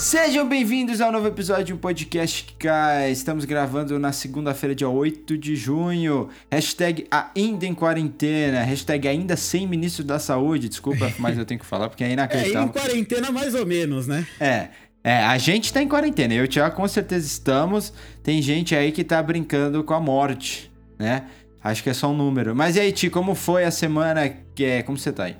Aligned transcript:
Sejam 0.00 0.48
bem-vindos 0.48 1.02
ao 1.02 1.12
novo 1.12 1.26
episódio 1.28 1.66
de 1.66 1.74
um 1.74 1.76
podcast 1.76 2.42
que 2.44 2.54
cai. 2.54 3.10
Estamos 3.10 3.44
gravando 3.44 3.98
na 3.98 4.12
segunda-feira, 4.12 4.74
dia 4.74 4.88
8 4.88 5.36
de 5.36 5.54
junho. 5.54 6.30
Hashtag 6.50 7.06
ainda 7.10 7.66
em 7.66 7.74
quarentena. 7.74 8.62
Hashtag 8.62 9.06
ainda 9.06 9.36
sem 9.36 9.66
ministro 9.66 10.02
da 10.02 10.18
saúde. 10.18 10.70
Desculpa, 10.70 11.12
mas 11.20 11.36
eu 11.36 11.44
tenho 11.44 11.60
que 11.60 11.66
falar 11.66 11.90
porque 11.90 12.02
é 12.02 12.06
É, 12.06 12.08
e 12.08 12.12
em 12.12 12.14
inacreditável. 12.14 12.72
quarentena 12.72 13.30
mais 13.30 13.54
ou 13.54 13.66
menos, 13.66 14.06
né? 14.06 14.26
É, 14.40 14.68
é, 15.04 15.18
a 15.18 15.36
gente 15.36 15.70
tá 15.70 15.82
em 15.82 15.86
quarentena. 15.86 16.32
Eu 16.32 16.44
e 16.44 16.46
o 16.46 16.48
Thiago 16.48 16.74
com 16.74 16.88
certeza 16.88 17.26
estamos. 17.26 17.92
Tem 18.22 18.40
gente 18.40 18.74
aí 18.74 18.92
que 18.92 19.04
tá 19.04 19.22
brincando 19.22 19.84
com 19.84 19.92
a 19.92 20.00
morte, 20.00 20.72
né? 20.98 21.26
Acho 21.62 21.82
que 21.82 21.90
é 21.90 21.94
só 21.94 22.10
um 22.10 22.16
número. 22.16 22.56
Mas 22.56 22.76
e 22.76 22.80
aí, 22.80 22.90
Ti, 22.90 23.10
como 23.10 23.34
foi 23.34 23.64
a 23.64 23.70
semana? 23.70 24.34
Que 24.54 24.64
é, 24.64 24.82
como 24.82 24.96
você 24.96 25.12
tá 25.12 25.24
aí? 25.24 25.36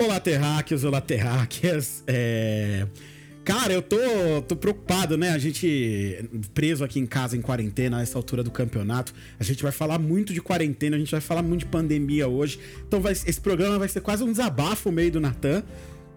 Olá, 0.00 0.18
terráqueos, 0.18 0.82
olá, 0.82 0.98
terráqueas. 0.98 2.02
É... 2.06 2.86
Cara, 3.48 3.72
eu 3.72 3.80
tô, 3.80 3.96
tô 4.46 4.54
preocupado, 4.54 5.16
né? 5.16 5.30
A 5.30 5.38
gente 5.38 6.22
preso 6.52 6.84
aqui 6.84 7.00
em 7.00 7.06
casa 7.06 7.34
em 7.34 7.40
quarentena 7.40 7.96
a 7.96 8.02
essa 8.02 8.18
altura 8.18 8.42
do 8.42 8.50
campeonato. 8.50 9.14
A 9.40 9.42
gente 9.42 9.62
vai 9.62 9.72
falar 9.72 9.98
muito 9.98 10.34
de 10.34 10.40
quarentena, 10.42 10.96
a 10.96 10.98
gente 10.98 11.10
vai 11.10 11.20
falar 11.22 11.40
muito 11.42 11.60
de 11.60 11.66
pandemia 11.66 12.28
hoje. 12.28 12.60
Então 12.86 13.00
vai- 13.00 13.12
esse 13.14 13.40
programa 13.40 13.78
vai 13.78 13.88
ser 13.88 14.02
quase 14.02 14.22
um 14.22 14.30
desabafo 14.30 14.92
meio 14.92 15.12
do 15.12 15.18
Natan, 15.18 15.62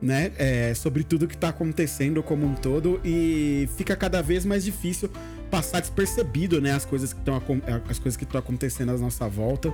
né? 0.01 0.33
É, 0.37 0.73
sobre 0.73 1.05
tudo 1.05 1.25
que 1.25 1.37
tá 1.37 1.47
acontecendo 1.47 2.21
como 2.21 2.45
um 2.45 2.53
todo. 2.53 2.99
E 3.05 3.69
fica 3.77 3.95
cada 3.95 4.21
vez 4.21 4.43
mais 4.43 4.65
difícil 4.65 5.09
passar 5.49 5.79
despercebido, 5.79 6.59
né? 6.59 6.73
As 6.73 6.83
coisas 6.83 7.13
que 7.13 7.19
estão 7.19 7.41
as 7.89 7.97
coisas 7.97 8.17
que 8.17 8.25
estão 8.25 8.39
acontecendo 8.39 8.89
à 8.91 8.97
nossa 8.97 9.29
volta. 9.29 9.73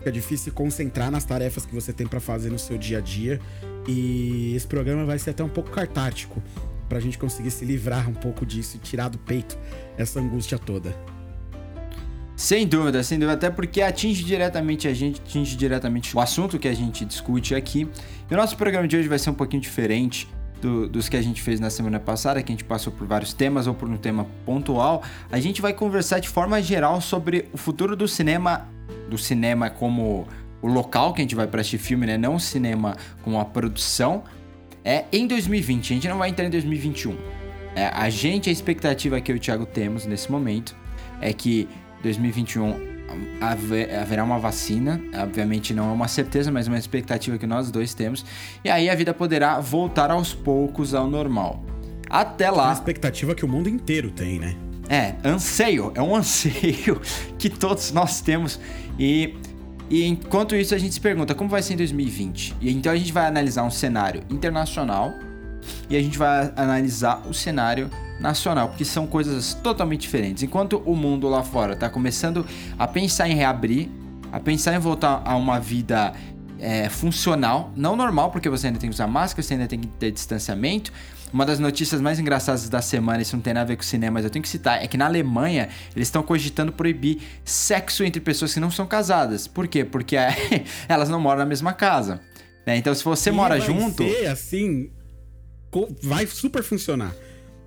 Fica 0.00 0.12
difícil 0.12 0.44
se 0.44 0.50
concentrar 0.50 1.10
nas 1.10 1.24
tarefas 1.24 1.64
que 1.64 1.74
você 1.74 1.94
tem 1.94 2.06
pra 2.06 2.20
fazer 2.20 2.50
no 2.50 2.58
seu 2.58 2.76
dia 2.76 2.98
a 2.98 3.00
dia. 3.00 3.40
E 3.88 4.54
esse 4.54 4.66
programa 4.66 5.06
vai 5.06 5.18
ser 5.18 5.30
até 5.30 5.42
um 5.42 5.48
pouco 5.48 5.70
cartártico 6.90 6.90
pra 6.90 7.00
gente 7.00 7.16
conseguir 7.16 7.50
se 7.50 7.64
livrar 7.64 8.08
um 8.08 8.14
pouco 8.14 8.44
disso 8.44 8.76
e 8.76 8.80
tirar 8.80 9.08
do 9.08 9.18
peito 9.18 9.56
essa 9.96 10.18
angústia 10.20 10.58
toda. 10.58 10.94
Sem 12.36 12.66
dúvida, 12.66 13.02
sem 13.02 13.18
dúvida, 13.18 13.34
até 13.34 13.50
porque 13.50 13.82
atinge 13.82 14.24
diretamente 14.24 14.88
a 14.88 14.94
gente, 14.94 15.20
atinge 15.20 15.56
diretamente 15.56 16.16
o 16.16 16.20
assunto 16.20 16.58
que 16.58 16.66
a 16.66 16.74
gente 16.74 17.04
discute 17.04 17.54
aqui. 17.54 17.88
E 18.30 18.34
o 18.34 18.36
nosso 18.36 18.56
programa 18.56 18.88
de 18.88 18.96
hoje 18.96 19.08
vai 19.08 19.18
ser 19.18 19.30
um 19.30 19.34
pouquinho 19.34 19.62
diferente 19.62 20.26
do- 20.60 20.88
dos 20.88 21.08
que 21.08 21.16
a 21.16 21.22
gente 21.22 21.42
fez 21.42 21.60
na 21.60 21.68
semana 21.68 22.00
passada, 22.00 22.42
que 22.42 22.50
a 22.50 22.54
gente 22.54 22.64
passou 22.64 22.92
por 22.92 23.06
vários 23.06 23.34
temas 23.34 23.66
ou 23.66 23.74
por 23.74 23.88
um 23.88 23.96
tema 23.96 24.26
pontual. 24.46 25.02
A 25.30 25.38
gente 25.38 25.60
vai 25.60 25.74
conversar 25.74 26.18
de 26.18 26.28
forma 26.28 26.60
geral 26.62 27.00
sobre 27.00 27.46
o 27.52 27.58
futuro 27.58 27.94
do 27.94 28.08
cinema, 28.08 28.66
do 29.08 29.18
cinema 29.18 29.68
como 29.68 30.26
o 30.62 30.66
local 30.66 31.12
que 31.12 31.20
a 31.20 31.24
gente 31.24 31.34
vai 31.34 31.46
para 31.46 31.60
assistir 31.60 31.78
filme, 31.78 32.06
né? 32.06 32.16
Não 32.16 32.36
o 32.36 32.40
cinema 32.40 32.96
como 33.22 33.38
a 33.38 33.44
produção. 33.44 34.24
É 34.84 35.04
em 35.12 35.26
2020, 35.26 35.92
a 35.92 35.94
gente 35.94 36.08
não 36.08 36.18
vai 36.18 36.30
entrar 36.30 36.46
em 36.46 36.50
2021. 36.50 37.16
É, 37.74 37.86
a 37.86 38.08
gente, 38.10 38.48
a 38.48 38.52
expectativa 38.52 39.20
que 39.20 39.30
eu 39.30 39.36
e 39.36 39.38
o 39.38 39.40
Thiago 39.40 39.66
temos 39.66 40.06
nesse 40.06 40.30
momento 40.30 40.74
é 41.20 41.32
que 41.32 41.68
2021 42.02 42.74
have- 43.40 43.90
haverá 43.94 44.24
uma 44.24 44.38
vacina. 44.38 45.00
Obviamente 45.22 45.72
não 45.74 45.90
é 45.90 45.92
uma 45.92 46.08
certeza, 46.08 46.50
mas 46.50 46.66
uma 46.66 46.78
expectativa 46.78 47.38
que 47.38 47.46
nós 47.46 47.70
dois 47.70 47.94
temos. 47.94 48.24
E 48.64 48.70
aí 48.70 48.88
a 48.90 48.94
vida 48.94 49.12
poderá 49.14 49.60
voltar 49.60 50.10
aos 50.10 50.32
poucos 50.34 50.94
ao 50.94 51.08
normal. 51.08 51.62
Até 52.08 52.46
É 52.46 52.50
uma 52.50 52.62
lá, 52.64 52.72
expectativa 52.72 53.34
que 53.34 53.44
o 53.44 53.48
mundo 53.48 53.68
inteiro 53.68 54.10
tem, 54.10 54.38
né? 54.40 54.56
é, 54.88 55.14
anseio, 55.24 55.92
é 55.94 56.02
um 56.02 56.16
anseio 56.16 57.00
que 57.38 57.48
todos 57.48 57.92
nós 57.92 58.20
temos. 58.20 58.58
E, 58.98 59.34
e 59.90 60.06
enquanto 60.06 60.54
isso, 60.54 60.72
a 60.72 60.78
gente 60.78 60.94
se 60.94 61.00
pergunta 61.00 61.34
como 61.34 61.50
vai 61.50 61.62
ser 61.62 61.74
em 61.74 61.76
2020. 61.76 62.56
E 62.60 62.70
então 62.70 62.92
a 62.92 62.96
gente 62.96 63.12
vai 63.12 63.26
analisar 63.26 63.64
um 63.64 63.70
cenário 63.70 64.22
internacional 64.30 65.12
e 65.90 65.96
a 65.96 66.00
gente 66.00 66.16
vai 66.16 66.52
analisar 66.54 67.22
o 67.28 67.34
cenário 67.34 67.90
nacional, 68.20 68.68
porque 68.68 68.84
são 68.84 69.04
coisas 69.06 69.54
totalmente 69.54 70.02
diferentes. 70.02 70.44
Enquanto 70.44 70.80
o 70.86 70.94
mundo 70.94 71.28
lá 71.28 71.42
fora 71.42 71.72
está 71.72 71.90
começando 71.90 72.46
a 72.78 72.86
pensar 72.86 73.28
em 73.28 73.34
reabrir, 73.34 73.88
a 74.30 74.38
pensar 74.38 74.76
em 74.76 74.78
voltar 74.78 75.22
a 75.24 75.34
uma 75.34 75.58
vida 75.58 76.12
é, 76.60 76.88
funcional, 76.88 77.72
não 77.74 77.96
normal, 77.96 78.30
porque 78.30 78.48
você 78.48 78.68
ainda 78.68 78.78
tem 78.78 78.88
que 78.88 78.94
usar 78.94 79.08
máscara, 79.08 79.42
você 79.42 79.54
ainda 79.54 79.66
tem 79.66 79.80
que 79.80 79.88
ter 79.88 80.12
distanciamento. 80.12 80.92
Uma 81.32 81.46
das 81.46 81.58
notícias 81.58 82.00
mais 82.00 82.18
engraçadas 82.18 82.68
da 82.68 82.82
semana, 82.82 83.22
isso 83.22 83.36
não 83.36 83.42
tem 83.42 83.54
nada 83.54 83.64
a 83.64 83.68
ver 83.68 83.76
com 83.76 83.82
cinema, 83.82 84.14
mas 84.14 84.24
eu 84.24 84.30
tenho 84.30 84.42
que 84.42 84.48
citar, 84.48 84.82
é 84.82 84.86
que 84.88 84.96
na 84.96 85.06
Alemanha 85.06 85.68
eles 85.94 86.08
estão 86.08 86.22
cogitando 86.22 86.72
proibir 86.72 87.18
sexo 87.44 88.02
entre 88.04 88.20
pessoas 88.20 88.52
que 88.52 88.58
não 88.60 88.70
são 88.70 88.86
casadas. 88.86 89.46
Por 89.46 89.68
quê? 89.68 89.84
Porque 89.84 90.16
é, 90.16 90.34
elas 90.88 91.08
não 91.08 91.20
moram 91.20 91.38
na 91.40 91.46
mesma 91.46 91.72
casa. 91.72 92.20
né? 92.66 92.76
Então, 92.76 92.94
se 92.94 93.04
você 93.04 93.30
E 93.30 93.32
mora 93.32 93.56
vai 93.58 93.66
junto. 93.66 94.02
Ser, 94.02 94.26
assim, 94.26 94.90
vai 96.02 96.26
super 96.26 96.62
funcionar. 96.64 97.14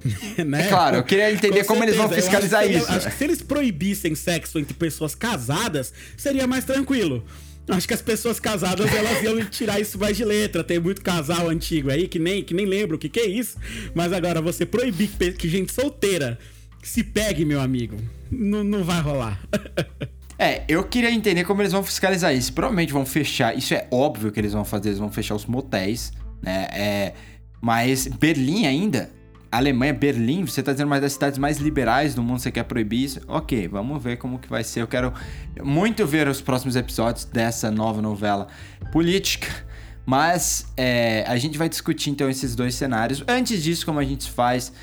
né? 0.46 0.66
É 0.66 0.68
claro, 0.70 0.98
eu 0.98 1.04
queria 1.04 1.32
entender 1.32 1.62
Com 1.64 1.76
como 1.76 1.84
eles 1.86 1.96
vão 1.96 2.10
certeza. 2.10 2.28
Eu 2.28 2.32
fiscalizar 2.42 2.60
acho 2.62 2.70
que 2.70 2.76
isso. 2.78 2.86
seria- 2.86 2.98
Acho 2.98 3.10
que 3.10 3.16
se 3.18 3.24
eles 3.24 3.42
proibissem 3.42 4.14
sexo 4.16 4.60
entre 4.60 4.74
pessoas 4.74 5.16
casadas, 5.16 5.94
seria 6.18 6.46
mais 6.46 6.66
tranquilo. 6.66 7.24
Acho 7.68 7.88
que 7.88 7.94
as 7.94 8.02
pessoas 8.02 8.40
casadas 8.40 8.94
elas 8.94 9.24
iam 9.24 9.44
tirar 9.46 9.80
isso 9.80 9.98
mais 9.98 10.18
de 10.18 10.26
letra. 10.26 10.64
Tem 10.64 10.80
muito 10.80 11.02
casal 11.02 11.50
antigo 11.50 11.90
aí 11.90 12.08
que 12.08 12.20
nem, 12.20 12.44
que 12.44 12.54
nem 12.54 12.66
lembra 12.66 12.96
o 12.96 13.00
que, 13.00 13.08
que 13.08 13.20
é 13.20 13.26
isso. 13.26 13.58
Mas 13.96 14.12
agora 14.12 14.42
você 14.42 14.66
proibir 14.66 15.10
que, 15.10 15.32
que 15.32 15.48
gente 15.48 15.72
solteira 15.72 16.38
se 16.82 17.04
pegue, 17.04 17.46
meu 17.46 17.62
amigo, 17.62 17.98
não, 18.30 18.64
não 18.64 18.84
vai 18.84 19.02
rolar. 19.02 19.42
É, 20.38 20.64
eu 20.68 20.84
queria 20.84 21.12
entender 21.12 21.44
como 21.46 21.62
eles 21.62 21.72
vão 21.72 21.84
fiscalizar 21.84 22.36
isso. 22.36 22.52
Provavelmente 22.52 22.92
vão 22.92 23.06
fechar, 23.06 23.56
isso 23.56 23.74
é 23.74 23.88
óbvio 23.92 24.32
que 24.32 24.40
eles 24.40 24.52
vão 24.52 24.66
fazer, 24.66 24.90
eles 24.90 25.00
vão 25.00 25.12
fechar 25.12 25.36
os 25.36 25.46
motéis, 25.46 26.12
né? 26.42 26.68
É, 26.74 27.14
mas 27.62 28.08
Berlim 28.08 28.66
ainda, 28.66 29.10
Alemanha, 29.58 29.94
Berlim, 29.94 30.46
você 30.46 30.64
tá 30.64 30.72
dizendo 30.72 30.88
uma 30.88 31.00
das 31.00 31.14
cidades 31.14 31.38
mais 31.38 31.58
liberais 31.60 32.16
do 32.16 32.24
mundo, 32.24 32.40
você 32.40 32.52
quer 32.52 32.64
proibir 32.64 33.04
isso? 33.04 33.22
Ok, 33.28 33.68
vamos 33.68 34.02
ver 34.02 34.18
como 34.18 34.40
que 34.40 34.50
vai 34.50 34.64
ser. 34.64 34.82
Eu 34.82 34.88
quero 34.88 35.14
muito 35.62 36.06
ver 36.08 36.28
os 36.28 36.42
próximos 36.42 36.76
episódios 36.76 37.26
dessa 37.26 37.70
nova 37.70 38.02
novela 38.02 38.48
política. 38.92 39.48
Mas 40.06 40.66
é, 40.76 41.24
a 41.28 41.38
gente 41.38 41.58
vai 41.58 41.70
discutir 41.70 42.10
então 42.10 42.30
esses 42.30 42.56
dois 42.56 42.76
cenários. 42.76 43.24
Antes 43.28 43.64
disso, 43.64 43.86
como 43.86 44.00
a 44.00 44.04
gente 44.04 44.30
faz 44.30 44.74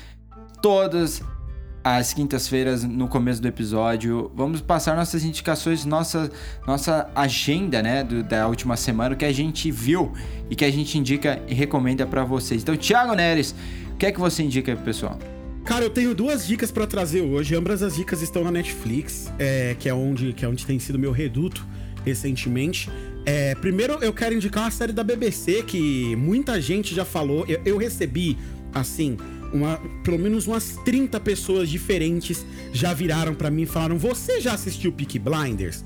todas 0.61 1.21
às 1.83 2.13
quintas-feiras 2.13 2.83
no 2.83 3.07
começo 3.07 3.41
do 3.41 3.47
episódio. 3.47 4.31
Vamos 4.35 4.61
passar 4.61 4.95
nossas 4.95 5.23
indicações, 5.23 5.83
nossa, 5.83 6.31
nossa 6.65 7.09
agenda, 7.15 7.81
né, 7.81 8.03
do- 8.03 8.23
da 8.23 8.47
última 8.47 8.77
semana, 8.77 9.15
o 9.15 9.17
que 9.17 9.25
a 9.25 9.31
gente 9.33 9.69
viu 9.71 10.13
e 10.49 10.55
que 10.55 10.63
a 10.63 10.71
gente 10.71 10.97
indica 10.97 11.41
e 11.47 11.53
recomenda 11.53 12.05
pra 12.05 12.23
vocês. 12.23 12.61
Então, 12.61 12.77
Thiago 12.77 13.13
Neres, 13.15 13.55
que 14.01 14.07
é 14.07 14.11
que 14.11 14.19
você 14.19 14.41
indica 14.41 14.75
pro 14.75 14.83
pessoal? 14.83 15.19
Cara, 15.63 15.85
eu 15.85 15.89
tenho 15.91 16.15
duas 16.15 16.47
dicas 16.47 16.71
pra 16.71 16.87
trazer 16.87 17.21
hoje. 17.21 17.53
Ambas 17.53 17.83
as 17.83 17.97
dicas 17.97 18.23
estão 18.23 18.43
na 18.43 18.49
Netflix, 18.49 19.31
é, 19.37 19.75
que, 19.79 19.87
é 19.87 19.93
onde, 19.93 20.33
que 20.33 20.43
é 20.43 20.47
onde 20.47 20.65
tem 20.65 20.79
sido 20.79 20.97
meu 20.97 21.11
reduto 21.11 21.63
recentemente. 22.03 22.89
É, 23.27 23.53
primeiro, 23.53 23.93
eu 24.01 24.11
quero 24.11 24.33
indicar 24.33 24.63
uma 24.63 24.71
série 24.71 24.91
da 24.91 25.03
BBC 25.03 25.61
que 25.61 26.15
muita 26.15 26.59
gente 26.59 26.95
já 26.95 27.05
falou. 27.05 27.45
Eu, 27.47 27.61
eu 27.63 27.77
recebi, 27.77 28.39
assim, 28.73 29.17
uma, 29.53 29.79
pelo 30.03 30.17
menos 30.17 30.47
umas 30.47 30.77
30 30.83 31.19
pessoas 31.19 31.69
diferentes 31.69 32.43
já 32.73 32.95
viraram 32.95 33.35
pra 33.35 33.51
mim 33.51 33.61
e 33.61 33.67
falaram: 33.67 33.99
Você 33.99 34.41
já 34.41 34.53
assistiu 34.53 34.91
Peaky 34.91 35.19
Blinders? 35.19 35.85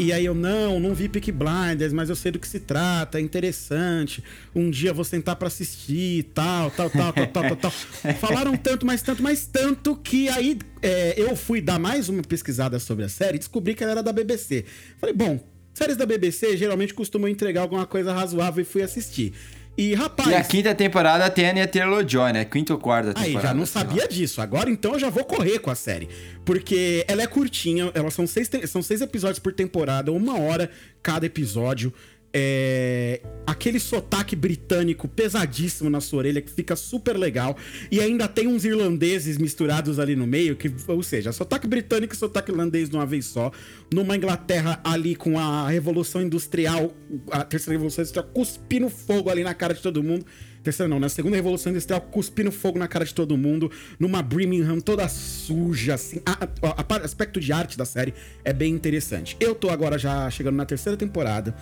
E 0.00 0.14
aí 0.14 0.24
eu, 0.24 0.34
não, 0.34 0.80
não 0.80 0.94
vi 0.94 1.10
Peaky 1.10 1.30
Blinders, 1.30 1.92
mas 1.92 2.08
eu 2.08 2.16
sei 2.16 2.32
do 2.32 2.38
que 2.38 2.48
se 2.48 2.58
trata, 2.58 3.18
é 3.18 3.20
interessante. 3.20 4.24
Um 4.54 4.70
dia 4.70 4.94
vou 4.94 5.04
sentar 5.04 5.36
pra 5.36 5.48
assistir, 5.48 6.22
tal, 6.32 6.70
tal, 6.70 6.88
tal, 6.88 7.12
tal, 7.12 7.26
tal, 7.26 7.42
tal, 7.42 7.56
tal. 7.56 7.70
Falaram 8.18 8.56
tanto, 8.56 8.86
mas 8.86 9.02
tanto, 9.02 9.22
mas 9.22 9.44
tanto, 9.44 9.94
que 9.94 10.26
aí 10.30 10.58
é, 10.80 11.20
eu 11.20 11.36
fui 11.36 11.60
dar 11.60 11.78
mais 11.78 12.08
uma 12.08 12.22
pesquisada 12.22 12.78
sobre 12.78 13.04
a 13.04 13.10
série 13.10 13.36
e 13.36 13.38
descobri 13.40 13.74
que 13.74 13.82
ela 13.82 13.92
era 13.92 14.02
da 14.02 14.10
BBC. 14.10 14.64
Falei, 14.98 15.14
bom, 15.14 15.38
séries 15.74 15.98
da 15.98 16.06
BBC 16.06 16.56
geralmente 16.56 16.94
costumam 16.94 17.28
entregar 17.28 17.60
alguma 17.60 17.84
coisa 17.84 18.10
razoável 18.14 18.62
e 18.62 18.64
fui 18.64 18.82
assistir. 18.82 19.34
E, 19.80 19.94
rapaz... 19.94 20.28
E 20.28 20.34
a 20.34 20.44
quinta 20.44 20.74
temporada 20.74 21.30
tem 21.30 21.46
a 21.46 21.52
Anya 21.52 21.66
Taylor-Joy, 21.66 22.34
né? 22.34 22.44
Quinta 22.44 22.74
ou 22.74 22.78
quarta 22.78 23.18
Aí, 23.18 23.28
temporada. 23.28 23.48
já 23.48 23.54
não 23.54 23.64
sabia 23.64 24.06
disso. 24.06 24.42
Agora 24.42 24.68
então 24.68 24.92
eu 24.92 24.98
já 24.98 25.08
vou 25.08 25.24
correr 25.24 25.58
com 25.58 25.70
a 25.70 25.74
série. 25.74 26.06
Porque 26.44 27.02
ela 27.08 27.22
é 27.22 27.26
curtinha, 27.26 27.90
elas 27.94 28.12
são 28.12 28.26
seis, 28.26 28.50
são 28.66 28.82
seis 28.82 29.00
episódios 29.00 29.38
por 29.38 29.54
temporada, 29.54 30.12
uma 30.12 30.38
hora 30.38 30.70
cada 31.02 31.24
episódio. 31.24 31.94
É, 32.32 33.20
aquele 33.44 33.80
sotaque 33.80 34.36
britânico 34.36 35.08
pesadíssimo 35.08 35.90
na 35.90 36.00
sua 36.00 36.20
orelha 36.20 36.40
que 36.40 36.50
fica 36.50 36.76
super 36.76 37.16
legal 37.16 37.56
e 37.90 38.00
ainda 38.00 38.28
tem 38.28 38.46
uns 38.46 38.64
irlandeses 38.64 39.36
misturados 39.36 39.98
ali 39.98 40.14
no 40.14 40.26
meio 40.26 40.54
que, 40.54 40.72
ou 40.86 41.02
seja, 41.02 41.32
sotaque 41.32 41.66
britânico 41.66 42.14
e 42.14 42.16
sotaque 42.16 42.52
irlandês 42.52 42.88
de 42.88 42.94
uma 42.94 43.04
vez 43.04 43.26
só, 43.26 43.50
numa 43.92 44.16
Inglaterra 44.16 44.80
ali 44.84 45.16
com 45.16 45.38
a 45.38 45.68
revolução 45.68 46.22
industrial, 46.22 46.94
a 47.32 47.42
terceira 47.42 47.72
revolução 47.72 48.02
industrial 48.02 48.26
cuspindo 48.32 48.88
fogo 48.88 49.28
ali 49.28 49.42
na 49.42 49.52
cara 49.52 49.74
de 49.74 49.82
todo 49.82 50.02
mundo. 50.02 50.24
Terceira 50.62 50.88
não, 50.88 51.00
na 51.00 51.08
segunda 51.08 51.36
revolução 51.36 51.72
industrial 51.72 52.00
cuspindo 52.02 52.52
fogo 52.52 52.78
na 52.78 52.86
cara 52.86 53.04
de 53.04 53.14
todo 53.14 53.36
mundo, 53.36 53.70
numa 53.98 54.22
Birmingham 54.22 54.78
toda 54.78 55.08
suja 55.08 55.94
assim. 55.94 56.20
A, 56.24 56.46
aspecto 57.02 57.40
de 57.40 57.52
arte 57.52 57.78
da 57.78 57.84
série 57.84 58.12
é 58.44 58.52
bem 58.52 58.72
interessante. 58.74 59.36
Eu 59.40 59.54
tô 59.54 59.70
agora 59.70 59.98
já 59.98 60.30
chegando 60.30 60.56
na 60.56 60.66
terceira 60.66 60.96
temporada. 60.96 61.54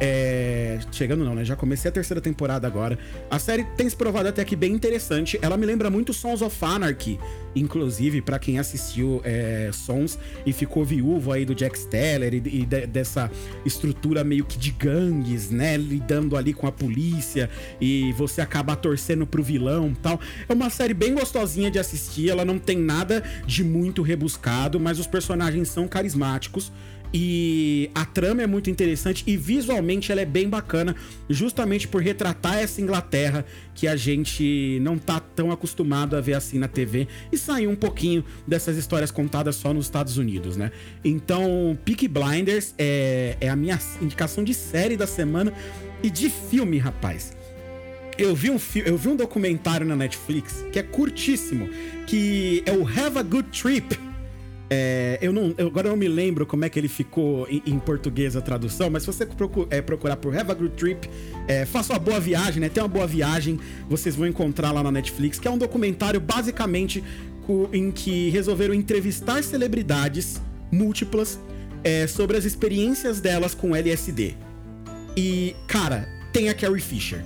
É... 0.00 0.78
Chegando 0.92 1.24
não, 1.24 1.34
né? 1.34 1.44
Já 1.44 1.56
comecei 1.56 1.88
a 1.88 1.92
terceira 1.92 2.20
temporada 2.20 2.66
agora. 2.66 2.98
A 3.30 3.38
série 3.38 3.64
tem 3.76 3.88
se 3.88 3.96
provado 3.96 4.28
até 4.28 4.44
que 4.44 4.54
bem 4.54 4.72
interessante. 4.72 5.38
Ela 5.40 5.56
me 5.56 5.66
lembra 5.66 5.90
muito 5.90 6.12
Sons 6.12 6.42
of 6.42 6.56
Anarchy, 6.64 7.18
inclusive, 7.54 8.20
para 8.20 8.38
quem 8.38 8.58
assistiu 8.58 9.20
é, 9.24 9.70
Sons 9.72 10.18
e 10.44 10.52
ficou 10.52 10.84
viúvo 10.84 11.32
aí 11.32 11.44
do 11.44 11.54
Jack 11.54 11.78
Steller 11.78 12.34
e, 12.34 12.36
e 12.36 12.66
de, 12.66 12.86
dessa 12.86 13.30
estrutura 13.64 14.22
meio 14.22 14.44
que 14.44 14.58
de 14.58 14.70
gangues, 14.70 15.50
né? 15.50 15.76
Lidando 15.76 16.36
ali 16.36 16.52
com 16.52 16.66
a 16.66 16.72
polícia 16.72 17.48
e 17.80 18.12
você 18.12 18.40
acaba 18.40 18.76
torcendo 18.76 19.26
pro 19.26 19.42
vilão 19.42 19.94
tal. 20.02 20.20
É 20.48 20.52
uma 20.52 20.70
série 20.70 20.94
bem 20.94 21.14
gostosinha 21.14 21.70
de 21.70 21.78
assistir. 21.78 22.30
Ela 22.30 22.44
não 22.44 22.58
tem 22.58 22.78
nada 22.78 23.22
de 23.46 23.64
muito 23.64 24.02
rebuscado, 24.02 24.78
mas 24.78 24.98
os 24.98 25.06
personagens 25.06 25.68
são 25.68 25.88
carismáticos. 25.88 26.72
E 27.18 27.90
a 27.94 28.04
trama 28.04 28.42
é 28.42 28.46
muito 28.46 28.68
interessante 28.68 29.24
e 29.26 29.38
visualmente 29.38 30.12
ela 30.12 30.20
é 30.20 30.26
bem 30.26 30.50
bacana, 30.50 30.94
justamente 31.30 31.88
por 31.88 32.02
retratar 32.02 32.58
essa 32.58 32.78
Inglaterra 32.82 33.42
que 33.74 33.88
a 33.88 33.96
gente 33.96 34.78
não 34.82 34.98
tá 34.98 35.18
tão 35.18 35.50
acostumado 35.50 36.14
a 36.14 36.20
ver 36.20 36.34
assim 36.34 36.58
na 36.58 36.68
TV 36.68 37.08
e 37.32 37.38
sair 37.38 37.68
um 37.68 37.74
pouquinho 37.74 38.22
dessas 38.46 38.76
histórias 38.76 39.10
contadas 39.10 39.56
só 39.56 39.72
nos 39.72 39.86
Estados 39.86 40.18
Unidos, 40.18 40.58
né? 40.58 40.70
Então, 41.02 41.78
Peaky 41.86 42.06
Blinders 42.06 42.74
é, 42.76 43.38
é 43.40 43.48
a 43.48 43.56
minha 43.56 43.80
indicação 44.02 44.44
de 44.44 44.52
série 44.52 44.94
da 44.94 45.06
semana 45.06 45.54
e 46.02 46.10
de 46.10 46.28
filme, 46.28 46.76
rapaz. 46.76 47.34
Eu 48.18 48.34
vi, 48.34 48.50
um, 48.50 48.60
eu 48.84 48.98
vi 48.98 49.08
um 49.08 49.16
documentário 49.16 49.86
na 49.86 49.96
Netflix 49.96 50.66
que 50.70 50.78
é 50.78 50.82
curtíssimo, 50.82 51.66
que 52.06 52.62
é 52.66 52.72
o 52.72 52.86
Have 52.86 53.18
a 53.18 53.22
Good 53.22 53.58
Trip 53.58 54.05
é, 54.68 55.18
eu 55.22 55.32
não, 55.32 55.54
eu, 55.56 55.68
agora 55.68 55.86
eu 55.86 55.90
não 55.92 55.96
me 55.96 56.08
lembro 56.08 56.44
como 56.44 56.64
é 56.64 56.68
que 56.68 56.78
ele 56.78 56.88
ficou 56.88 57.46
em, 57.48 57.62
em 57.66 57.78
português 57.78 58.34
a 58.36 58.40
tradução, 58.40 58.90
mas 58.90 59.04
se 59.04 59.06
você 59.06 59.26
é, 59.70 59.80
procurar 59.80 60.16
por 60.16 60.36
Have 60.36 60.50
a 60.50 60.54
Good 60.54 60.74
Trip, 60.76 61.08
é, 61.46 61.64
faça 61.64 61.92
uma 61.92 61.98
boa 61.98 62.18
viagem, 62.18 62.60
né? 62.60 62.68
Tem 62.68 62.82
uma 62.82 62.88
boa 62.88 63.06
viagem, 63.06 63.60
vocês 63.88 64.16
vão 64.16 64.26
encontrar 64.26 64.72
lá 64.72 64.82
na 64.82 64.90
Netflix, 64.90 65.38
que 65.38 65.46
é 65.46 65.50
um 65.50 65.58
documentário 65.58 66.20
basicamente 66.20 67.02
em 67.72 67.92
que 67.92 68.28
resolveram 68.30 68.74
entrevistar 68.74 69.42
celebridades 69.44 70.40
múltiplas 70.72 71.38
é, 71.84 72.08
sobre 72.08 72.36
as 72.36 72.44
experiências 72.44 73.20
delas 73.20 73.54
com 73.54 73.74
LSD. 73.74 74.34
E, 75.16 75.54
cara, 75.68 76.08
tem 76.32 76.48
a 76.48 76.54
Carrie 76.54 76.80
Fisher 76.80 77.24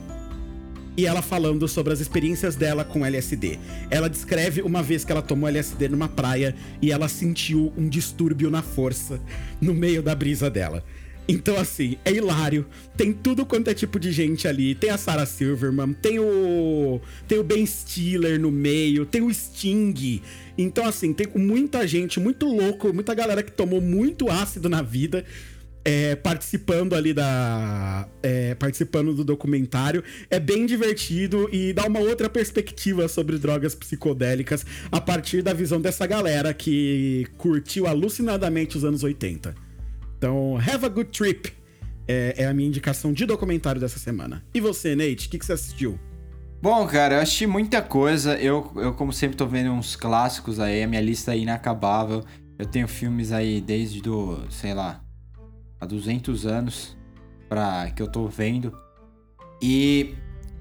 e 1.01 1.07
ela 1.07 1.23
falando 1.23 1.67
sobre 1.67 1.95
as 1.95 2.01
experiências 2.01 2.55
dela 2.55 2.85
com 2.85 3.07
LSD. 3.07 3.59
Ela 3.89 4.07
descreve 4.07 4.61
uma 4.61 4.83
vez 4.83 5.03
que 5.03 5.11
ela 5.11 5.23
tomou 5.23 5.49
LSD 5.49 5.89
numa 5.89 6.09
praia 6.09 6.55
e 6.83 6.93
ela 6.93 7.09
sentiu 7.09 7.73
um 7.75 7.89
distúrbio 7.89 8.51
na 8.51 8.61
força 8.61 9.19
no 9.63 9.73
meio 9.73 10.03
da 10.03 10.15
brisa 10.15 10.51
dela. 10.51 10.85
Então, 11.27 11.57
assim, 11.57 11.97
é 12.05 12.13
hilário. 12.13 12.67
Tem 12.99 13.15
tudo 13.15 13.47
quanto 13.47 13.69
é 13.69 13.75
tipo 13.75 13.99
de 13.99 14.13
gente 14.13 14.47
ali. 14.47 14.75
Tem 14.75 14.91
a 14.91 14.99
Sarah 14.99 15.25
Silverman, 15.25 15.95
tem 15.95 16.19
o. 16.19 17.01
Tem 17.27 17.39
o 17.39 17.45
Ben 17.45 17.65
Stiller 17.65 18.39
no 18.39 18.51
meio, 18.51 19.07
tem 19.07 19.23
o 19.23 19.33
Sting. 19.33 20.21
Então, 20.59 20.85
assim, 20.85 21.15
tem 21.15 21.27
muita 21.35 21.87
gente, 21.87 22.21
muito 22.21 22.45
louco, 22.47 22.93
muita 22.93 23.15
galera 23.15 23.43
que 23.43 23.53
tomou 23.53 23.81
muito 23.81 24.29
ácido 24.29 24.69
na 24.69 24.83
vida 24.83 25.25
é, 25.85 26.15
participando 26.15 26.95
ali 26.95 27.13
da. 27.13 28.07
É, 28.23 28.55
participando 28.55 29.15
do 29.15 29.25
documentário. 29.25 30.03
É 30.29 30.39
bem 30.39 30.67
divertido 30.67 31.49
e 31.53 31.73
dá 31.73 31.87
uma 31.87 32.01
outra 32.01 32.29
perspectiva 32.29 33.09
sobre 33.09 33.39
drogas 33.39 33.75
psicodélicas 33.75 34.65
a 34.91 35.01
partir 35.01 35.43
da 35.43 35.53
visão 35.53 35.81
dessa 35.81 36.07
galera 36.07 36.53
que 36.53 37.27
curtiu 37.39 37.87
alucinadamente 37.87 38.77
os 38.77 38.85
anos 38.85 39.03
80. 39.03 39.55
Então, 40.19 40.59
have 40.59 40.85
a 40.85 40.89
good 40.89 41.11
trip 41.11 41.53
é, 42.07 42.35
é 42.39 42.47
a 42.47 42.53
minha 42.53 42.69
indicação 42.69 43.13
de 43.13 43.25
documentário 43.25 43.81
dessa 43.81 43.99
semana. 43.99 44.45
E 44.53 44.61
você, 44.61 44.95
Nate, 44.95 45.29
o 45.29 45.31
que, 45.31 45.39
que 45.39 45.47
você 45.47 45.53
assistiu? 45.53 45.99
Bom, 46.61 46.87
cara, 46.87 47.15
eu 47.15 47.21
assisti 47.21 47.47
muita 47.47 47.81
coisa. 47.81 48.37
Eu, 48.39 48.71
eu, 48.77 48.93
como 48.93 49.13
sempre, 49.15 49.37
tô 49.37 49.47
vendo 49.47 49.71
uns 49.71 49.97
clássicos 49.97 50.61
aí. 50.61 50.83
A 50.83 50.87
minha 50.87 51.01
lista 51.01 51.35
é 51.35 51.39
inacabável. 51.39 52.23
Eu 52.59 52.67
tenho 52.67 52.87
filmes 52.87 53.33
aí 53.33 53.63
desde 53.63 54.03
do, 54.03 54.45
sei 54.51 54.75
lá, 54.75 55.03
há 55.81 55.87
200 55.87 56.47
anos 56.47 56.97
para 57.49 57.91
que 57.91 58.03
eu 58.03 58.07
tô 58.07 58.27
vendo. 58.27 58.77
E 59.63 60.15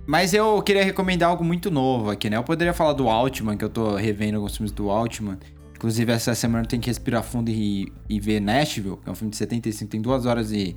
mas 0.09 0.33
eu 0.33 0.59
queria 0.63 0.83
recomendar 0.83 1.29
algo 1.29 1.43
muito 1.43 1.69
novo 1.69 2.09
aqui, 2.09 2.31
né? 2.31 2.37
Eu 2.37 2.43
poderia 2.43 2.73
falar 2.73 2.93
do 2.93 3.07
Altman, 3.07 3.55
que 3.55 3.63
eu 3.63 3.69
tô 3.69 3.95
revendo 3.95 4.37
alguns 4.37 4.57
filmes 4.57 4.71
do 4.71 4.89
Altman. 4.89 5.37
Inclusive, 5.75 6.11
essa 6.11 6.33
semana 6.33 6.65
tem 6.65 6.79
que 6.79 6.87
respirar 6.87 7.21
fundo 7.21 7.51
e, 7.51 7.93
e 8.09 8.19
ver 8.19 8.39
Nashville, 8.39 8.97
que 8.97 9.07
é 9.07 9.11
um 9.11 9.15
filme 9.15 9.29
de 9.29 9.37
75, 9.37 9.91
tem 9.91 10.01
duas 10.01 10.25
horas 10.25 10.51
e, 10.51 10.75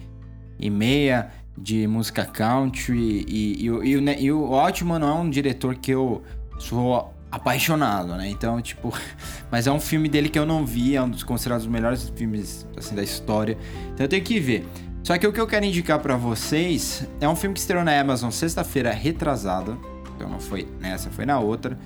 e 0.59 0.69
meia 0.69 1.31
de 1.56 1.87
música 1.87 2.27
country. 2.27 3.25
E, 3.27 3.62
e, 3.62 3.65
e, 3.65 3.71
o, 3.71 3.83
e 3.83 4.33
o 4.33 4.55
Altman 4.55 4.99
não 4.99 5.09
é 5.09 5.15
um 5.15 5.31
diretor 5.31 5.77
que 5.77 5.93
eu 5.93 6.23
sou 6.59 7.12
apaixonado, 7.32 8.14
né? 8.14 8.29
Então, 8.29 8.61
tipo, 8.61 8.93
mas 9.50 9.67
é 9.67 9.73
um 9.73 9.81
filme 9.81 10.06
dele 10.06 10.29
que 10.29 10.38
eu 10.38 10.44
não 10.44 10.67
vi, 10.67 10.94
é 10.94 11.02
um 11.02 11.08
dos 11.08 11.23
considerados 11.23 11.64
os 11.64 11.73
melhores 11.73 12.12
filmes 12.14 12.67
assim 12.76 12.94
da 12.94 13.02
história. 13.02 13.56
Então 13.94 14.05
eu 14.05 14.08
tenho 14.08 14.23
que 14.23 14.38
ver. 14.38 14.69
Só 15.02 15.19
que 15.19 15.26
o 15.26 15.32
que 15.32 15.40
eu 15.40 15.46
quero 15.46 15.64
indicar 15.64 15.99
para 15.99 16.14
vocês 16.17 17.08
é 17.20 17.29
um 17.29 17.34
filme 17.34 17.55
que 17.55 17.61
estreou 17.61 17.82
na 17.82 17.99
Amazon 17.99 18.31
sexta-feira 18.31 18.93
retrasada. 18.93 19.76
Então 20.14 20.29
não 20.29 20.38
foi 20.38 20.69
nessa, 20.79 21.11
foi 21.11 21.25
na 21.25 21.40
outra. 21.40 21.79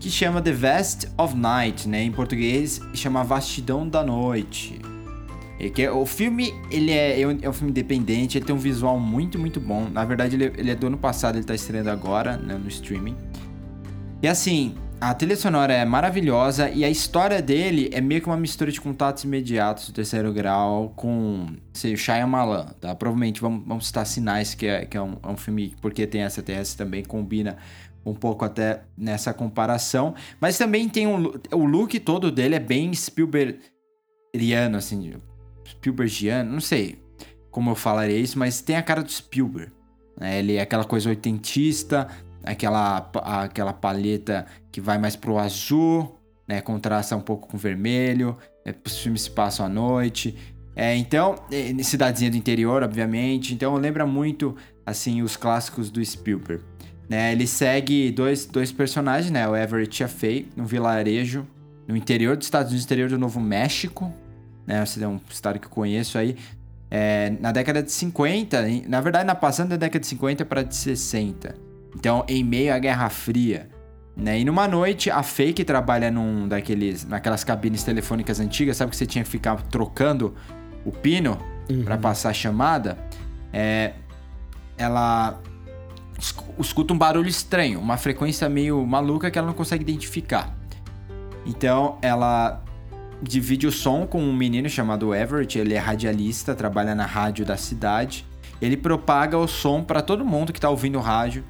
Que 0.00 0.10
chama 0.10 0.40
The 0.40 0.52
Vast 0.52 1.08
of 1.18 1.36
Night, 1.36 1.88
né? 1.88 2.02
Em 2.02 2.10
português 2.10 2.80
chama 2.94 3.22
Vastidão 3.22 3.86
da 3.86 4.02
Noite. 4.02 4.80
E 5.60 5.70
que 5.70 5.82
é, 5.82 5.90
o 5.90 6.06
filme, 6.06 6.54
ele 6.70 6.92
é, 6.92 7.20
é 7.20 7.48
um 7.48 7.52
filme 7.52 7.70
independente, 7.70 8.38
ele 8.38 8.44
tem 8.44 8.54
um 8.54 8.58
visual 8.58 8.98
muito, 8.98 9.38
muito 9.38 9.58
bom. 9.60 9.88
Na 9.90 10.04
verdade, 10.04 10.36
ele, 10.36 10.52
ele 10.56 10.70
é 10.70 10.74
do 10.74 10.86
ano 10.86 10.96
passado, 10.96 11.36
ele 11.36 11.44
tá 11.44 11.54
estreando 11.54 11.90
agora, 11.90 12.36
né, 12.36 12.54
no 12.54 12.68
streaming. 12.68 13.16
E 14.20 14.26
assim, 14.26 14.74
a 15.00 15.14
trilha 15.14 15.36
sonora 15.36 15.72
é 15.72 15.84
maravilhosa 15.84 16.68
e 16.70 16.84
a 16.84 16.90
história 16.90 17.40
dele 17.40 17.88
é 17.92 18.00
meio 18.00 18.20
que 18.20 18.26
uma 18.26 18.36
mistura 18.36 18.72
de 18.72 18.80
contatos 18.80 19.22
imediatos 19.22 19.86
do 19.86 19.92
terceiro 19.92 20.32
grau 20.32 20.92
com 20.96 21.46
sei, 21.72 21.96
Shyamalan, 21.96 22.66
tá? 22.80 22.94
Provavelmente 22.96 23.40
vamos, 23.40 23.64
vamos 23.66 23.86
citar 23.86 24.04
Sinais, 24.04 24.54
que 24.54 24.66
é, 24.66 24.84
que 24.84 24.96
é, 24.96 25.02
um, 25.02 25.16
é 25.22 25.28
um 25.28 25.36
filme 25.36 25.74
porque 25.80 26.04
tem 26.06 26.22
essa 26.22 26.42
TS 26.42 26.74
também 26.74 27.04
combina 27.04 27.58
um 28.04 28.14
pouco 28.14 28.44
até 28.44 28.82
nessa 28.96 29.32
comparação. 29.32 30.14
Mas 30.40 30.58
também 30.58 30.88
tem 30.88 31.06
um... 31.06 31.32
O 31.52 31.64
look 31.64 32.00
todo 32.00 32.32
dele 32.32 32.56
é 32.56 32.60
bem 32.60 32.92
Spielbergiano, 32.92 33.62
assim... 34.76 35.14
Spielbergiano, 35.64 36.50
não 36.50 36.60
sei 36.60 36.98
como 37.50 37.70
eu 37.70 37.74
falaria 37.74 38.16
isso, 38.16 38.38
mas 38.38 38.60
tem 38.60 38.76
a 38.76 38.82
cara 38.82 39.02
do 39.02 39.10
Spielberg. 39.10 39.72
Né? 40.16 40.38
Ele 40.38 40.56
é 40.56 40.60
aquela 40.60 40.84
coisa 40.84 41.08
oitentista, 41.08 42.08
aquela, 42.52 43.10
aquela 43.44 43.72
palheta 43.72 44.46
que 44.72 44.80
vai 44.80 44.98
mais 44.98 45.16
pro 45.16 45.38
azul, 45.38 46.18
né? 46.46 46.60
Contrasta 46.60 47.14
um 47.14 47.20
pouco 47.20 47.48
com 47.48 47.58
vermelho. 47.58 48.36
É, 48.64 48.74
os 48.84 48.98
filmes 48.98 49.22
se 49.22 49.30
passam 49.30 49.66
à 49.66 49.68
noite. 49.68 50.36
É, 50.74 50.96
então, 50.96 51.34
é, 51.52 51.82
cidadezinha 51.82 52.30
do 52.30 52.36
interior, 52.36 52.82
obviamente. 52.82 53.52
Então, 53.52 53.74
lembra 53.74 54.06
muito, 54.06 54.56
assim, 54.86 55.22
os 55.22 55.36
clássicos 55.36 55.90
do 55.90 56.04
Spielberg. 56.04 56.64
Né? 57.08 57.32
Ele 57.32 57.46
segue 57.46 58.10
dois, 58.10 58.46
dois 58.46 58.72
personagens, 58.72 59.30
né? 59.30 59.46
O 59.46 59.54
Everett 59.54 60.02
e 60.02 60.04
a 60.04 60.08
Faye, 60.08 60.48
no 60.56 60.64
vilarejo, 60.64 61.46
no 61.86 61.96
interior 61.96 62.36
dos 62.36 62.46
Estados 62.46 62.70
Unidos, 62.70 62.84
interior 62.84 63.10
do 63.10 63.18
Novo 63.18 63.40
México. 63.40 64.12
Né? 64.66 64.82
Esse 64.82 65.02
é 65.02 65.08
um 65.08 65.20
estado 65.28 65.58
que 65.58 65.66
eu 65.66 65.70
conheço 65.70 66.16
aí. 66.16 66.36
É, 66.90 67.30
na 67.40 67.52
década 67.52 67.82
de 67.82 67.92
50, 67.92 68.64
na 68.88 69.00
verdade, 69.02 69.26
na 69.26 69.34
passando 69.34 69.70
da 69.70 69.76
década 69.76 70.00
de 70.00 70.06
50 70.06 70.44
para 70.46 70.62
de 70.62 70.74
60. 70.74 71.67
Então, 71.94 72.24
em 72.28 72.44
meio 72.44 72.74
à 72.74 72.78
Guerra 72.78 73.08
Fria, 73.08 73.68
né? 74.18 74.40
E 74.40 74.44
numa 74.44 74.66
noite, 74.66 75.10
a 75.10 75.22
Faye 75.22 75.52
que 75.52 75.64
trabalha 75.64 76.10
num 76.10 76.48
daqueles, 76.48 77.04
naquelas 77.04 77.44
cabines 77.44 77.84
telefônicas 77.84 78.40
antigas, 78.40 78.76
sabe 78.76 78.90
que 78.90 78.96
você 78.96 79.06
tinha 79.06 79.22
que 79.22 79.30
ficar 79.30 79.62
trocando 79.62 80.34
o 80.84 80.90
pino 80.90 81.38
uhum. 81.70 81.84
para 81.84 81.96
passar 81.96 82.30
a 82.30 82.34
chamada? 82.34 82.98
É, 83.52 83.92
ela 84.76 85.40
escuta 86.58 86.92
um 86.92 86.98
barulho 86.98 87.28
estranho, 87.28 87.78
uma 87.78 87.96
frequência 87.96 88.48
meio 88.48 88.84
maluca 88.84 89.30
que 89.30 89.38
ela 89.38 89.46
não 89.46 89.54
consegue 89.54 89.82
identificar. 89.82 90.52
Então, 91.46 91.96
ela 92.02 92.60
divide 93.22 93.68
o 93.68 93.72
som 93.72 94.04
com 94.04 94.20
um 94.20 94.34
menino 94.34 94.68
chamado 94.68 95.14
Everett, 95.14 95.58
ele 95.58 95.74
é 95.74 95.78
radialista, 95.78 96.56
trabalha 96.56 96.92
na 96.94 97.06
rádio 97.06 97.46
da 97.46 97.56
cidade. 97.56 98.26
ele 98.60 98.76
propaga 98.76 99.38
o 99.38 99.46
som 99.46 99.84
para 99.84 100.02
todo 100.02 100.24
mundo 100.24 100.52
que 100.52 100.60
tá 100.60 100.68
ouvindo 100.68 100.98
o 100.98 101.00
rádio, 101.00 101.44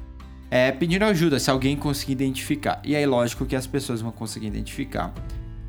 é, 0.51 0.71
pedindo 0.71 1.05
ajuda 1.05 1.39
se 1.39 1.49
alguém 1.49 1.75
conseguir 1.75 2.13
identificar. 2.13 2.81
E 2.83 2.95
aí, 2.95 3.05
lógico 3.05 3.45
que 3.45 3.55
as 3.55 3.67
pessoas 3.67 4.01
vão 4.01 4.11
conseguir 4.11 4.47
identificar. 4.47 5.13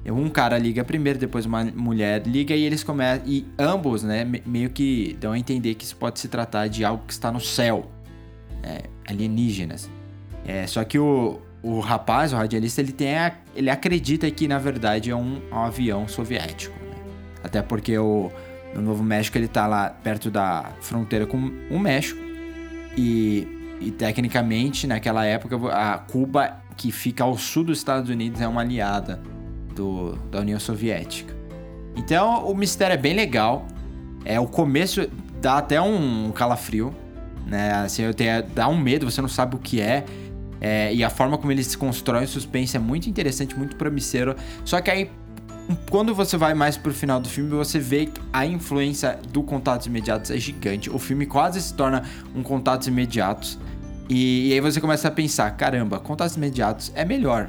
Um 0.07 0.29
cara 0.31 0.59
liga 0.59 0.83
primeiro, 0.83 1.19
depois 1.19 1.45
uma 1.45 1.63
mulher 1.65 2.27
liga 2.27 2.55
e 2.55 2.65
eles 2.65 2.83
começam. 2.83 3.23
E 3.27 3.47
ambos, 3.59 4.03
né, 4.03 4.27
meio 4.47 4.71
que 4.71 5.17
dão 5.21 5.33
a 5.33 5.39
entender 5.39 5.75
que 5.75 5.85
isso 5.85 5.95
pode 5.97 6.19
se 6.19 6.27
tratar 6.27 6.69
de 6.69 6.85
algo 6.85 7.05
que 7.07 7.13
está 7.13 7.31
no 7.31 7.41
céu. 7.41 7.91
É, 8.63 8.83
alienígenas. 9.07 9.91
É, 10.47 10.67
só 10.67 10.83
que 10.85 10.99
o, 10.99 11.41
o 11.63 11.81
rapaz, 11.81 12.33
o 12.33 12.37
radialista, 12.37 12.81
ele 12.81 12.93
tem 12.93 13.17
a, 13.17 13.35
ele 13.55 13.71
acredita 13.71 14.31
que 14.31 14.49
na 14.49 14.59
verdade 14.59 15.11
é 15.11 15.17
um, 15.17 15.41
um 15.53 15.59
avião 15.59 16.09
soviético. 16.09 16.75
Né? 16.79 16.97
Até 17.45 17.63
porque 17.63 17.97
o, 17.99 18.31
o 18.75 18.81
Novo 18.81 19.03
México 19.03 19.37
ele 19.39 19.49
tá 19.49 19.67
lá 19.67 19.91
perto 19.91 20.31
da 20.31 20.73
fronteira 20.81 21.27
com 21.27 21.51
o 21.71 21.79
México. 21.79 22.21
E, 22.97 23.47
e 23.81 23.91
tecnicamente, 23.91 24.87
naquela 24.87 25.25
época, 25.25 25.57
a 25.73 25.99
Cuba, 25.99 26.61
que 26.77 26.93
fica 26.93 27.25
ao 27.25 27.37
sul 27.39 27.65
dos 27.65 27.79
Estados 27.79 28.11
Unidos, 28.11 28.41
é 28.41 28.47
uma 28.47 28.61
aliada 28.61 29.21
do, 29.75 30.17
da 30.31 30.41
União 30.41 30.61
Soviética. 30.61 31.35
Então 31.97 32.47
o 32.47 32.55
mistério 32.55 32.95
é 32.95 32.97
bem 32.97 33.15
legal. 33.15 33.67
É 34.25 34.39
o 34.39 34.47
começo 34.47 35.09
dá 35.41 35.59
até 35.59 35.81
um 35.81 36.31
calafrio, 36.33 36.95
né? 37.47 37.73
Assim, 37.73 38.03
eu 38.03 38.13
tenho, 38.13 38.43
dá 38.55 38.69
um 38.69 38.79
medo, 38.79 39.11
você 39.11 39.23
não 39.23 39.29
sabe 39.29 39.57
o 39.57 39.59
que 39.59 39.81
é. 39.81 40.05
é 40.61 40.95
e 40.95 41.03
a 41.03 41.09
forma 41.09 41.39
como 41.39 41.51
eles 41.51 41.75
constroem 41.75 42.25
o 42.25 42.29
suspense 42.29 42.77
é 42.77 42.81
muito 42.81 43.09
interessante, 43.09 43.57
muito 43.57 43.77
promissor. 43.77 44.37
Só 44.65 44.81
que 44.81 44.91
aí 44.91 45.11
quando 45.89 46.15
você 46.15 46.37
vai 46.37 46.55
mais 46.55 46.77
pro 46.77 46.93
final 46.93 47.21
do 47.21 47.29
filme, 47.29 47.51
você 47.51 47.79
vê 47.79 48.07
que 48.07 48.21
a 48.33 48.45
influência 48.45 49.19
do 49.33 49.43
Contatos 49.43 49.87
Imediatos 49.87 50.31
é 50.31 50.37
gigante. 50.37 50.91
O 50.91 50.99
filme 50.99 51.27
quase 51.27 51.61
se 51.63 51.75
torna 51.75 52.03
um 52.35 52.43
Contatos 52.43 52.89
Imediatos. 52.89 53.59
E, 54.11 54.49
e 54.49 54.52
aí 54.52 54.61
você 54.61 54.81
começa 54.81 55.09
a 55.09 55.11
pensar, 55.11 55.50
caramba, 55.52 55.99
Contatos 55.99 56.37
Imediatos 56.37 56.93
é 56.95 57.05
melhor 57.05 57.49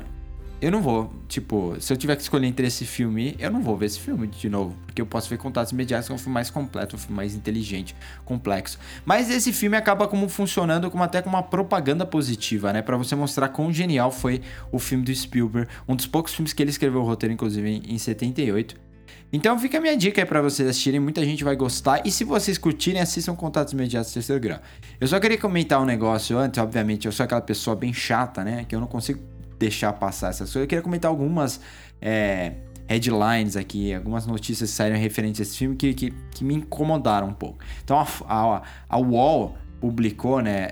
eu 0.62 0.70
não 0.70 0.80
vou, 0.80 1.12
tipo, 1.28 1.76
se 1.80 1.92
eu 1.92 1.98
tiver 1.98 2.16
que 2.16 2.22
escolher 2.22 2.46
entre 2.46 2.68
esse 2.68 2.86
filme, 2.86 3.36
eu 3.40 3.50
não 3.50 3.64
vou 3.64 3.76
ver 3.76 3.88
esse 3.88 4.00
filme 4.00 4.28
de 4.28 4.48
novo, 4.48 4.76
porque 4.86 5.02
eu 5.02 5.08
posso 5.08 5.28
ver 5.28 5.40
Contatos 5.40 5.72
Imediatos, 5.72 6.06
que 6.06 6.12
é 6.12 6.16
um 6.16 6.20
filme 6.20 6.36
mais 6.36 6.52
completo, 6.52 6.96
um 6.96 7.00
filme 7.00 7.16
mais 7.16 7.34
inteligente, 7.34 7.96
complexo. 8.24 8.78
Mas 9.04 9.32
esse 9.32 9.52
filme 9.52 9.76
acaba 9.76 10.08
como 10.08 10.30
funcionando 10.30 10.92
como 10.92 11.04
até 11.04 11.20
com 11.20 11.30
uma 11.30 11.42
propaganda 11.42 12.06
positiva, 12.06 12.72
né, 12.72 12.84
para 12.84 12.96
você 12.96 13.16
mostrar 13.16 13.50
quão 13.50 13.74
genial 13.74 14.12
foi 14.12 14.40
o 14.72 14.78
filme 14.78 15.04
do 15.04 15.16
Spielberg, 15.16 15.68
um 15.88 15.96
dos 15.96 16.06
poucos 16.06 16.36
filmes 16.36 16.54
que 16.54 16.62
ele 16.62 16.70
escreveu 16.70 17.02
o 17.02 17.06
roteiro, 17.06 17.34
inclusive 17.34 17.82
em 17.84 17.98
78. 17.98 18.91
Então 19.34 19.58
fica 19.60 19.78
a 19.78 19.82
minha 19.82 19.96
dica 19.96 20.22
aí 20.22 20.26
pra 20.26 20.42
vocês 20.42 20.68
assistirem, 20.68 21.00
muita 21.00 21.24
gente 21.24 21.44
vai 21.44 21.56
gostar. 21.56 22.02
E 22.06 22.12
se 22.12 22.24
vocês 22.24 22.58
curtirem, 22.58 23.02
assistam 23.02 23.36
Contatos 23.36 23.74
Imediatos 23.74 24.12
Terceiro 24.12 24.42
Grau. 24.42 24.60
Eu 25.00 25.08
só 25.08 25.20
queria 25.20 25.38
comentar 25.38 25.82
um 25.82 25.86
negócio 25.86 26.38
antes, 26.38 26.62
obviamente, 26.62 27.06
eu 27.06 27.12
sou 27.12 27.24
aquela 27.24 27.42
pessoa 27.42 27.76
bem 27.76 27.94
chata, 27.94 28.44
né? 28.44 28.66
Que 28.68 28.76
eu 28.76 28.80
não 28.80 28.88
consigo 28.88 29.20
deixar 29.58 29.94
passar 29.94 30.30
essas 30.30 30.50
coisas. 30.50 30.64
Eu 30.64 30.68
queria 30.68 30.82
comentar 30.82 31.10
algumas 31.10 31.62
é, 32.02 32.54
headlines 32.88 33.56
aqui, 33.56 33.94
algumas 33.94 34.26
notícias 34.26 34.70
que 34.70 34.76
saíram 34.76 34.98
referentes 34.98 35.40
a 35.40 35.44
esse 35.44 35.58
filme 35.58 35.76
que, 35.76 35.94
que, 35.94 36.12
que 36.32 36.44
me 36.44 36.56
incomodaram 36.56 37.28
um 37.28 37.34
pouco. 37.34 37.60
Então 37.84 37.98
a, 37.98 38.08
a, 38.28 38.62
a 38.90 38.98
Wall 38.98 39.56
publicou, 39.80 40.42
né, 40.42 40.72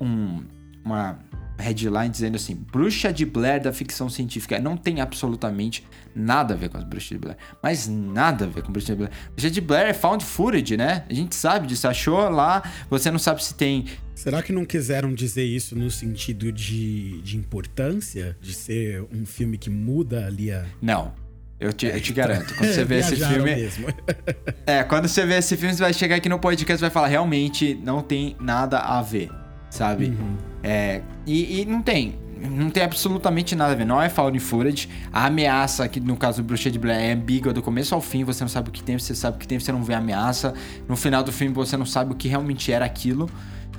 um, 0.00 0.42
uma 0.84 1.18
headline 1.60 2.08
dizendo 2.08 2.36
assim: 2.36 2.54
Bruxa 2.54 3.12
de 3.12 3.24
Blair 3.24 3.62
da 3.62 3.72
ficção 3.72 4.08
científica. 4.08 4.58
Não 4.58 4.76
tem 4.76 5.00
absolutamente 5.00 5.86
nada 6.14 6.54
a 6.54 6.56
ver 6.56 6.68
com 6.68 6.78
as 6.78 6.84
Bruxas 6.84 7.10
de 7.10 7.18
Blair. 7.18 7.36
Mas 7.62 7.86
nada 7.88 8.44
a 8.44 8.48
ver 8.48 8.62
com 8.62 8.72
Bruxa 8.72 8.92
de 8.92 8.98
Blair. 8.98 9.12
Bruxa 9.32 9.50
de 9.50 9.60
Blair 9.60 9.88
é 9.88 9.94
found 9.94 10.24
footage, 10.24 10.76
né? 10.76 11.04
A 11.08 11.14
gente 11.14 11.34
sabe 11.34 11.66
disso. 11.66 11.86
Achou 11.86 12.28
lá, 12.28 12.62
você 12.88 13.10
não 13.10 13.18
sabe 13.18 13.44
se 13.44 13.54
tem. 13.54 13.86
Será 14.14 14.42
que 14.42 14.52
não 14.52 14.64
quiseram 14.64 15.14
dizer 15.14 15.44
isso 15.44 15.76
no 15.76 15.90
sentido 15.90 16.52
de, 16.52 17.20
de 17.22 17.36
importância? 17.36 18.36
De 18.40 18.52
ser 18.52 19.02
um 19.12 19.24
filme 19.24 19.56
que 19.56 19.70
muda 19.70 20.26
ali 20.26 20.50
a. 20.50 20.64
Não. 20.80 21.12
Eu 21.58 21.74
te, 21.74 21.84
eu 21.84 22.00
te 22.00 22.14
garanto, 22.14 22.54
quando 22.54 22.72
você 22.72 22.84
vê 22.86 23.00
esse 23.00 23.16
filme. 23.16 23.54
Mesmo. 23.54 23.86
é, 24.66 24.82
quando 24.82 25.06
você 25.06 25.26
vê 25.26 25.36
esse 25.36 25.56
filme, 25.58 25.74
você 25.74 25.82
vai 25.82 25.92
chegar 25.92 26.16
aqui 26.16 26.28
no 26.28 26.38
podcast 26.38 26.80
e 26.80 26.84
vai 26.84 26.90
falar: 26.90 27.08
realmente 27.08 27.74
não 27.74 28.00
tem 28.00 28.34
nada 28.40 28.78
a 28.78 29.02
ver 29.02 29.30
sabe? 29.70 30.06
Uhum. 30.06 30.36
É, 30.62 31.02
e, 31.26 31.60
e, 31.60 31.64
não 31.64 31.82
tem. 31.82 32.18
Não 32.40 32.70
tem 32.70 32.82
absolutamente 32.82 33.54
nada 33.54 33.72
a 33.72 33.74
ver. 33.74 33.84
Não 33.84 34.00
é 34.00 34.08
found 34.08 34.38
footage. 34.38 34.88
A 35.12 35.26
ameaça, 35.26 35.86
que 35.88 36.00
no 36.00 36.16
caso 36.16 36.42
do 36.42 36.46
Bruxa 36.46 36.70
de 36.70 36.78
Blair, 36.78 37.10
é 37.10 37.12
ambígua 37.12 37.52
do 37.52 37.60
começo 37.62 37.94
ao 37.94 38.00
fim. 38.00 38.24
Você 38.24 38.42
não 38.42 38.48
sabe 38.48 38.70
o 38.70 38.72
que 38.72 38.82
tem, 38.82 38.98
você 38.98 39.14
sabe 39.14 39.36
o 39.36 39.40
que 39.40 39.46
tem, 39.46 39.60
você 39.60 39.72
não 39.72 39.82
vê 39.82 39.94
a 39.94 39.98
ameaça. 39.98 40.54
No 40.88 40.96
final 40.96 41.22
do 41.22 41.32
filme, 41.32 41.54
você 41.54 41.76
não 41.76 41.84
sabe 41.86 42.12
o 42.12 42.14
que 42.14 42.28
realmente 42.28 42.72
era 42.72 42.84
aquilo. 42.84 43.28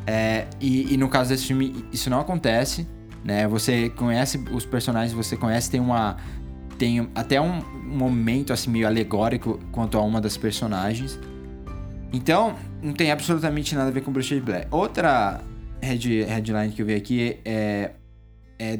É, 0.05 0.45
e, 0.59 0.93
e, 0.93 0.97
no 0.97 1.09
caso 1.09 1.29
desse 1.29 1.47
filme, 1.47 1.85
isso 1.91 2.09
não 2.09 2.19
acontece. 2.19 2.87
Né? 3.23 3.47
Você 3.47 3.89
conhece 3.89 4.43
os 4.51 4.65
personagens, 4.65 5.13
você 5.13 5.35
conhece, 5.35 5.69
tem 5.69 5.79
uma. 5.79 6.17
Tem 6.77 7.07
até 7.13 7.39
um 7.39 7.61
momento 7.85 8.51
assim 8.51 8.71
meio 8.71 8.87
alegórico 8.87 9.59
quanto 9.71 9.97
a 9.97 10.01
uma 10.01 10.19
das 10.19 10.35
personagens. 10.35 11.19
Então, 12.11 12.55
não 12.81 12.93
tem 12.93 13.11
absolutamente 13.11 13.75
nada 13.75 13.89
a 13.89 13.91
ver 13.91 14.01
com 14.01 14.11
Bruxa 14.11 14.35
de 14.35 14.41
Blair. 14.41 14.67
Outra 14.71 15.41
head, 15.81 16.23
headline 16.23 16.71
que 16.71 16.81
eu 16.81 16.85
vi 16.85 16.93
aqui 16.93 17.39
é, 17.43 17.91
é 18.59 18.79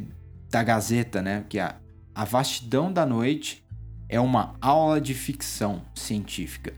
da 0.50 0.64
Gazeta, 0.64 1.22
né? 1.22 1.46
Que 1.50 1.60
é 1.60 1.76
A 2.14 2.26
Vastidão 2.26 2.92
da 2.92 3.06
Noite 3.06 3.64
é 4.10 4.20
uma 4.20 4.56
aula 4.62 5.00
de 5.00 5.14
ficção 5.14 5.82
científica. 5.96 6.74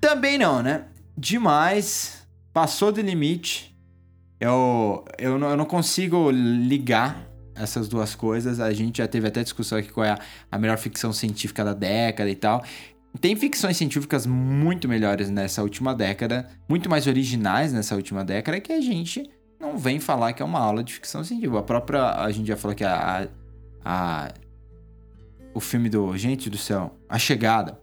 Também 0.00 0.38
não, 0.38 0.62
né? 0.62 0.86
Demais, 1.16 2.26
passou 2.52 2.90
do 2.90 3.00
limite. 3.00 3.76
Eu, 4.40 5.04
eu, 5.18 5.38
não, 5.38 5.50
eu 5.50 5.56
não 5.56 5.66
consigo 5.66 6.30
ligar 6.30 7.28
essas 7.54 7.86
duas 7.88 8.14
coisas. 8.14 8.58
A 8.58 8.72
gente 8.72 8.98
já 8.98 9.06
teve 9.06 9.28
até 9.28 9.42
discussão 9.42 9.76
aqui 9.78 9.92
qual 9.92 10.06
é 10.06 10.12
a, 10.12 10.18
a 10.50 10.58
melhor 10.58 10.78
ficção 10.78 11.12
científica 11.12 11.62
da 11.62 11.74
década 11.74 12.30
e 12.30 12.34
tal. 12.34 12.64
Tem 13.20 13.36
ficções 13.36 13.76
científicas 13.76 14.24
muito 14.24 14.88
melhores 14.88 15.28
nessa 15.28 15.62
última 15.62 15.94
década, 15.94 16.48
muito 16.68 16.88
mais 16.88 17.06
originais 17.06 17.72
nessa 17.72 17.94
última 17.96 18.24
década, 18.24 18.60
que 18.60 18.72
a 18.72 18.80
gente 18.80 19.28
não 19.60 19.76
vem 19.76 20.00
falar 20.00 20.32
que 20.32 20.42
é 20.42 20.44
uma 20.44 20.58
aula 20.58 20.82
de 20.82 20.94
ficção 20.94 21.22
científica. 21.22 21.58
A 21.58 21.62
própria. 21.62 22.10
A 22.12 22.30
gente 22.32 22.48
já 22.48 22.56
falou 22.56 22.74
que 22.74 22.84
a, 22.84 23.28
a, 23.84 24.24
a 24.24 24.34
o 25.52 25.60
filme 25.60 25.88
do 25.88 26.16
Gente 26.16 26.48
do 26.48 26.56
Céu, 26.56 26.96
A 27.08 27.18
Chegada. 27.18 27.78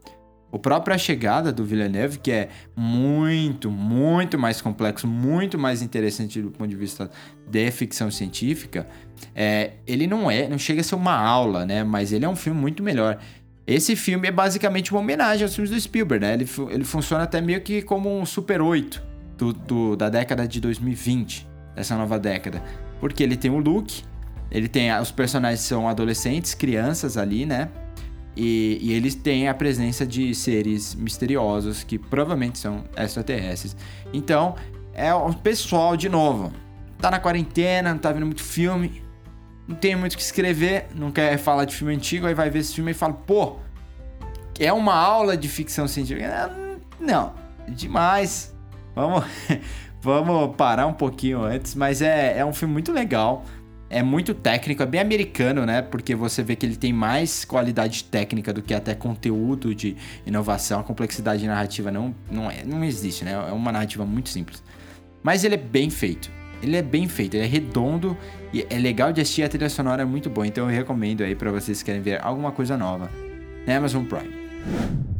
O 0.49 0.57
próprio 0.57 0.95
A 0.95 0.97
Chegada 0.97 1.51
do 1.51 1.63
Villeneuve, 1.65 2.19
que 2.19 2.31
é 2.31 2.49
muito, 2.75 3.69
muito 3.69 4.39
mais 4.39 4.61
complexo, 4.61 5.05
muito 5.05 5.59
mais 5.59 5.81
interessante 5.81 6.41
do 6.41 6.49
ponto 6.49 6.69
de 6.69 6.75
vista 6.75 7.11
de 7.45 7.69
ficção 7.69 8.09
científica, 8.09 8.87
é, 9.35 9.73
ele 9.85 10.07
não 10.07 10.31
é, 10.31 10.47
não 10.47 10.57
chega 10.57 10.81
a 10.81 10.83
ser 10.83 10.95
uma 10.95 11.15
aula, 11.15 11.65
né? 11.65 11.83
Mas 11.83 12.13
ele 12.13 12.23
é 12.23 12.29
um 12.29 12.35
filme 12.35 12.59
muito 12.59 12.81
melhor. 12.81 13.19
Esse 13.67 13.97
filme 13.97 14.29
é 14.29 14.31
basicamente 14.31 14.91
uma 14.91 15.01
homenagem 15.01 15.43
aos 15.43 15.53
filmes 15.53 15.69
do 15.69 15.79
Spielberg, 15.79 16.25
né? 16.25 16.33
Ele, 16.33 16.49
ele 16.69 16.85
funciona 16.85 17.25
até 17.25 17.41
meio 17.41 17.59
que 17.59 17.81
como 17.81 18.17
um 18.17 18.25
Super 18.25 18.61
8 18.61 19.03
do, 19.37 19.51
do 19.51 19.95
da 19.97 20.09
década 20.09 20.47
de 20.47 20.61
2020 20.61 21.56
dessa 21.77 21.95
nova 21.95 22.17
década. 22.17 22.61
Porque 22.99 23.21
ele 23.21 23.37
tem 23.37 23.51
o 23.51 23.59
Luke, 23.59 24.03
ele 24.49 24.67
tem. 24.67 24.91
Os 24.99 25.11
personagens 25.11 25.61
são 25.61 25.87
adolescentes, 25.87 26.55
crianças 26.55 27.17
ali, 27.17 27.45
né? 27.45 27.69
E, 28.35 28.77
e, 28.81 28.93
eles 28.93 29.15
têm 29.15 29.47
a 29.47 29.53
presença 29.53 30.05
de 30.05 30.33
seres 30.35 30.93
misteriosos 30.93 31.83
que 31.83 31.97
provavelmente 31.97 32.59
são 32.59 32.83
extraterrestres. 32.95 33.75
Então, 34.13 34.55
é 34.93 35.11
o 35.13 35.33
pessoal, 35.33 35.97
de 35.97 36.07
novo, 36.07 36.51
tá 36.99 37.09
na 37.09 37.19
quarentena, 37.19 37.91
não 37.91 37.97
tá 37.97 38.11
vendo 38.11 38.27
muito 38.27 38.43
filme, 38.43 39.01
não 39.67 39.75
tem 39.75 39.95
muito 39.95 40.13
o 40.13 40.17
que 40.17 40.21
escrever, 40.21 40.85
não 40.93 41.11
quer 41.11 41.35
falar 41.39 41.65
de 41.65 41.75
filme 41.75 41.95
antigo, 41.95 42.27
aí 42.27 42.35
vai 42.35 42.47
ver 42.51 42.59
esse 42.59 42.75
filme 42.75 42.91
e 42.91 42.93
fala, 42.93 43.13
pô, 43.13 43.55
é 44.59 44.71
uma 44.71 44.93
aula 44.93 45.35
de 45.35 45.47
ficção 45.49 45.87
científica. 45.87 46.51
Não, 46.99 47.33
demais. 47.67 48.55
Vamos, 48.93 49.25
Vamos 50.01 50.55
parar 50.55 50.85
um 50.87 50.93
pouquinho 50.93 51.41
antes, 51.43 51.73
mas 51.75 52.01
é, 52.01 52.37
é 52.37 52.45
um 52.45 52.53
filme 52.53 52.73
muito 52.73 52.91
legal. 52.91 53.43
É 53.89 54.03
muito 54.03 54.33
técnico, 54.33 54.83
é 54.83 54.85
bem 54.85 54.99
americano, 54.99 55.65
né? 55.65 55.81
Porque 55.81 56.13
você 56.13 56.43
vê 56.43 56.57
que 56.57 56.65
ele 56.65 56.75
tem 56.75 56.91
mais 56.91 57.45
qualidade 57.45 58.03
técnica 58.03 58.51
do 58.51 58.61
que 58.61 58.73
até 58.73 58.93
conteúdo 58.93 59.73
de 59.73 59.95
inovação. 60.25 60.81
A 60.81 60.83
complexidade 60.83 61.47
narrativa 61.47 61.89
não, 61.89 62.13
não, 62.29 62.51
é, 62.51 62.65
não 62.65 62.83
existe, 62.83 63.23
né? 63.23 63.31
É 63.31 63.53
uma 63.53 63.71
narrativa 63.71 64.05
muito 64.05 64.27
simples. 64.27 64.61
Mas 65.23 65.45
ele 65.45 65.55
é 65.55 65.57
bem 65.57 65.89
feito. 65.89 66.29
Ele 66.61 66.75
é 66.75 66.81
bem 66.81 67.07
feito, 67.07 67.35
ele 67.35 67.45
é 67.45 67.47
redondo 67.47 68.17
e 68.51 68.65
é 68.69 68.77
legal 68.77 69.13
de 69.13 69.21
assistir. 69.21 69.43
A 69.43 69.49
trilha 69.49 69.69
sonora 69.69 70.01
é 70.01 70.05
muito 70.05 70.29
boa, 70.29 70.45
então 70.45 70.69
eu 70.69 70.75
recomendo 70.75 71.23
aí 71.23 71.35
para 71.35 71.51
vocês 71.51 71.79
que 71.79 71.85
querem 71.85 72.01
ver 72.01 72.19
alguma 72.23 72.51
coisa 72.51 72.75
nova 72.75 73.09
na 73.65 73.77
Amazon 73.77 74.03
Prime. 74.03 75.16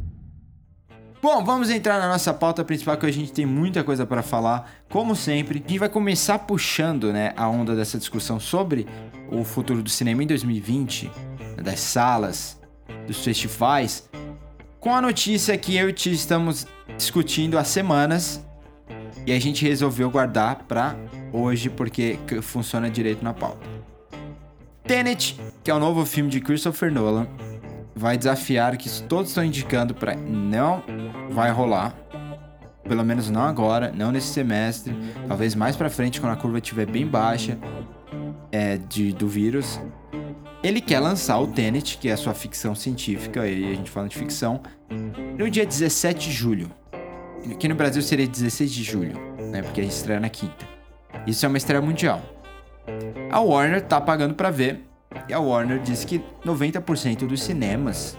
Bom, 1.20 1.44
vamos 1.44 1.70
entrar 1.72 2.00
na 2.00 2.08
nossa 2.08 2.32
pauta 2.32 2.64
principal 2.64 2.96
que 2.96 3.06
a 3.06 3.12
gente 3.12 3.32
tem 3.32 3.46
muita 3.46 3.84
coisa 3.84 4.06
para 4.06 4.22
falar. 4.22 4.72
Como 4.88 5.16
sempre, 5.16 5.58
a 5.58 5.68
gente 5.68 5.80
vai 5.80 5.90
começar 5.90 6.40
puxando, 6.40 7.12
né, 7.12 7.34
a 7.36 7.50
onda 7.50 7.76
dessa 7.76 7.98
discussão 7.98 8.40
sobre 8.40 8.88
o 9.32 9.44
futuro 9.44 9.82
do 9.82 9.90
cinema 9.90 10.24
em 10.24 10.28
2020, 10.28 11.12
das 11.64 11.80
salas, 11.80 12.60
dos 13.08 13.24
festivais, 13.24 14.08
com 14.80 14.94
a 14.96 15.02
notícia 15.02 15.58
que 15.58 15.76
eu 15.76 15.90
e 15.90 15.94
Ti 15.94 16.12
estamos 16.12 16.68
discutindo 16.96 17.58
há 17.58 17.64
semanas, 17.64 18.42
E 19.26 19.34
a 19.34 19.40
gente 19.40 19.68
resolveu 19.68 20.10
guardar 20.10 20.64
pra 20.70 20.96
hoje 21.34 21.70
porque 21.70 22.18
funciona 22.42 22.90
direito 22.90 23.22
na 23.22 23.34
pauta. 23.34 23.68
Tenet, 24.86 25.38
que 25.62 25.70
é 25.70 25.74
o 25.74 25.80
novo 25.80 26.06
filme 26.06 26.30
de 26.30 26.40
Christopher 26.40 26.90
Nolan, 26.90 27.28
vai 27.98 28.18
desafiar 28.18 28.77
que 28.77 28.89
todos 29.04 29.32
estão 29.32 29.44
indicando 29.44 29.94
pra 29.96 30.16
não 30.16 30.84
vai 31.32 31.51
rolar. 31.51 31.96
Pelo 32.84 33.04
menos 33.04 33.30
não 33.30 33.42
agora, 33.42 33.92
não 33.94 34.12
nesse 34.12 34.27
semestre, 34.27 34.96
talvez 35.27 35.56
mais 35.56 35.75
pra 35.75 35.89
frente 35.89 36.22
quando 36.22 36.34
a 36.34 36.36
curva 36.38 36.60
estiver 36.60 36.86
bem 36.86 37.06
baixa 37.06 37.58
é, 38.51 38.77
de, 38.77 39.12
do 39.12 39.27
vírus. 39.27 39.82
Ele 40.63 40.80
quer 40.80 41.00
lançar 41.00 41.39
o 41.39 41.48
Tenet, 41.48 41.98
que 41.98 42.08
é 42.08 42.13
a 42.13 42.18
sua 42.18 42.34
ficção 42.34 42.74
científica, 42.74 43.48
e 43.48 43.72
a 43.72 43.75
gente 43.75 43.92
fala 43.92 44.08
de 44.08 44.18
ficção, 44.18 44.62
no 45.38 45.50
dia 45.50 45.66
17 45.66 46.30
de 46.30 46.32
julho. 46.32 46.72
Aqui 47.51 47.68
no 47.68 47.75
Brasil 47.75 48.01
seria 48.01 48.27
16 48.27 48.72
de 48.72 48.84
julho, 48.84 49.13
né? 49.51 49.62
Porque 49.62 49.82
a 49.82 49.84
gente 49.84 49.94
estreia 49.94 50.20
na 50.20 50.30
quinta. 50.30 50.66
Isso 51.25 51.46
é 51.46 51.50
uma 51.50 51.58
estreia 51.58 51.82
mundial. 51.82 52.22
A 53.30 53.39
Warner 53.39 53.82
tá 53.82 54.00
pagando 54.00 54.34
pra 54.34 54.50
ver. 54.50 54.87
E 55.28 55.34
a 55.34 55.40
Warner 55.40 55.80
diz 55.80 56.06
que 56.06 56.24
90% 56.46 57.28
dos 57.28 57.42
cinemas 57.44 58.18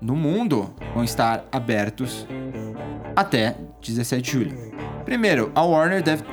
no 0.00 0.16
mundo 0.16 0.74
vão 0.94 1.04
estar 1.04 1.44
abertos 1.52 2.26
até 3.14 3.56
17 3.80 4.22
de 4.22 4.30
julho. 4.30 4.72
Primeiro, 5.04 5.50
a 5.54 5.62
Warner 5.62 6.02
deve 6.02 6.24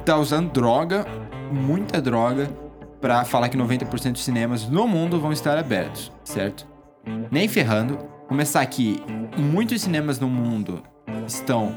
estar 0.00 0.18
usando 0.18 0.50
droga, 0.50 1.06
muita 1.50 2.00
droga, 2.00 2.48
pra 3.00 3.24
falar 3.24 3.48
que 3.48 3.56
90% 3.56 4.12
dos 4.12 4.24
cinemas 4.24 4.68
no 4.68 4.86
mundo 4.86 5.20
vão 5.20 5.32
estar 5.32 5.56
abertos, 5.56 6.12
certo? 6.24 6.66
Nem 7.30 7.48
ferrando. 7.48 7.96
Começar 8.28 8.60
aqui, 8.60 9.00
muitos 9.36 9.80
cinemas 9.80 10.18
no 10.18 10.28
mundo 10.28 10.82
estão 11.26 11.74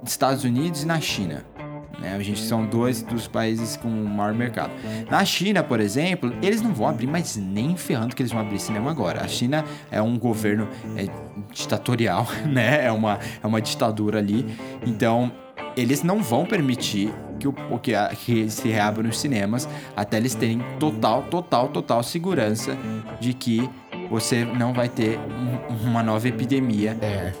nos 0.00 0.10
Estados 0.10 0.44
Unidos 0.44 0.82
e 0.82 0.86
na 0.86 1.00
China. 1.00 1.44
Né? 2.02 2.14
A 2.16 2.22
gente 2.22 2.40
são 2.40 2.66
dois 2.66 3.00
dos 3.02 3.26
países 3.28 3.76
com 3.76 3.88
o 3.88 4.08
maior 4.08 4.34
mercado. 4.34 4.72
Na 5.08 5.24
China, 5.24 5.62
por 5.62 5.78
exemplo, 5.80 6.34
eles 6.42 6.60
não 6.60 6.74
vão 6.74 6.88
abrir 6.88 7.06
mais 7.06 7.36
nem 7.36 7.76
ferrando 7.76 8.14
que 8.16 8.20
eles 8.22 8.32
vão 8.32 8.40
abrir 8.40 8.58
cinema 8.58 8.90
agora. 8.90 9.22
A 9.24 9.28
China 9.28 9.64
é 9.90 10.02
um 10.02 10.18
governo 10.18 10.68
é, 10.96 11.06
ditatorial, 11.52 12.26
né? 12.46 12.84
É 12.84 12.92
uma, 12.92 13.18
é 13.42 13.46
uma 13.46 13.60
ditadura 13.60 14.18
ali. 14.18 14.44
Então, 14.86 15.30
eles 15.76 16.02
não 16.02 16.22
vão 16.22 16.44
permitir 16.44 17.12
que, 17.38 17.46
o, 17.48 17.52
que, 17.80 17.94
a- 17.94 18.08
que 18.08 18.50
se 18.50 18.68
reabram 18.68 19.08
os 19.08 19.18
cinemas 19.18 19.68
até 19.96 20.16
eles 20.16 20.34
terem 20.34 20.60
total, 20.78 21.22
total, 21.24 21.68
total 21.68 22.02
segurança 22.02 22.76
de 23.20 23.32
que 23.32 23.68
você 24.10 24.44
não 24.44 24.72
vai 24.74 24.88
ter 24.88 25.18
um- 25.18 25.88
uma 25.88 26.02
nova 26.02 26.28
epidemia. 26.28 26.96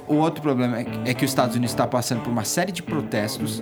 O 0.08 0.14
outro 0.16 0.40
problema 0.40 0.80
é, 0.80 0.86
é 1.06 1.14
que 1.14 1.24
os 1.24 1.30
Estados 1.30 1.54
Unidos 1.56 1.72
está 1.72 1.86
passando 1.86 2.22
por 2.22 2.30
uma 2.30 2.44
série 2.44 2.72
de 2.72 2.82
protestos. 2.82 3.60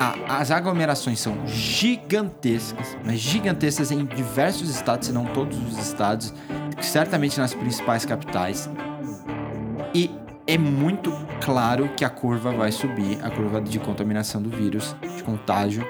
A- 0.00 0.38
as 0.40 0.50
aglomerações 0.50 1.20
são 1.20 1.46
gigantescas, 1.46 2.96
mas 3.04 3.18
gigantescas 3.18 3.90
em 3.90 4.04
diversos 4.04 4.68
estados, 4.68 5.06
se 5.08 5.12
não 5.12 5.24
todos 5.26 5.56
os 5.72 5.78
estados, 5.78 6.34
certamente 6.80 7.38
nas 7.38 7.54
principais 7.54 8.04
capitais. 8.04 8.68
E 9.94 10.10
é 10.46 10.58
muito 10.58 11.12
claro 11.42 11.88
que 11.96 12.04
a 12.04 12.10
curva 12.10 12.52
vai 12.52 12.72
subir, 12.72 13.18
a 13.22 13.30
curva 13.30 13.60
de 13.60 13.78
contaminação 13.78 14.42
do 14.42 14.50
vírus, 14.50 14.94
de 15.16 15.22
contágio, 15.22 15.86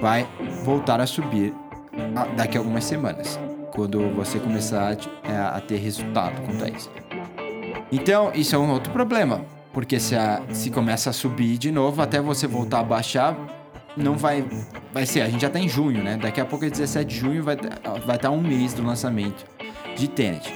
vai 0.00 0.28
voltar 0.64 1.00
a 1.00 1.06
subir 1.06 1.54
a- 2.14 2.26
daqui 2.36 2.56
a 2.56 2.60
algumas 2.60 2.84
semanas, 2.84 3.40
quando 3.74 4.00
você 4.14 4.38
começar 4.38 4.92
a, 4.92 5.28
é, 5.30 5.36
a 5.56 5.60
ter 5.60 5.76
resultado 5.78 6.40
quanto 6.42 6.64
a 6.64 6.68
isso. 6.68 6.90
Então, 7.90 8.30
isso 8.34 8.54
é 8.54 8.58
um 8.58 8.70
outro 8.70 8.92
problema, 8.92 9.40
porque 9.72 9.98
se, 10.00 10.14
a- 10.16 10.42
se 10.52 10.70
começa 10.70 11.10
a 11.10 11.12
subir 11.12 11.58
de 11.58 11.70
novo, 11.70 12.00
até 12.02 12.20
você 12.20 12.46
voltar 12.46 12.80
a 12.80 12.84
baixar, 12.84 13.36
não 13.96 14.16
vai. 14.16 14.44
Vai 14.92 15.06
ser, 15.06 15.20
a 15.22 15.28
gente 15.28 15.42
já 15.42 15.50
tá 15.50 15.58
em 15.58 15.68
junho, 15.68 16.02
né? 16.02 16.16
Daqui 16.16 16.40
a 16.40 16.44
pouco 16.44 16.64
é 16.64 16.70
17 16.70 17.08
de 17.08 17.20
junho, 17.20 17.42
vai 17.42 17.56
vai 18.06 18.16
estar 18.16 18.30
um 18.30 18.40
mês 18.40 18.72
do 18.72 18.82
lançamento 18.82 19.44
de 19.96 20.08
Tenet. 20.08 20.52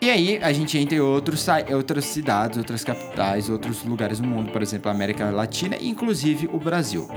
E 0.00 0.10
aí 0.10 0.38
a 0.42 0.52
gente 0.52 0.76
entra 0.76 0.96
em 0.96 1.00
outros, 1.00 1.46
outras 1.72 2.04
cidades, 2.06 2.58
outras 2.58 2.82
capitais, 2.82 3.48
outros 3.48 3.84
lugares 3.84 4.18
do 4.18 4.26
mundo, 4.26 4.50
por 4.50 4.60
exemplo, 4.60 4.90
a 4.90 4.94
América 4.94 5.30
Latina 5.30 5.76
e 5.80 5.88
inclusive 5.88 6.50
o 6.52 6.58
Brasil. 6.58 7.08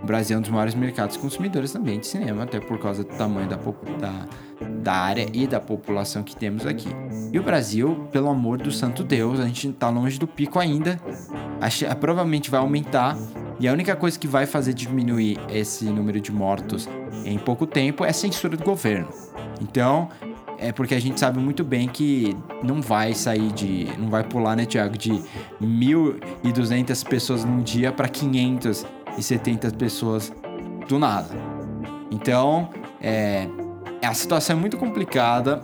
O 0.00 0.06
Brasil 0.06 0.36
é 0.36 0.38
um 0.38 0.40
dos 0.42 0.50
maiores 0.50 0.74
mercados 0.74 1.16
consumidores 1.16 1.72
também 1.72 1.98
de 1.98 2.06
cinema, 2.06 2.44
até 2.44 2.60
por 2.60 2.78
causa 2.78 3.02
do 3.02 3.10
tamanho 3.16 3.48
da, 3.48 3.56
da, 3.56 4.28
da 4.82 4.92
área 4.92 5.26
e 5.32 5.46
da 5.46 5.60
população 5.60 6.22
que 6.22 6.36
temos 6.36 6.66
aqui. 6.66 6.88
E 7.32 7.38
o 7.38 7.42
Brasil, 7.42 8.08
pelo 8.10 8.28
amor 8.28 8.58
do 8.58 8.70
santo 8.70 9.02
Deus, 9.02 9.40
a 9.40 9.46
gente 9.46 9.72
tá 9.72 9.88
longe 9.88 10.18
do 10.18 10.26
pico 10.26 10.58
ainda. 10.58 11.00
Acho, 11.60 11.84
provavelmente 11.96 12.50
vai 12.50 12.60
aumentar. 12.60 13.16
E 13.60 13.68
a 13.68 13.72
única 13.72 13.94
coisa 13.94 14.18
que 14.18 14.26
vai 14.26 14.44
fazer 14.44 14.74
diminuir 14.74 15.38
esse 15.48 15.84
número 15.84 16.20
de 16.20 16.32
mortos 16.32 16.88
em 17.24 17.38
pouco 17.38 17.66
tempo 17.66 18.04
é 18.04 18.10
a 18.10 18.12
censura 18.12 18.56
do 18.56 18.64
governo. 18.64 19.08
Então, 19.60 20.08
é 20.58 20.72
porque 20.72 20.94
a 20.94 21.00
gente 21.00 21.18
sabe 21.18 21.38
muito 21.38 21.62
bem 21.62 21.88
que 21.88 22.36
não 22.62 22.80
vai 22.80 23.14
sair 23.14 23.52
de. 23.52 23.88
Não 23.98 24.08
vai 24.08 24.24
pular, 24.24 24.56
né, 24.56 24.64
Tiago? 24.64 24.96
De 24.96 25.10
1.200 25.60 27.06
pessoas 27.06 27.44
num 27.44 27.62
dia 27.62 27.92
para 27.92 28.08
570 28.08 29.70
pessoas 29.72 30.32
do 30.88 30.98
nada. 30.98 31.30
Então, 32.10 32.68
é, 33.00 33.48
a 34.06 34.14
situação 34.14 34.56
é 34.56 34.58
muito 34.58 34.76
complicada. 34.76 35.62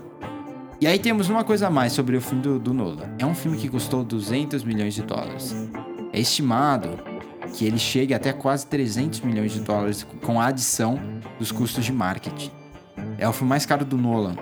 E 0.80 0.86
aí 0.86 0.98
temos 0.98 1.28
uma 1.28 1.42
coisa 1.42 1.66
a 1.66 1.70
mais 1.70 1.92
sobre 1.92 2.16
o 2.16 2.20
filme 2.20 2.42
do, 2.42 2.58
do 2.58 2.72
Nolan. 2.72 3.10
É 3.18 3.26
um 3.26 3.34
filme 3.34 3.58
que 3.58 3.68
custou 3.68 4.04
200 4.04 4.62
milhões 4.62 4.94
de 4.94 5.02
dólares. 5.02 5.54
É 6.12 6.20
estimado 6.20 6.98
que 7.52 7.64
ele 7.64 7.78
chegue 7.78 8.14
até 8.14 8.32
quase 8.32 8.66
300 8.66 9.20
milhões 9.20 9.52
de 9.52 9.60
dólares 9.60 10.06
com 10.22 10.40
a 10.40 10.46
adição 10.46 11.00
dos 11.38 11.50
custos 11.50 11.84
de 11.84 11.92
marketing. 11.92 12.50
É 13.18 13.28
o 13.28 13.32
filme 13.32 13.48
mais 13.48 13.66
caro 13.66 13.84
do 13.84 13.96
Nolan. 13.96 14.36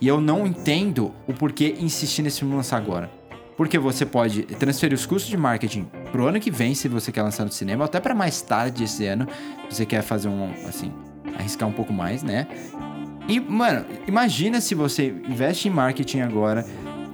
E 0.00 0.08
eu 0.08 0.20
não 0.20 0.46
entendo 0.46 1.12
o 1.26 1.32
porquê 1.32 1.76
insistir 1.78 2.22
nesse 2.22 2.40
filme 2.40 2.54
lançar 2.54 2.76
agora. 2.78 3.10
Porque 3.56 3.78
você 3.78 4.04
pode 4.04 4.42
transferir 4.42 4.94
os 4.94 5.06
custos 5.06 5.30
de 5.30 5.36
marketing 5.36 5.86
pro 6.12 6.26
ano 6.26 6.40
que 6.40 6.50
vem, 6.50 6.74
se 6.74 6.88
você 6.88 7.10
quer 7.10 7.22
lançar 7.22 7.44
no 7.44 7.52
cinema, 7.52 7.84
ou 7.84 7.86
até 7.86 8.00
para 8.00 8.14
mais 8.14 8.42
tarde 8.42 8.84
esse 8.84 9.06
ano, 9.06 9.26
se 9.70 9.76
você 9.76 9.86
quer 9.86 10.02
fazer 10.02 10.28
um, 10.28 10.50
assim, 10.68 10.92
arriscar 11.38 11.68
um 11.68 11.72
pouco 11.72 11.92
mais, 11.92 12.22
né? 12.22 12.46
E, 13.28 13.40
mano, 13.40 13.84
imagina 14.06 14.60
se 14.60 14.74
você 14.74 15.14
investe 15.28 15.68
em 15.68 15.70
marketing 15.70 16.20
agora, 16.20 16.64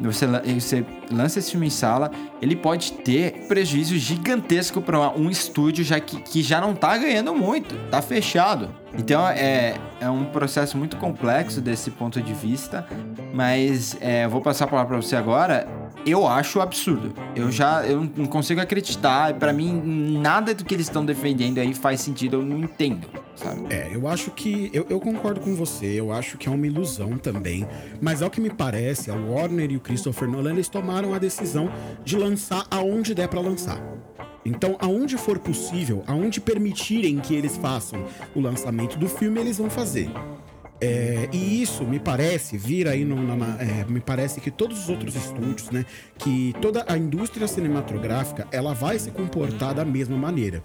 você, 0.00 0.26
você 0.26 0.84
lança 1.10 1.38
esse 1.38 1.50
filme 1.50 1.66
em 1.66 1.70
sala, 1.70 2.10
ele 2.40 2.56
pode 2.56 2.92
ter 2.92 3.46
prejuízo 3.46 3.96
gigantesco 3.96 4.80
para 4.80 5.10
um 5.10 5.30
estúdio 5.30 5.84
já 5.84 6.00
que, 6.00 6.20
que 6.20 6.42
já 6.42 6.60
não 6.60 6.74
tá 6.74 6.96
ganhando 6.96 7.34
muito, 7.34 7.76
tá 7.90 8.02
fechado. 8.02 8.70
Então 8.98 9.26
é, 9.26 9.74
é 10.00 10.10
um 10.10 10.24
processo 10.24 10.76
muito 10.76 10.96
complexo 10.96 11.60
desse 11.60 11.90
ponto 11.90 12.20
de 12.20 12.34
vista, 12.34 12.86
mas 13.32 13.96
é, 14.00 14.24
eu 14.24 14.30
vou 14.30 14.40
passar 14.40 14.64
a 14.64 14.68
palavra 14.68 14.96
para 14.96 15.02
você 15.02 15.16
agora. 15.16 15.68
Eu 16.04 16.26
acho 16.26 16.60
absurdo. 16.60 17.14
Eu 17.36 17.52
já 17.52 17.86
eu 17.86 18.10
não 18.16 18.26
consigo 18.26 18.60
acreditar. 18.60 19.34
Para 19.34 19.52
mim, 19.52 20.18
nada 20.20 20.52
do 20.52 20.64
que 20.64 20.74
eles 20.74 20.86
estão 20.86 21.04
defendendo 21.04 21.58
aí 21.58 21.72
faz 21.74 22.00
sentido. 22.00 22.38
Eu 22.38 22.42
não 22.42 22.58
entendo, 22.58 23.06
sabe? 23.34 23.72
É, 23.72 23.90
eu 23.92 24.06
acho 24.08 24.30
que. 24.30 24.70
Eu, 24.72 24.86
eu 24.88 25.00
concordo 25.00 25.40
com 25.40 25.54
você, 25.54 25.86
eu 25.86 26.12
acho 26.12 26.38
que 26.38 26.48
é 26.48 26.52
uma 26.52 26.66
ilusão 26.66 27.18
também. 27.18 27.66
Mas 28.00 28.22
ao 28.22 28.30
que 28.30 28.40
me 28.40 28.50
parece, 28.50 29.10
a 29.10 29.14
Warner 29.14 29.70
e 29.70 29.76
o 29.76 29.80
Christopher 29.80 30.28
Nolan 30.28 30.52
eles 30.52 30.68
tomaram 30.68 31.14
a 31.14 31.18
decisão 31.18 31.70
de 32.04 32.16
lançar 32.16 32.66
aonde 32.70 33.14
der 33.14 33.28
pra 33.28 33.40
lançar. 33.40 33.80
Então, 34.44 34.76
aonde 34.80 35.16
for 35.16 35.38
possível, 35.38 36.02
aonde 36.06 36.40
permitirem 36.40 37.20
que 37.20 37.34
eles 37.34 37.56
façam 37.56 38.04
o 38.34 38.40
lançamento 38.40 38.98
do 38.98 39.08
filme, 39.08 39.40
eles 39.40 39.58
vão 39.58 39.70
fazer. 39.70 40.10
É, 40.84 41.28
e 41.32 41.62
isso 41.62 41.84
me 41.84 42.00
parece 42.00 42.58
vir 42.58 42.88
aí 42.88 43.04
no, 43.04 43.22
na- 43.36 43.56
é, 43.62 43.84
me 43.88 44.00
parece 44.00 44.40
que 44.40 44.50
todos 44.50 44.80
os 44.82 44.88
outros 44.88 45.14
estúdios, 45.14 45.70
né, 45.70 45.86
que 46.18 46.52
toda 46.60 46.84
a 46.88 46.98
indústria 46.98 47.46
cinematográfica, 47.46 48.48
ela 48.50 48.74
vai 48.74 48.98
se 48.98 49.12
comportar 49.12 49.74
da 49.74 49.84
mesma 49.84 50.16
maneira, 50.16 50.60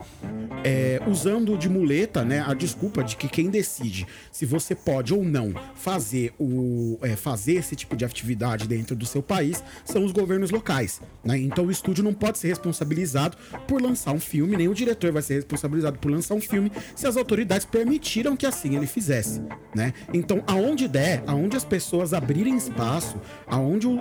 É, 0.63 0.99
usando 1.07 1.55
de 1.55 1.69
muleta, 1.69 2.25
né, 2.25 2.43
a 2.45 2.53
desculpa 2.53 3.03
de 3.03 3.15
que 3.15 3.27
quem 3.29 3.49
decide 3.49 4.07
se 4.31 4.43
você 4.45 4.73
pode 4.73 5.13
ou 5.13 5.23
não 5.23 5.53
fazer 5.75 6.33
o 6.39 6.97
é, 7.03 7.15
fazer 7.15 7.53
esse 7.53 7.75
tipo 7.75 7.95
de 7.95 8.03
atividade 8.03 8.67
dentro 8.67 8.95
do 8.95 9.05
seu 9.05 9.21
país 9.21 9.63
são 9.85 10.03
os 10.03 10.11
governos 10.11 10.49
locais, 10.49 10.99
né? 11.23 11.37
Então 11.37 11.65
o 11.67 11.71
estúdio 11.71 12.03
não 12.03 12.13
pode 12.13 12.39
ser 12.39 12.47
responsabilizado 12.47 13.37
por 13.67 13.79
lançar 13.81 14.11
um 14.13 14.19
filme, 14.19 14.57
nem 14.57 14.67
o 14.67 14.73
diretor 14.73 15.11
vai 15.11 15.21
ser 15.21 15.35
responsabilizado 15.35 15.99
por 15.99 16.09
lançar 16.11 16.33
um 16.33 16.41
filme 16.41 16.71
se 16.95 17.05
as 17.05 17.15
autoridades 17.15 17.65
permitiram 17.65 18.35
que 18.35 18.45
assim 18.45 18.75
ele 18.75 18.87
fizesse, 18.87 19.41
né? 19.75 19.93
Então, 20.13 20.41
aonde 20.47 20.87
der, 20.87 21.23
aonde 21.27 21.57
as 21.57 21.65
pessoas 21.65 22.13
abrirem 22.13 22.55
espaço, 22.55 23.17
aonde 23.45 23.87
os, 23.87 23.93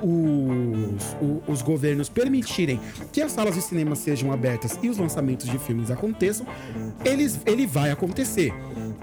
o- 1.21 1.43
os 1.49 1.63
governos 1.63 2.09
permitirem 2.09 2.81
que 3.13 3.21
as 3.21 3.33
salas 3.33 3.55
de 3.55 3.63
cinema 3.63 3.95
sejam 3.97 4.33
abertas 4.33 4.79
e 4.83 4.89
os 4.89 4.99
lançamentos 4.99 5.47
de 5.49 5.59
filmes 5.59 5.91
aconteçam, 5.91 6.47
eles, 7.05 7.41
ele 7.47 7.67
vai 7.67 7.91
acontecer. 7.91 8.53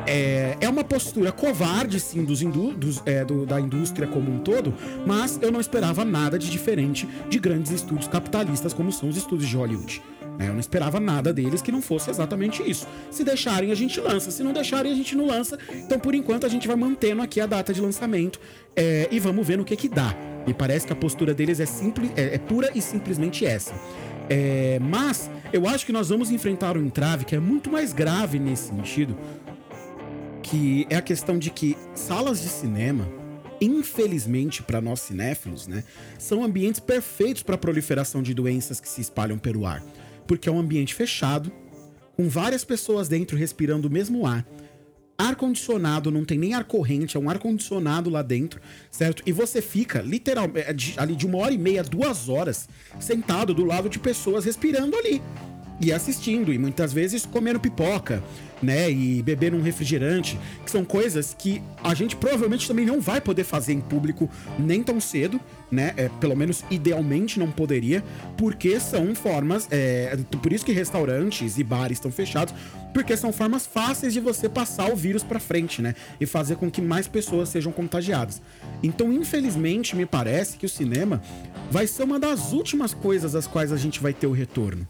É, 0.08 0.58
é 0.60 0.70
uma 0.70 0.84
postura 0.84 1.32
covarde, 1.32 2.00
sim, 2.00 2.24
dos 2.24 2.42
indú- 2.42 2.74
dos, 2.74 3.02
é, 3.06 3.24
do- 3.24 3.46
da 3.46 3.60
indústria 3.60 4.08
como 4.08 4.32
um 4.32 4.40
todo, 4.40 4.74
mas 5.06 5.38
eu 5.42 5.52
não 5.52 5.60
esperava 5.60 6.04
nada 6.06 6.40
de 6.40 6.50
diferente 6.50 7.08
de 7.30 7.40
grandes 7.40 7.72
estúdios 7.72 8.08
capitalistas 8.08 8.74
como 8.74 8.92
são 8.92 9.10
os 9.10 9.18
estúdios 9.18 9.50
de 9.50 9.56
Hollywood. 9.58 10.02
Né? 10.38 10.48
Eu 10.50 10.54
não 10.54 10.60
esperava 10.60 11.00
nada 11.00 11.34
deles 11.34 11.62
que 11.62 11.72
não 11.72 11.82
fosse 11.82 12.10
exatamente 12.10 12.64
isso. 12.70 12.88
Se 13.12 13.24
deixarem, 13.24 13.72
a 13.72 13.76
gente 13.76 14.00
lança. 14.00 14.32
Se 14.32 14.44
não 14.44 14.54
deixarem, 14.54 14.92
a 14.92 14.96
gente 14.96 15.16
não 15.16 15.26
lança. 15.26 15.58
Então, 15.74 16.00
por 16.00 16.16
enquanto, 16.16 16.46
a 16.46 16.50
gente 16.50 16.68
vai 16.68 16.76
mantendo 16.76 17.22
aqui 17.22 17.40
a 17.40 17.46
data 17.46 17.74
de 17.74 17.82
lançamento 17.82 18.40
é, 18.76 19.08
e 19.12 19.20
vamos 19.20 19.46
ver 19.46 19.58
no 19.58 19.66
que 19.66 19.76
que 19.76 19.90
dá. 19.90 20.16
Me 20.46 20.54
parece 20.54 20.86
que 20.86 20.94
a 20.94 20.96
postura 20.96 21.34
deles 21.34 21.60
é, 21.60 21.66
simples, 21.66 22.12
é, 22.16 22.36
é 22.36 22.38
pura 22.38 22.72
e 22.76 22.82
simplesmente 22.82 23.46
essa. 23.46 23.74
É, 24.30 24.80
mas 24.82 25.30
eu 25.52 25.68
acho 25.68 25.86
que 25.86 25.92
nós 25.92 26.10
vamos 26.10 26.32
enfrentar 26.32 26.78
um 26.78 26.86
entrave 26.86 27.26
que 27.26 27.36
é 27.36 27.40
muito 27.40 27.70
mais 27.70 27.94
grave 27.94 28.40
nesse 28.40 28.70
sentido, 28.70 29.18
que 30.42 30.88
é 30.90 30.96
a 30.96 31.02
questão 31.02 31.38
de 31.38 31.50
que 31.50 31.78
salas 31.94 32.42
de 32.42 32.50
cinema, 32.50 33.08
infelizmente 33.60 34.64
para 34.64 34.82
nós 34.82 35.02
cinéfilos, 35.02 35.68
né, 35.68 35.84
são 36.18 36.44
ambientes 36.44 36.80
perfeitos 36.80 37.44
para 37.44 37.56
a 37.56 37.58
proliferação 37.58 38.22
de 38.22 38.34
doenças 38.34 38.80
que 38.80 38.88
se 38.88 39.02
espalham 39.02 39.38
pelo 39.38 39.66
ar, 39.66 39.84
porque 40.28 40.50
é 40.50 40.52
um 40.52 40.60
ambiente 40.60 40.94
fechado, 40.94 41.52
com 42.16 42.30
várias 42.30 42.64
pessoas 42.64 43.08
dentro 43.08 43.38
respirando 43.38 43.88
o 43.88 43.92
mesmo 43.92 44.26
ar. 44.26 44.46
Ar 45.18 45.36
condicionado, 45.36 46.12
não 46.12 46.26
tem 46.26 46.38
nem 46.38 46.54
ar 46.54 46.64
corrente, 46.64 47.16
é 47.16 47.20
um 47.20 47.30
ar 47.30 47.38
condicionado 47.38 48.10
lá 48.10 48.22
dentro, 48.22 48.60
certo? 48.90 49.22
E 49.26 49.32
você 49.32 49.62
fica 49.62 50.02
literalmente 50.02 50.96
ali 50.98 51.16
de 51.16 51.26
uma 51.26 51.38
hora 51.38 51.54
e 51.54 51.58
meia, 51.58 51.84
duas 51.84 52.30
horas, 52.30 52.68
sentado 53.00 53.54
do 53.54 53.64
lado 53.64 53.88
de 53.90 54.00
pessoas 54.00 54.46
respirando 54.46 54.98
ali 54.98 55.22
e 55.80 55.92
assistindo, 55.92 56.54
e 56.54 56.58
muitas 56.58 56.94
vezes 56.94 57.26
comendo 57.26 57.60
pipoca, 57.60 58.24
né? 58.62 58.90
E 58.90 59.22
bebendo 59.22 59.58
um 59.58 59.62
refrigerante, 59.62 60.40
que 60.64 60.72
são 60.72 60.86
coisas 60.86 61.36
que 61.38 61.62
a 61.84 61.94
gente 61.94 62.16
provavelmente 62.16 62.68
também 62.68 62.86
não 62.86 63.02
vai 63.02 63.20
poder 63.20 63.44
fazer 63.44 63.74
em 63.74 63.82
público 63.82 64.30
nem 64.58 64.82
tão 64.82 65.00
cedo, 65.00 65.40
né? 65.70 65.94
É, 65.98 66.10
pelo 66.20 66.36
menos 66.36 66.64
idealmente 66.72 67.40
não 67.40 67.52
poderia, 67.52 68.04
porque 68.38 68.80
são 68.80 69.14
formas. 69.14 69.68
É, 69.70 70.18
por 70.42 70.54
isso 70.54 70.66
que 70.66 70.72
restaurantes 70.72 71.58
e 71.58 71.64
bares 71.64 71.98
estão 71.98 72.12
fechados, 72.12 72.54
porque 72.94 73.18
são 73.18 73.34
formas 73.34 73.66
fáceis 73.66 74.14
de 74.14 74.20
você 74.20 74.48
passar 74.48 74.92
o 74.92 74.96
vírus 74.96 75.24
para 75.24 75.40
frente, 75.40 75.82
né? 75.82 75.96
E 76.22 76.26
fazer 76.26 76.56
com 76.56 76.72
que 76.72 76.82
mais 76.82 77.08
pessoas 77.08 77.50
sejam 77.50 77.72
contagiadas. 77.72 78.42
Então, 78.82 79.12
infelizmente, 79.12 79.96
me 79.96 80.06
parece 80.06 80.58
que 80.58 80.66
o 80.66 80.70
cinema 80.70 81.22
vai 81.70 81.88
ser 81.88 82.04
uma 82.04 82.20
das 82.20 82.54
últimas 82.54 82.94
coisas 82.94 83.36
às 83.36 83.48
quais 83.48 83.72
a 83.72 83.78
gente 83.78 84.00
vai 84.00 84.14
ter 84.14 84.28
o 84.28 84.32
retorno. 84.32 84.88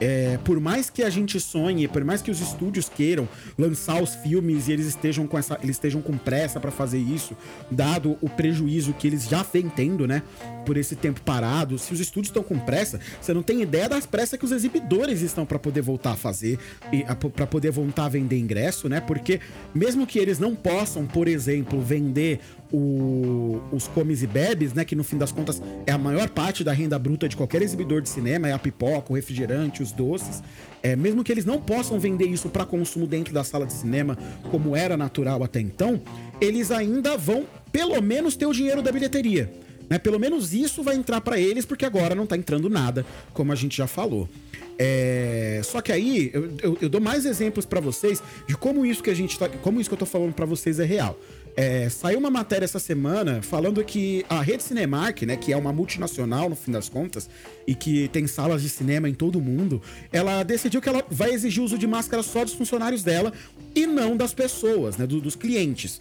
É, 0.00 0.38
por 0.44 0.58
mais 0.60 0.90
que 0.90 1.02
a 1.02 1.10
gente 1.10 1.38
sonhe, 1.38 1.86
por 1.86 2.04
mais 2.04 2.20
que 2.20 2.30
os 2.30 2.40
estúdios 2.40 2.88
queiram 2.88 3.28
lançar 3.58 4.02
os 4.02 4.14
filmes 4.16 4.68
e 4.68 4.72
eles 4.72 4.86
estejam 4.86 5.26
com 5.26 5.38
essa, 5.38 5.58
eles 5.62 5.76
estejam 5.76 6.02
com 6.02 6.16
pressa 6.18 6.58
para 6.58 6.70
fazer 6.70 6.98
isso, 6.98 7.36
dado 7.70 8.16
o 8.20 8.28
prejuízo 8.28 8.92
que 8.94 9.06
eles 9.06 9.24
já 9.28 9.42
vêm 9.42 9.68
tendo, 9.68 10.06
né, 10.06 10.22
por 10.66 10.76
esse 10.76 10.96
tempo 10.96 11.20
parado. 11.20 11.78
Se 11.78 11.92
os 11.92 12.00
estúdios 12.00 12.28
estão 12.30 12.42
com 12.42 12.58
pressa, 12.58 12.98
você 13.20 13.32
não 13.32 13.42
tem 13.42 13.62
ideia 13.62 13.88
das 13.88 14.06
pressas 14.06 14.38
que 14.38 14.44
os 14.44 14.52
exibidores 14.52 15.20
estão 15.20 15.46
para 15.46 15.58
poder 15.58 15.80
voltar 15.80 16.12
a 16.12 16.16
fazer 16.16 16.58
e 16.92 17.04
para 17.04 17.46
poder 17.46 17.70
voltar 17.70 18.06
a 18.06 18.08
vender 18.08 18.38
ingresso, 18.38 18.88
né? 18.88 19.00
Porque 19.00 19.40
mesmo 19.74 20.06
que 20.06 20.18
eles 20.18 20.38
não 20.38 20.54
possam, 20.54 21.06
por 21.06 21.28
exemplo, 21.28 21.80
vender 21.80 22.40
o, 22.74 23.62
os 23.70 23.86
comes 23.86 24.22
e 24.22 24.26
bebes, 24.26 24.74
né? 24.74 24.84
Que 24.84 24.96
no 24.96 25.04
fim 25.04 25.16
das 25.16 25.30
contas 25.30 25.62
é 25.86 25.92
a 25.92 25.98
maior 25.98 26.28
parte 26.28 26.64
da 26.64 26.72
renda 26.72 26.98
bruta 26.98 27.28
de 27.28 27.36
qualquer 27.36 27.62
exibidor 27.62 28.02
de 28.02 28.08
cinema, 28.08 28.48
é 28.48 28.52
a 28.52 28.58
pipoca, 28.58 29.12
o 29.12 29.16
refrigerante, 29.16 29.82
os 29.82 29.92
doces. 29.92 30.42
É, 30.82 30.96
mesmo 30.96 31.22
que 31.22 31.30
eles 31.30 31.44
não 31.44 31.60
possam 31.60 32.00
vender 32.00 32.26
isso 32.26 32.48
para 32.48 32.66
consumo 32.66 33.06
dentro 33.06 33.32
da 33.32 33.44
sala 33.44 33.64
de 33.64 33.72
cinema, 33.72 34.18
como 34.50 34.74
era 34.74 34.96
natural 34.96 35.42
até 35.44 35.60
então, 35.60 36.02
eles 36.40 36.70
ainda 36.70 37.16
vão, 37.16 37.44
pelo 37.70 38.00
menos, 38.02 38.36
ter 38.36 38.46
o 38.46 38.52
dinheiro 38.52 38.82
da 38.82 38.90
bilheteria. 38.90 39.50
Né? 39.88 39.98
Pelo 39.98 40.18
menos 40.18 40.52
isso 40.52 40.82
vai 40.82 40.96
entrar 40.96 41.20
para 41.20 41.38
eles, 41.38 41.64
porque 41.64 41.84
agora 41.84 42.14
não 42.14 42.26
tá 42.26 42.36
entrando 42.36 42.68
nada, 42.68 43.06
como 43.32 43.52
a 43.52 43.54
gente 43.54 43.76
já 43.76 43.86
falou. 43.86 44.28
É... 44.76 45.60
Só 45.62 45.80
que 45.80 45.92
aí 45.92 46.30
eu, 46.34 46.50
eu, 46.60 46.78
eu 46.82 46.88
dou 46.88 47.00
mais 47.00 47.24
exemplos 47.24 47.64
para 47.64 47.80
vocês 47.80 48.20
de 48.48 48.56
como 48.56 48.84
isso 48.84 49.02
que 49.02 49.10
a 49.10 49.14
gente 49.14 49.38
tá, 49.38 49.48
como 49.48 49.80
isso 49.80 49.88
que 49.88 49.94
eu 49.94 49.98
tô 49.98 50.06
falando 50.06 50.32
para 50.32 50.44
vocês 50.44 50.80
é 50.80 50.84
real. 50.84 51.16
É, 51.56 51.88
saiu 51.88 52.18
uma 52.18 52.30
matéria 52.30 52.64
essa 52.64 52.80
semana 52.80 53.40
falando 53.40 53.82
que 53.84 54.26
a 54.28 54.42
rede 54.42 54.64
Cinemark, 54.64 55.22
né, 55.22 55.36
que 55.36 55.52
é 55.52 55.56
uma 55.56 55.72
multinacional 55.72 56.50
no 56.50 56.56
fim 56.56 56.72
das 56.72 56.88
contas 56.88 57.30
e 57.64 57.76
que 57.76 58.08
tem 58.08 58.26
salas 58.26 58.60
de 58.60 58.68
cinema 58.68 59.08
em 59.08 59.14
todo 59.14 59.36
o 59.36 59.40
mundo, 59.40 59.80
ela 60.12 60.42
decidiu 60.42 60.80
que 60.80 60.88
ela 60.88 61.04
vai 61.08 61.30
exigir 61.30 61.62
o 61.62 61.64
uso 61.64 61.78
de 61.78 61.86
máscara 61.86 62.24
só 62.24 62.44
dos 62.44 62.54
funcionários 62.54 63.04
dela 63.04 63.32
e 63.74 63.86
não 63.86 64.16
das 64.16 64.34
pessoas, 64.34 64.96
né, 64.96 65.06
do, 65.06 65.20
dos 65.20 65.36
clientes. 65.36 66.00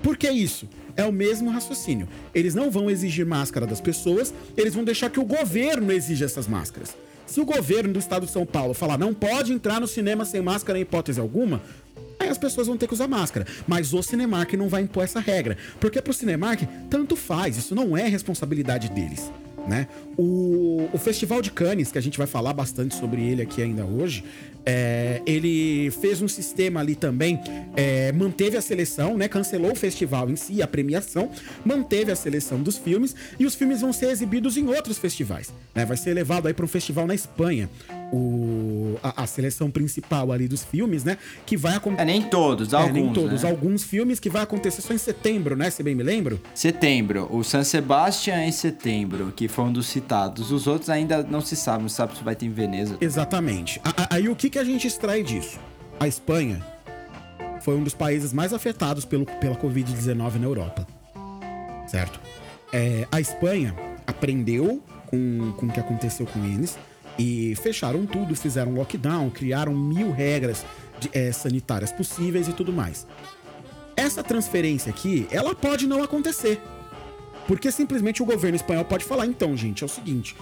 Por 0.00 0.16
que 0.16 0.30
isso? 0.30 0.68
É 0.96 1.04
o 1.04 1.12
mesmo 1.12 1.50
raciocínio. 1.50 2.08
Eles 2.32 2.54
não 2.54 2.70
vão 2.70 2.88
exigir 2.88 3.26
máscara 3.26 3.66
das 3.66 3.80
pessoas, 3.80 4.32
eles 4.56 4.74
vão 4.74 4.84
deixar 4.84 5.10
que 5.10 5.18
o 5.18 5.24
governo 5.24 5.90
exija 5.90 6.24
essas 6.24 6.46
máscaras. 6.46 6.96
Se 7.26 7.40
o 7.40 7.44
governo 7.44 7.94
do 7.94 7.98
estado 7.98 8.26
de 8.26 8.32
São 8.32 8.46
Paulo 8.46 8.74
falar 8.74 8.98
não 8.98 9.14
pode 9.14 9.52
entrar 9.52 9.80
no 9.80 9.88
cinema 9.88 10.24
sem 10.24 10.42
máscara 10.42 10.78
em 10.78 10.82
hipótese 10.82 11.18
alguma, 11.18 11.62
aí 12.18 12.28
as 12.28 12.38
pessoas 12.38 12.66
vão 12.66 12.76
ter 12.76 12.86
que 12.86 12.94
usar 12.94 13.08
máscara. 13.08 13.46
Mas 13.66 13.92
o 13.92 14.02
Cinemark 14.02 14.52
não 14.54 14.68
vai 14.68 14.82
impor 14.82 15.04
essa 15.04 15.20
regra. 15.20 15.56
Porque 15.80 16.00
pro 16.00 16.12
Cinemark, 16.12 16.62
tanto 16.90 17.16
faz, 17.16 17.56
isso 17.56 17.74
não 17.74 17.96
é 17.96 18.08
responsabilidade 18.08 18.88
deles. 18.90 19.30
Né? 19.66 19.88
O, 20.16 20.88
o 20.92 20.98
Festival 20.98 21.40
de 21.40 21.50
Cannes, 21.50 21.90
que 21.90 21.98
a 21.98 22.02
gente 22.02 22.18
vai 22.18 22.26
falar 22.26 22.52
bastante 22.52 22.94
sobre 22.94 23.22
ele 23.22 23.40
aqui 23.40 23.62
ainda 23.62 23.84
hoje, 23.84 24.22
é, 24.66 25.20
ele 25.26 25.90
fez 25.90 26.22
um 26.22 26.28
sistema 26.28 26.80
ali 26.80 26.94
também, 26.94 27.40
é, 27.76 28.12
manteve 28.12 28.56
a 28.56 28.62
seleção, 28.62 29.16
né? 29.16 29.28
Cancelou 29.28 29.72
o 29.72 29.76
festival 29.76 30.30
em 30.30 30.36
si, 30.36 30.62
a 30.62 30.66
premiação, 30.66 31.30
manteve 31.64 32.10
a 32.10 32.16
seleção 32.16 32.62
dos 32.62 32.78
filmes 32.78 33.14
e 33.38 33.44
os 33.44 33.54
filmes 33.54 33.80
vão 33.80 33.92
ser 33.92 34.10
exibidos 34.10 34.56
em 34.56 34.66
outros 34.68 34.98
festivais. 34.98 35.52
Né? 35.74 35.84
Vai 35.84 35.96
ser 35.96 36.14
levado 36.14 36.46
aí 36.46 36.54
para 36.54 36.64
um 36.64 36.68
festival 36.68 37.06
na 37.06 37.14
Espanha. 37.14 37.68
O, 38.12 38.96
a, 39.02 39.24
a, 39.24 39.26
seleção 39.26 39.70
principal 39.70 40.30
ali 40.30 40.46
dos 40.46 40.62
filmes, 40.62 41.02
né? 41.02 41.18
Que 41.44 41.56
vai 41.56 41.74
acontecer. 41.74 42.02
É, 42.02 42.04
nem 42.04 42.22
todos, 42.22 42.72
alguns. 42.72 42.90
É, 42.90 42.92
nem 42.92 43.12
todos. 43.12 43.42
Né? 43.42 43.50
Alguns 43.50 43.82
filmes 43.82 44.20
que 44.20 44.30
vai 44.30 44.42
acontecer 44.42 44.82
só 44.82 44.94
em 44.94 44.98
setembro, 44.98 45.56
né? 45.56 45.68
Se 45.68 45.82
bem 45.82 45.96
me 45.96 46.02
lembro. 46.04 46.40
Setembro. 46.54 47.28
O 47.34 47.42
San 47.42 47.64
Sebastian 47.64 48.36
é 48.36 48.46
em 48.46 48.52
setembro, 48.52 49.32
que 49.34 49.48
foi 49.48 49.64
um 49.64 49.72
dos 49.72 49.86
citados. 49.86 50.52
Os 50.52 50.68
outros 50.68 50.90
ainda 50.90 51.24
não 51.24 51.40
se 51.40 51.56
sabe, 51.56 51.82
não 51.82 51.88
sabe 51.88 52.16
se 52.16 52.22
vai 52.22 52.36
ter 52.36 52.46
em 52.46 52.50
Veneza. 52.50 52.96
Exatamente. 53.00 53.80
Aí 54.08 54.28
o 54.28 54.36
que, 54.36 54.48
que 54.54 54.58
a 54.60 54.62
gente 54.62 54.86
extrai 54.86 55.20
disso? 55.24 55.58
A 55.98 56.06
Espanha 56.06 56.64
foi 57.60 57.74
um 57.74 57.82
dos 57.82 57.92
países 57.92 58.32
mais 58.32 58.52
afetados 58.52 59.04
pelo, 59.04 59.26
pela 59.26 59.56
Covid-19 59.56 60.34
na 60.36 60.46
Europa. 60.46 60.86
Certo? 61.88 62.20
É, 62.72 63.04
a 63.10 63.20
Espanha 63.20 63.74
aprendeu 64.06 64.80
com, 65.08 65.52
com 65.56 65.66
o 65.66 65.72
que 65.72 65.80
aconteceu 65.80 66.24
com 66.24 66.44
eles 66.44 66.78
e 67.18 67.56
fecharam 67.56 68.06
tudo, 68.06 68.36
fizeram 68.36 68.74
lockdown, 68.74 69.28
criaram 69.28 69.74
mil 69.74 70.12
regras 70.12 70.64
de, 71.00 71.10
é, 71.12 71.32
sanitárias 71.32 71.90
possíveis 71.90 72.46
e 72.46 72.52
tudo 72.52 72.72
mais. 72.72 73.08
Essa 73.96 74.22
transferência 74.22 74.90
aqui, 74.90 75.26
ela 75.32 75.52
pode 75.52 75.84
não 75.88 76.00
acontecer. 76.00 76.62
Porque 77.48 77.72
simplesmente 77.72 78.22
o 78.22 78.24
governo 78.24 78.54
espanhol 78.54 78.84
pode 78.84 79.04
falar, 79.04 79.26
então, 79.26 79.56
gente, 79.56 79.82
é 79.82 79.86
o 79.86 79.90
seguinte: 79.90 80.36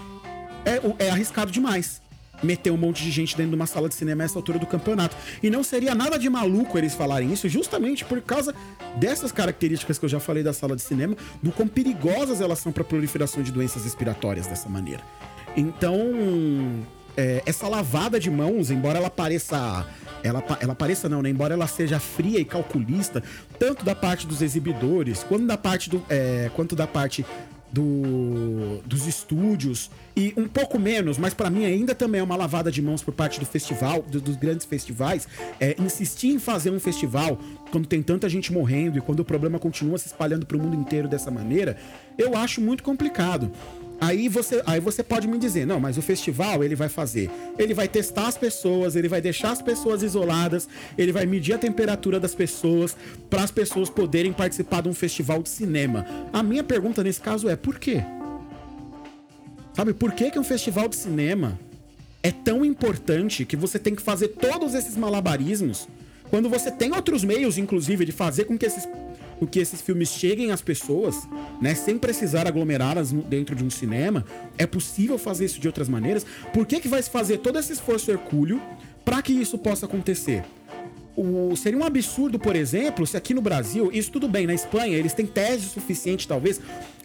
é, 0.66 1.07
é 1.07 1.09
arriscado 1.09 1.51
demais 1.51 2.03
meter 2.42 2.70
um 2.70 2.76
monte 2.76 3.02
de 3.02 3.11
gente 3.11 3.37
dentro 3.37 3.50
de 3.50 3.57
uma 3.57 3.66
sala 3.66 3.88
de 3.88 3.94
cinema 3.94 4.22
a 4.22 4.24
essa 4.24 4.38
altura 4.38 4.59
do 4.59 4.66
campeonato. 4.66 5.16
E 5.42 5.50
não 5.50 5.62
seria 5.62 5.94
nada 5.94 6.18
de 6.18 6.28
maluco 6.28 6.78
eles 6.78 6.94
falarem 6.94 7.33
isso, 7.33 7.48
justamente 7.48 8.05
por 8.05 8.20
causa 8.20 8.55
dessas 8.96 9.33
características 9.33 9.98
que 9.98 10.05
eu 10.05 10.09
já 10.09 10.20
falei 10.20 10.42
da 10.42 10.52
sala 10.52 10.76
de 10.76 10.83
cinema, 10.83 11.16
do 11.42 11.52
quão 11.52 11.68
perigosas 11.68 12.40
elas 12.40 12.59
são 12.59 12.72
para 12.72 12.83
a 12.83 12.87
proliferação 12.87 13.42
de 13.42 13.52
doenças 13.52 13.85
respiratórias 13.85 14.46
dessa 14.46 14.68
maneira. 14.68 15.02
Então, 15.57 16.00
é, 17.16 17.42
essa 17.44 17.68
lavada 17.68 18.18
de 18.18 18.31
mãos, 18.31 18.70
embora 18.70 18.98
ela 18.98 19.11
pareça. 19.11 19.87
Ela, 20.22 20.42
ela 20.61 20.74
pareça 20.74 21.09
não, 21.09 21.20
né? 21.20 21.28
Embora 21.28 21.55
ela 21.55 21.66
seja 21.66 21.98
fria 21.98 22.38
e 22.38 22.44
calculista, 22.44 23.22
tanto 23.59 23.85
da 23.85 23.94
parte 23.94 24.24
dos 24.24 24.40
exibidores, 24.40 25.24
quanto 25.24 25.46
da 25.46 25.57
parte 25.57 25.90
do. 25.90 26.02
É, 26.09 26.50
quanto 26.55 26.76
da 26.76 26.87
parte 26.87 27.26
do, 27.73 28.81
dos 28.85 29.07
estúdios 29.07 29.91
e 30.15 30.35
um 30.37 30.47
pouco 30.47 30.79
menos, 30.79 31.17
mas 31.17 31.33
para 31.33 31.49
mim 31.49 31.65
ainda 31.65 31.95
também 31.95 32.21
é 32.21 32.25
uma 32.25 32.37
lavada 32.37 32.71
de 32.71 32.83
mãos 32.83 33.03
por 33.03 33.15
parte 33.15 33.41
do 33.41 33.47
festival, 33.47 34.03
do, 34.03 34.21
dos 34.21 34.37
grandes 34.37 34.67
festivais, 34.67 35.27
é, 35.59 35.75
insistir 35.79 36.29
em 36.29 36.39
fazer 36.39 36.71
um 36.71 36.79
festival 36.79 37.39
quando 37.71 37.87
tem 37.87 38.03
tanta 38.03 38.29
gente 38.29 38.53
morrendo 38.53 38.99
e 38.99 39.01
quando 39.01 39.21
o 39.21 39.25
problema 39.25 39.59
continua 39.59 39.97
se 39.97 40.07
espalhando 40.07 40.45
para 40.45 40.57
o 40.57 40.61
mundo 40.61 40.77
inteiro 40.77 41.09
dessa 41.09 41.31
maneira, 41.31 41.79
eu 42.19 42.37
acho 42.37 42.61
muito 42.61 42.83
complicado. 42.83 43.51
Aí 44.03 44.29
você, 44.29 44.61
aí 44.67 44.81
você 44.81 45.01
pode 45.01 45.29
me 45.29 45.38
dizer, 45.38 45.65
não, 45.65 45.79
mas 45.79 45.97
o 45.97 46.03
festival 46.03 46.65
ele 46.65 46.75
vai 46.75 46.88
fazer, 46.88 47.31
ele 47.57 47.73
vai 47.73 47.87
testar 47.87 48.27
as 48.27 48.37
pessoas, 48.37 48.97
ele 48.97 49.07
vai 49.07 49.21
deixar 49.21 49.53
as 49.53 49.62
pessoas 49.62 50.03
isoladas, 50.03 50.69
ele 50.99 51.12
vai 51.12 51.25
medir 51.25 51.53
a 51.53 51.59
temperatura 51.59 52.19
das 52.19 52.35
pessoas 52.35 52.97
para 53.31 53.45
as 53.45 53.53
pessoas 53.53 53.88
poderem 53.88 54.33
participar 54.33 54.83
de 54.83 54.88
um 54.88 54.93
festival 54.93 55.41
de 55.41 55.51
cinema. 55.51 56.05
A 56.33 56.43
minha 56.43 56.65
pergunta 56.65 57.05
nesse 57.05 57.21
caso 57.21 57.49
é 57.49 57.55
por 57.55 57.79
quê? 57.79 58.03
Sabe 59.73 59.95
por 59.95 60.11
que, 60.11 60.33
que 60.33 60.38
um 60.38 60.43
festival 60.43 60.88
de 60.88 60.97
cinema 60.97 61.57
é 62.25 62.33
tão 62.33 62.65
importante 62.65 63.45
que 63.45 63.55
você 63.55 63.79
tem 63.79 63.95
que 63.95 64.03
fazer 64.03 64.31
todos 64.31 64.75
esses 64.75 64.97
malabarismos 64.97 65.87
quando 66.29 66.49
você 66.49 66.73
tem 66.73 66.93
outros 66.93 67.23
meios, 67.23 67.57
inclusive, 67.57 68.05
de 68.05 68.11
fazer 68.11 68.47
com 68.47 68.59
que 68.59 68.67
esses 68.67 68.88
com 69.42 69.46
que 69.48 69.59
esses 69.59 69.81
filmes 69.81 70.09
cheguem 70.11 70.52
às 70.52 70.62
pessoas, 70.62 71.16
né, 71.61 71.74
sem 71.74 71.98
precisar 71.98 72.46
aglomerá-las 72.46 73.11
dentro 73.11 73.57
de 73.57 73.64
um 73.64 73.70
cinema, 73.70 74.24
é 74.57 74.64
possível 74.68 75.18
fazer 75.18 75.46
isso 75.46 75.59
de 75.61 75.66
outras 75.66 75.88
maneiras. 75.88 76.24
Por 76.55 76.64
que, 76.64 76.78
que 76.78 76.87
vai 76.87 77.02
se 77.02 77.11
fazer 77.11 77.38
todo 77.38 77.59
esse 77.59 77.72
esforço 77.72 78.09
hercúleo 78.12 78.62
para 79.05 79.20
que 79.20 79.33
isso 79.33 79.59
possa 79.59 79.87
acontecer? 79.87 80.44
O- 81.16 81.57
seria 81.57 81.76
um 81.76 81.83
absurdo, 81.85 82.38
por 82.38 82.55
exemplo, 82.55 83.05
se 83.05 83.16
aqui 83.16 83.35
no 83.35 83.40
Brasil, 83.42 83.90
isso 83.92 84.12
tudo 84.12 84.28
bem, 84.28 84.46
na 84.46 84.55
Espanha, 84.55 84.96
eles 84.96 85.12
têm 85.12 85.26
tese 85.26 85.68
suficiente, 85.68 86.28
talvez, 86.28 86.61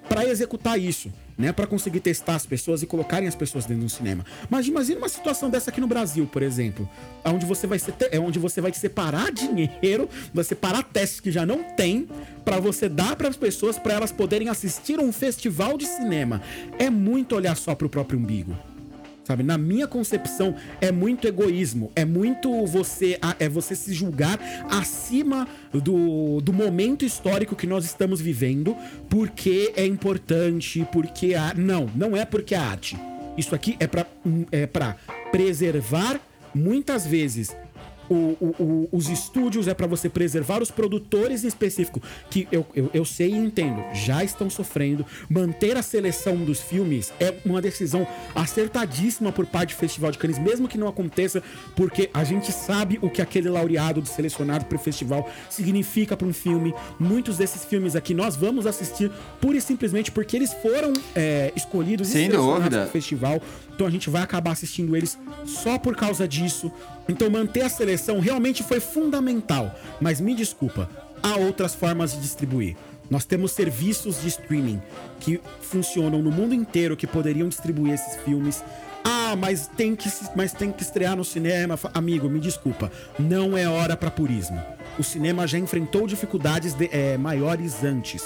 para 0.07 0.25
executar 0.25 0.79
isso, 0.79 1.11
né? 1.37 1.51
Para 1.51 1.67
conseguir 1.67 1.99
testar 1.99 2.35
as 2.35 2.45
pessoas 2.45 2.81
e 2.81 2.85
colocarem 2.85 3.27
as 3.27 3.35
pessoas 3.35 3.65
dentro 3.65 3.81
de 3.81 3.85
um 3.85 3.89
cinema. 3.89 4.25
Mas 4.49 4.67
imagina 4.67 4.99
uma 4.99 5.09
situação 5.09 5.49
dessa 5.49 5.69
aqui 5.69 5.81
no 5.81 5.87
Brasil, 5.87 6.27
por 6.27 6.41
exemplo, 6.41 6.89
onde 7.25 7.45
você 7.45 7.67
vai 7.67 7.79
ser, 7.79 7.93
é 8.11 8.19
onde 8.19 8.39
você 8.39 8.61
vai 8.61 8.73
separar 8.73 9.31
dinheiro, 9.31 10.09
vai 10.33 10.43
separar 10.43 10.83
testes 10.83 11.19
que 11.19 11.31
já 11.31 11.45
não 11.45 11.63
tem, 11.75 12.07
para 12.43 12.59
você 12.59 12.87
dar 12.87 13.15
para 13.15 13.27
as 13.27 13.35
pessoas, 13.35 13.77
para 13.77 13.93
elas 13.93 14.11
poderem 14.11 14.49
assistir 14.49 14.99
um 14.99 15.11
festival 15.11 15.77
de 15.77 15.85
cinema. 15.85 16.41
É 16.79 16.89
muito 16.89 17.35
olhar 17.35 17.55
só 17.55 17.75
para 17.75 17.87
o 17.87 17.89
próprio 17.89 18.19
umbigo. 18.19 18.55
Sabe, 19.27 19.43
na 19.43 19.57
minha 19.57 19.85
concepção 19.89 20.55
é 20.79 20.89
muito 20.89 21.27
egoísmo, 21.27 21.91
é 21.97 22.05
muito 22.05 22.65
você 22.65 23.19
é 23.37 23.49
você 23.49 23.75
se 23.75 23.93
julgar 23.93 24.39
acima 24.71 25.45
do, 25.73 26.39
do 26.39 26.53
momento 26.53 27.03
histórico 27.03 27.53
que 27.53 27.67
nós 27.67 27.83
estamos 27.83 28.21
vivendo, 28.21 28.73
porque 29.09 29.73
é 29.75 29.85
importante, 29.85 30.87
porque 30.93 31.35
a 31.35 31.53
não, 31.53 31.89
não 31.93 32.15
é 32.15 32.23
porque 32.23 32.55
é 32.55 32.57
arte. 32.57 32.97
Isso 33.37 33.53
aqui 33.53 33.75
é 33.81 33.85
para 33.85 34.05
é 34.49 34.65
para 34.65 34.95
preservar 35.29 36.21
muitas 36.55 37.05
vezes 37.05 37.53
o- 38.09 38.37
o- 38.59 38.89
os 38.91 39.09
estúdios 39.09 39.67
é 39.67 39.73
para 39.73 39.87
você 39.87 40.07
preservar 40.09 40.61
os 40.61 40.71
produtores 40.71 41.43
em 41.43 41.47
específico, 41.47 42.01
que 42.29 42.47
eu, 42.51 42.65
eu, 42.75 42.89
eu 42.93 43.05
sei 43.05 43.29
e 43.31 43.35
entendo, 43.37 43.83
já 43.93 44.23
estão 44.23 44.49
sofrendo. 44.49 45.05
Manter 45.29 45.75
a 45.77 45.81
seleção 45.81 46.35
dos 46.37 46.59
filmes 46.61 47.11
é 47.19 47.33
uma 47.45 47.61
decisão 47.61 48.05
acertadíssima 48.33 49.31
por 49.31 49.45
parte 49.45 49.73
do 49.75 49.77
Festival 49.79 50.11
de 50.11 50.17
Cannes, 50.17 50.39
mesmo 50.39 50.67
que 50.67 50.77
não 50.77 50.87
aconteça, 50.87 51.43
porque 51.75 52.09
a 52.13 52.23
gente 52.23 52.51
sabe 52.51 52.97
o 53.01 53.09
que 53.09 53.21
aquele 53.21 53.49
laureado 53.49 54.03
selecionado 54.05 54.65
para 54.65 54.75
o 54.75 54.79
festival 54.79 55.29
significa 55.49 56.15
para 56.15 56.27
um 56.27 56.33
filme. 56.33 56.73
Muitos 56.99 57.37
desses 57.37 57.65
filmes 57.65 57.95
aqui 57.95 58.13
nós 58.13 58.35
vamos 58.35 58.65
assistir 58.65 59.11
pura 59.41 59.57
e 59.57 59.61
simplesmente 59.61 60.11
porque 60.11 60.35
eles 60.35 60.53
foram 60.53 60.93
é, 61.15 61.51
escolhidos 61.55 62.09
e 62.09 62.11
Sem 62.13 62.21
selecionados 62.29 62.63
dúvida. 62.63 62.81
pro 62.83 62.91
festival. 62.91 63.41
Então 63.77 63.85
a 63.85 63.91
gente 63.91 64.09
vai 64.09 64.23
acabar 64.23 64.53
assistindo 64.53 64.95
eles 64.97 65.19
só 65.45 65.77
por 65.77 65.95
causa 65.95 66.27
disso. 66.27 66.71
Então 67.07 67.29
manter 67.29 67.61
a 67.61 67.69
seleção 67.69 68.19
realmente 68.19 68.63
foi 68.63 68.79
fundamental. 68.79 69.71
Mas 70.01 70.19
me 70.19 70.33
desculpa, 70.33 70.89
há 71.21 71.35
outras 71.35 71.75
formas 71.75 72.13
de 72.13 72.21
distribuir. 72.21 72.75
Nós 73.07 73.23
temos 73.23 73.51
serviços 73.51 74.19
de 74.19 74.29
streaming 74.29 74.81
que 75.19 75.39
funcionam 75.61 76.23
no 76.23 76.31
mundo 76.31 76.55
inteiro 76.55 76.97
que 76.97 77.05
poderiam 77.05 77.47
distribuir 77.47 77.93
esses 77.93 78.15
filmes. 78.23 78.63
Ah, 79.03 79.35
mas 79.37 79.67
tem 79.67 79.95
que, 79.95 80.11
mas 80.35 80.53
tem 80.53 80.71
que 80.71 80.81
estrear 80.81 81.15
no 81.15 81.23
cinema. 81.23 81.79
Amigo, 81.93 82.27
me 82.27 82.39
desculpa. 82.39 82.91
Não 83.19 83.55
é 83.55 83.69
hora 83.69 83.95
para 83.95 84.09
purismo. 84.09 84.59
O 84.97 85.03
cinema 85.03 85.45
já 85.45 85.59
enfrentou 85.59 86.07
dificuldades 86.07 86.73
de- 86.73 86.89
eh, 86.91 87.15
maiores 87.15 87.83
antes. 87.83 88.23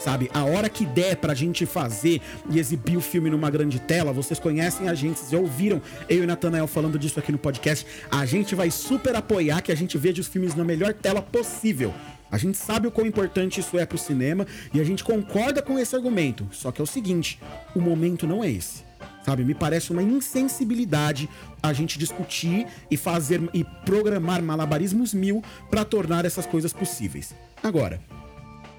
Sabe, 0.00 0.30
a 0.32 0.44
hora 0.44 0.70
que 0.70 0.86
der 0.86 1.16
pra 1.16 1.34
gente 1.34 1.66
fazer 1.66 2.22
e 2.50 2.58
exibir 2.58 2.96
o 2.96 3.02
filme 3.02 3.28
numa 3.28 3.50
grande 3.50 3.78
tela, 3.78 4.14
vocês 4.14 4.40
conhecem 4.40 4.88
a 4.88 4.94
gente, 4.94 5.18
vocês 5.18 5.30
já 5.30 5.38
ouviram 5.38 5.80
eu 6.08 6.20
e 6.20 6.20
o 6.22 6.26
Nathanael 6.26 6.66
falando 6.66 6.98
disso 6.98 7.20
aqui 7.20 7.30
no 7.30 7.36
podcast. 7.36 7.86
A 8.10 8.24
gente 8.24 8.54
vai 8.54 8.70
super 8.70 9.14
apoiar 9.14 9.60
que 9.60 9.70
a 9.70 9.74
gente 9.74 9.98
veja 9.98 10.22
os 10.22 10.26
filmes 10.26 10.54
na 10.54 10.64
melhor 10.64 10.94
tela 10.94 11.20
possível. 11.20 11.92
A 12.32 12.38
gente 12.38 12.56
sabe 12.56 12.86
o 12.86 12.90
quão 12.90 13.06
importante 13.06 13.60
isso 13.60 13.78
é 13.78 13.84
pro 13.84 13.98
cinema 13.98 14.46
e 14.72 14.80
a 14.80 14.84
gente 14.84 15.04
concorda 15.04 15.60
com 15.60 15.78
esse 15.78 15.94
argumento. 15.94 16.48
Só 16.50 16.72
que 16.72 16.80
é 16.80 16.84
o 16.84 16.86
seguinte: 16.86 17.38
o 17.76 17.80
momento 17.80 18.26
não 18.26 18.42
é 18.42 18.50
esse. 18.50 18.88
Sabe, 19.22 19.44
me 19.44 19.54
parece 19.54 19.92
uma 19.92 20.02
insensibilidade 20.02 21.28
a 21.62 21.74
gente 21.74 21.98
discutir 21.98 22.66
e 22.90 22.96
fazer 22.96 23.42
e 23.52 23.62
programar 23.84 24.42
malabarismos 24.42 25.12
mil 25.12 25.44
pra 25.70 25.84
tornar 25.84 26.24
essas 26.24 26.46
coisas 26.46 26.72
possíveis. 26.72 27.34
Agora, 27.62 28.00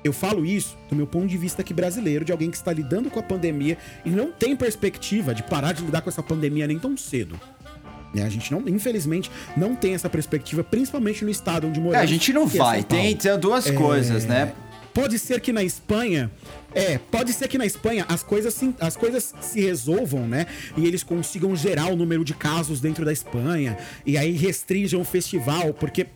eu 0.03 0.11
falo 0.13 0.45
isso 0.45 0.77
do 0.89 0.95
meu 0.95 1.05
ponto 1.07 1.27
de 1.27 1.37
vista 1.37 1.61
aqui 1.61 1.73
brasileiro, 1.73 2.25
de 2.25 2.31
alguém 2.31 2.49
que 2.49 2.57
está 2.57 2.73
lidando 2.73 3.09
com 3.09 3.19
a 3.19 3.23
pandemia 3.23 3.77
e 4.05 4.09
não 4.09 4.31
tem 4.31 4.55
perspectiva 4.55 5.33
de 5.33 5.43
parar 5.43 5.73
de 5.73 5.83
lidar 5.83 6.01
com 6.01 6.09
essa 6.09 6.23
pandemia 6.23 6.65
nem 6.67 6.79
tão 6.79 6.95
cedo. 6.97 7.39
Né, 8.13 8.23
A 8.23 8.29
gente 8.29 8.51
não, 8.51 8.61
infelizmente, 8.67 9.31
não 9.55 9.75
tem 9.75 9.93
essa 9.93 10.09
perspectiva, 10.09 10.63
principalmente 10.63 11.23
no 11.23 11.29
estado 11.31 11.67
onde 11.67 11.79
É, 11.79 11.83
moramos. 11.83 12.03
a 12.03 12.05
gente 12.11 12.33
não 12.33 12.43
é 12.43 12.47
vai. 12.47 12.83
Tem, 12.83 13.15
tem 13.15 13.39
duas 13.39 13.67
É, 13.67 13.71
coisas, 13.73 14.25
né? 14.25 14.53
Pode 14.93 15.17
ser 15.17 15.39
que 15.39 15.53
na 15.53 15.63
Espanha. 15.63 16.29
É, 16.75 16.97
pode 16.97 17.31
ser 17.31 17.47
que 17.47 17.57
na 17.57 17.65
Espanha 17.65 18.05
as 18.09 18.23
coisas, 18.23 18.53
sim, 18.53 18.73
as 18.79 18.97
coisas 18.97 19.33
se 19.39 19.61
resolvam, 19.61 20.27
né? 20.27 20.45
E 20.75 20.85
eles 20.85 21.01
consigam 21.03 21.55
gerar 21.55 21.87
o 21.87 21.95
número 21.95 22.25
de 22.25 22.33
casos 22.33 22.81
dentro 22.81 23.05
da 23.05 23.13
Espanha. 23.13 23.77
E 24.05 24.17
aí 24.17 24.33
restringam 24.33 24.99
o 24.99 25.05
festival, 25.05 25.73
porque 25.73 26.07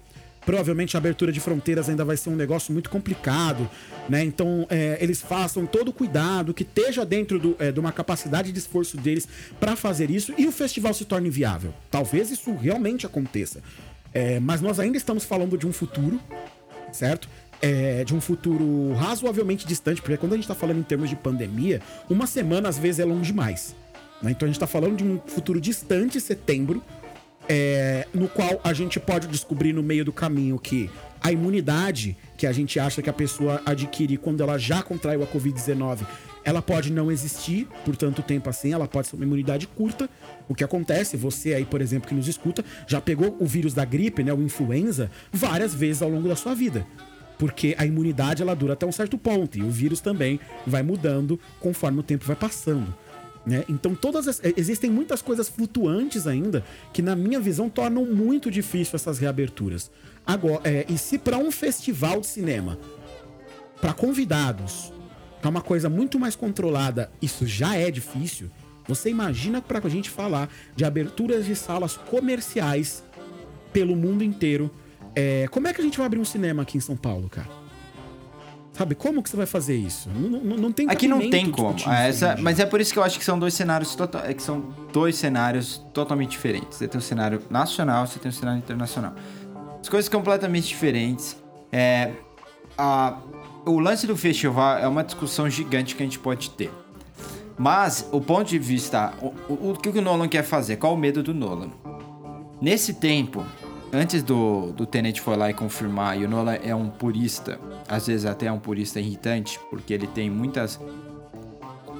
provavelmente 0.45 0.95
a 0.95 0.99
abertura 0.99 1.31
de 1.31 1.39
fronteiras 1.39 1.89
ainda 1.89 2.05
vai 2.05 2.15
ser 2.17 2.29
um 2.29 2.35
negócio 2.35 2.71
muito 2.71 2.89
complicado, 2.89 3.69
né? 4.07 4.23
Então 4.23 4.67
é, 4.69 4.97
eles 5.01 5.21
façam 5.21 5.65
todo 5.65 5.89
o 5.89 5.93
cuidado, 5.93 6.53
que 6.53 6.63
esteja 6.63 7.05
dentro 7.05 7.39
do, 7.39 7.55
é, 7.59 7.71
de 7.71 7.79
uma 7.79 7.91
capacidade 7.91 8.51
de 8.51 8.59
esforço 8.59 8.97
deles 8.97 9.27
para 9.59 9.75
fazer 9.75 10.09
isso 10.09 10.33
e 10.37 10.47
o 10.47 10.51
festival 10.51 10.93
se 10.93 11.05
torne 11.05 11.29
viável. 11.29 11.73
Talvez 11.89 12.31
isso 12.31 12.53
realmente 12.53 13.05
aconteça. 13.05 13.61
É, 14.13 14.39
mas 14.39 14.61
nós 14.61 14.79
ainda 14.79 14.97
estamos 14.97 15.25
falando 15.25 15.57
de 15.57 15.67
um 15.67 15.73
futuro 15.73 16.19
certo? 16.95 17.27
É, 17.61 18.03
de 18.03 18.15
um 18.15 18.21
futuro 18.21 18.93
razoavelmente 18.93 19.67
distante, 19.67 20.01
porque 20.01 20.17
quando 20.17 20.33
a 20.33 20.35
gente 20.35 20.47
tá 20.47 20.55
falando 20.55 20.79
em 20.79 20.83
termos 20.83 21.09
de 21.09 21.15
pandemia, 21.15 21.81
uma 22.09 22.27
semana 22.27 22.69
às 22.69 22.77
vezes 22.77 22.99
é 22.99 23.05
longe 23.05 23.27
demais. 23.31 23.75
né? 24.21 24.31
Então 24.31 24.45
a 24.45 24.49
gente 24.51 24.59
tá 24.59 24.67
falando 24.67 24.97
de 24.97 25.03
um 25.03 25.19
futuro 25.25 25.59
distante, 25.59 26.19
setembro, 26.19 26.83
é, 27.47 28.07
no 28.13 28.27
qual 28.27 28.59
a 28.63 28.73
gente 28.73 28.99
pode 28.99 29.27
descobrir 29.27 29.73
no 29.73 29.83
meio 29.83 30.03
do 30.03 30.11
caminho 30.11 30.57
que 30.59 30.89
a 31.21 31.31
imunidade 31.31 32.17
que 32.37 32.45
a 32.45 32.51
gente 32.51 32.79
acha 32.79 33.01
que 33.01 33.09
a 33.09 33.13
pessoa 33.13 33.61
adquire 33.65 34.17
quando 34.17 34.41
ela 34.41 34.57
já 34.57 34.83
contraiu 34.83 35.23
a 35.23 35.27
Covid-19, 35.27 36.05
ela 36.43 36.61
pode 36.61 36.91
não 36.91 37.11
existir 37.11 37.67
por 37.83 37.95
tanto 37.95 38.21
tempo 38.21 38.49
assim, 38.49 38.73
ela 38.73 38.87
pode 38.87 39.07
ser 39.07 39.15
uma 39.15 39.25
imunidade 39.25 39.65
curta. 39.65 40.07
O 40.47 40.53
que 40.53 40.63
acontece, 40.63 41.17
você 41.17 41.55
aí, 41.55 41.65
por 41.65 41.81
exemplo, 41.81 42.07
que 42.07 42.13
nos 42.13 42.27
escuta, 42.27 42.63
já 42.85 43.01
pegou 43.01 43.35
o 43.39 43.45
vírus 43.47 43.73
da 43.73 43.83
gripe, 43.83 44.23
né, 44.23 44.31
o 44.31 44.41
influenza, 44.41 45.09
várias 45.31 45.73
vezes 45.73 46.03
ao 46.03 46.09
longo 46.09 46.27
da 46.27 46.35
sua 46.35 46.53
vida. 46.53 46.85
Porque 47.39 47.75
a 47.77 47.85
imunidade 47.85 48.43
ela 48.43 48.55
dura 48.55 48.73
até 48.73 48.85
um 48.85 48.91
certo 48.91 49.17
ponto 49.17 49.57
e 49.57 49.63
o 49.63 49.69
vírus 49.69 49.99
também 49.99 50.39
vai 50.65 50.83
mudando 50.83 51.39
conforme 51.59 51.99
o 51.99 52.03
tempo 52.03 52.23
vai 52.23 52.35
passando. 52.35 52.95
Né? 53.45 53.63
Então 53.69 53.93
todas 53.93 54.27
as- 54.27 54.41
existem 54.57 54.89
muitas 54.89 55.21
coisas 55.21 55.47
flutuantes 55.47 56.25
ainda 56.25 56.63
que 56.91 57.01
na 57.01 57.15
minha 57.15 57.39
visão 57.39 57.69
tornam 57.69 58.03
muito 58.05 58.49
difícil 58.49 58.95
essas 58.95 59.19
reaberturas. 59.19 59.91
Agora, 60.25 60.61
é, 60.63 60.85
e 60.89 60.97
se 60.97 61.19
para 61.19 61.37
um 61.37 61.51
festival 61.51 62.19
de 62.21 62.25
cinema, 62.27 62.79
para 63.79 63.93
convidados, 63.93 64.91
é 65.43 65.47
uma 65.47 65.61
coisa 65.61 65.87
muito 65.89 66.17
mais 66.19 66.35
controlada, 66.35 67.11
isso 67.21 67.45
já 67.45 67.75
é 67.75 67.91
difícil. 67.91 68.49
Você 68.87 69.09
imagina 69.11 69.61
para 69.61 69.79
a 69.83 69.89
gente 69.89 70.09
falar 70.09 70.49
de 70.75 70.83
aberturas 70.83 71.45
de 71.45 71.55
salas 71.55 71.95
comerciais 71.95 73.03
pelo 73.71 73.95
mundo 73.95 74.23
inteiro. 74.23 74.71
É, 75.15 75.47
como 75.51 75.67
é 75.67 75.73
que 75.73 75.81
a 75.81 75.83
gente 75.83 75.97
vai 75.97 76.07
abrir 76.07 76.19
um 76.19 76.25
cinema 76.25 76.63
aqui 76.63 76.77
em 76.77 76.81
São 76.81 76.97
Paulo, 76.97 77.29
cara? 77.29 77.47
Sabe, 78.77 78.93
como 78.93 79.23
que 79.23 79.29
você 79.29 79.37
vai 79.37 79.45
fazer 79.45 79.75
isso? 79.75 80.09
Não, 80.09 80.29
não, 80.29 80.57
não 80.57 80.71
tem 80.71 80.89
Aqui 80.89 81.07
não 81.07 81.29
tem 81.29 81.49
como. 81.49 81.75
essa- 81.89 82.35
mas 82.41 82.59
é 82.59 82.65
por 82.65 82.81
isso 82.81 82.91
que 82.91 82.99
eu 82.99 83.03
acho 83.03 83.17
que 83.17 83.23
são 83.23 83.39
dois 83.39 83.53
cenários 83.53 83.95
tota- 83.95 84.23
é 84.25 84.33
que 84.33 84.43
são 84.43 84.65
dois 84.91 85.15
cenários 85.15 85.81
totalmente 85.93 86.31
diferentes. 86.31 86.77
Você 86.77 86.87
tem 86.87 86.99
um 86.99 87.01
cenário 87.01 87.41
nacional, 87.49 88.05
você 88.05 88.19
tem 88.19 88.27
um 88.29 88.33
cenário 88.33 88.59
internacional. 88.59 89.13
As 89.79 89.87
coisas 89.87 90.09
completamente 90.09 90.67
diferentes. 90.67 91.37
É, 91.71 92.11
a- 92.77 93.17
o 93.65 93.79
lance 93.79 94.05
do 94.05 94.17
festival 94.17 94.77
é 94.77 94.87
uma 94.87 95.03
discussão 95.05 95.49
gigante 95.49 95.95
que 95.95 96.03
a 96.03 96.05
gente 96.05 96.19
pode 96.19 96.49
ter. 96.49 96.69
Mas 97.57 98.09
o 98.11 98.19
ponto 98.19 98.49
de 98.49 98.59
vista, 98.59 99.13
o, 99.21 99.27
o- 99.53 99.71
o 99.71 99.77
que 99.79 99.87
o 99.87 100.01
Nolan 100.01 100.27
quer 100.27 100.43
fazer? 100.43 100.75
Qual 100.75 100.93
o 100.93 100.97
medo 100.97 101.23
do 101.23 101.33
Nolan? 101.33 101.69
Nesse 102.61 102.95
tempo, 102.95 103.45
antes 103.95 104.21
do, 104.21 104.71
do 104.71 104.85
Tenet 104.85 105.19
foi 105.21 105.35
lá 105.35 105.49
e 105.49 105.53
confirmar, 105.53 106.19
e 106.19 106.25
o 106.25 106.29
Nolan 106.29 106.55
é 106.55 106.75
um 106.75 106.89
purista, 106.89 107.59
às 107.87 108.07
vezes 108.07 108.25
até 108.25 108.47
é 108.47 108.51
um 108.51 108.59
purista 108.59 108.99
irritante, 108.99 109.59
porque 109.69 109.93
ele 109.93 110.07
tem 110.07 110.29
muitas 110.29 110.79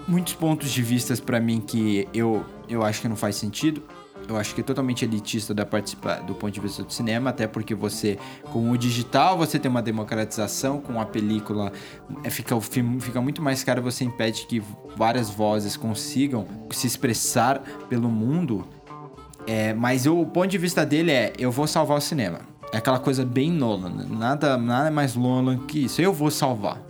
muitos 0.08 0.34
pontos 0.34 0.70
de 0.70 0.82
vistas 0.82 1.20
pra 1.20 1.40
mim 1.40 1.60
que 1.60 2.08
eu, 2.14 2.46
eu 2.70 2.84
acho 2.84 3.02
que 3.02 3.08
não 3.08 3.16
faz 3.16 3.36
sentido. 3.36 3.84
Eu 4.28 4.38
acho 4.38 4.56
que 4.56 4.62
é 4.62 4.64
totalmente 4.64 5.06
elitista 5.06 5.54
da 5.54 5.66
participar 5.66 6.22
do 6.22 6.34
ponto 6.34 6.52
de 6.52 6.60
vista 6.60 6.82
do 6.82 6.92
cinema, 6.92 7.30
até 7.30 7.46
porque 7.46 7.76
você, 7.76 8.18
com 8.52 8.72
o 8.72 8.78
digital, 8.78 9.38
você 9.38 9.60
tem 9.60 9.70
uma 9.70 9.84
democratização, 9.84 10.82
com 10.82 11.00
a 11.00 11.06
película, 11.06 11.72
é, 12.24 12.30
fica, 12.32 12.56
o 12.56 12.62
filme 12.62 13.00
fica 13.00 13.22
muito 13.22 13.40
mais 13.40 13.64
caro, 13.64 13.84
você 13.84 14.04
impede 14.04 14.48
que 14.48 14.64
várias 14.96 15.30
vozes 15.30 15.78
consigam 15.78 16.48
se 16.72 16.88
expressar 16.88 17.60
pelo 17.88 18.10
mundo. 18.10 18.68
É, 19.48 19.74
mas 19.74 20.06
o 20.08 20.26
ponto 20.26 20.48
de 20.48 20.58
vista 20.58 20.86
dele 20.86 21.12
é: 21.12 21.34
eu 21.38 21.52
vou 21.52 21.68
salvar 21.68 21.98
o 21.98 22.02
cinema. 22.02 22.40
É 22.74 22.78
aquela 22.78 23.00
coisa 23.00 23.24
bem 23.24 23.52
Nolan. 23.52 24.06
Nada, 24.10 24.58
nada 24.58 24.90
mais 24.92 25.16
Nolan 25.16 25.58
que 25.60 25.86
isso. 25.86 26.02
Eu 26.02 26.12
vou 26.12 26.30
salvar. 26.32 26.82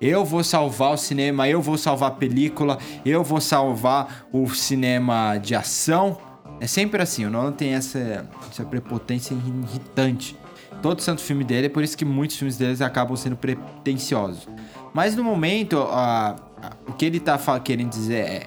Eu 0.00 0.24
vou 0.24 0.42
salvar 0.42 0.94
o 0.94 0.96
cinema, 0.96 1.46
eu 1.46 1.60
vou 1.60 1.76
salvar 1.76 2.08
a 2.10 2.14
película, 2.14 2.78
eu 3.04 3.22
vou 3.22 3.38
salvar 3.40 4.26
o 4.32 4.48
cinema 4.48 5.36
de 5.36 5.54
ação. 5.54 6.16
É 6.58 6.66
sempre 6.66 7.02
assim, 7.02 7.26
o 7.26 7.30
Nolan 7.30 7.52
tem 7.52 7.74
essa, 7.74 8.26
essa 8.50 8.64
prepotência 8.64 9.34
irritante. 9.34 10.36
Todo 10.80 11.02
santo 11.02 11.20
filme 11.20 11.44
dele, 11.44 11.66
é 11.66 11.68
por 11.68 11.82
isso 11.82 11.96
que 11.98 12.04
muitos 12.06 12.36
filmes 12.36 12.56
deles 12.56 12.80
acabam 12.80 13.14
sendo 13.14 13.36
pretensiosos. 13.36 14.48
Mas 14.94 15.14
no 15.14 15.22
momento, 15.22 15.78
a- 15.78 16.36
a- 16.62 16.72
o 16.88 16.92
que 16.94 17.04
ele 17.04 17.20
tá 17.20 17.38
querendo 17.62 17.90
dizer 17.90 18.24
é: 18.26 18.42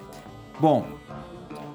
bom, 0.59 0.85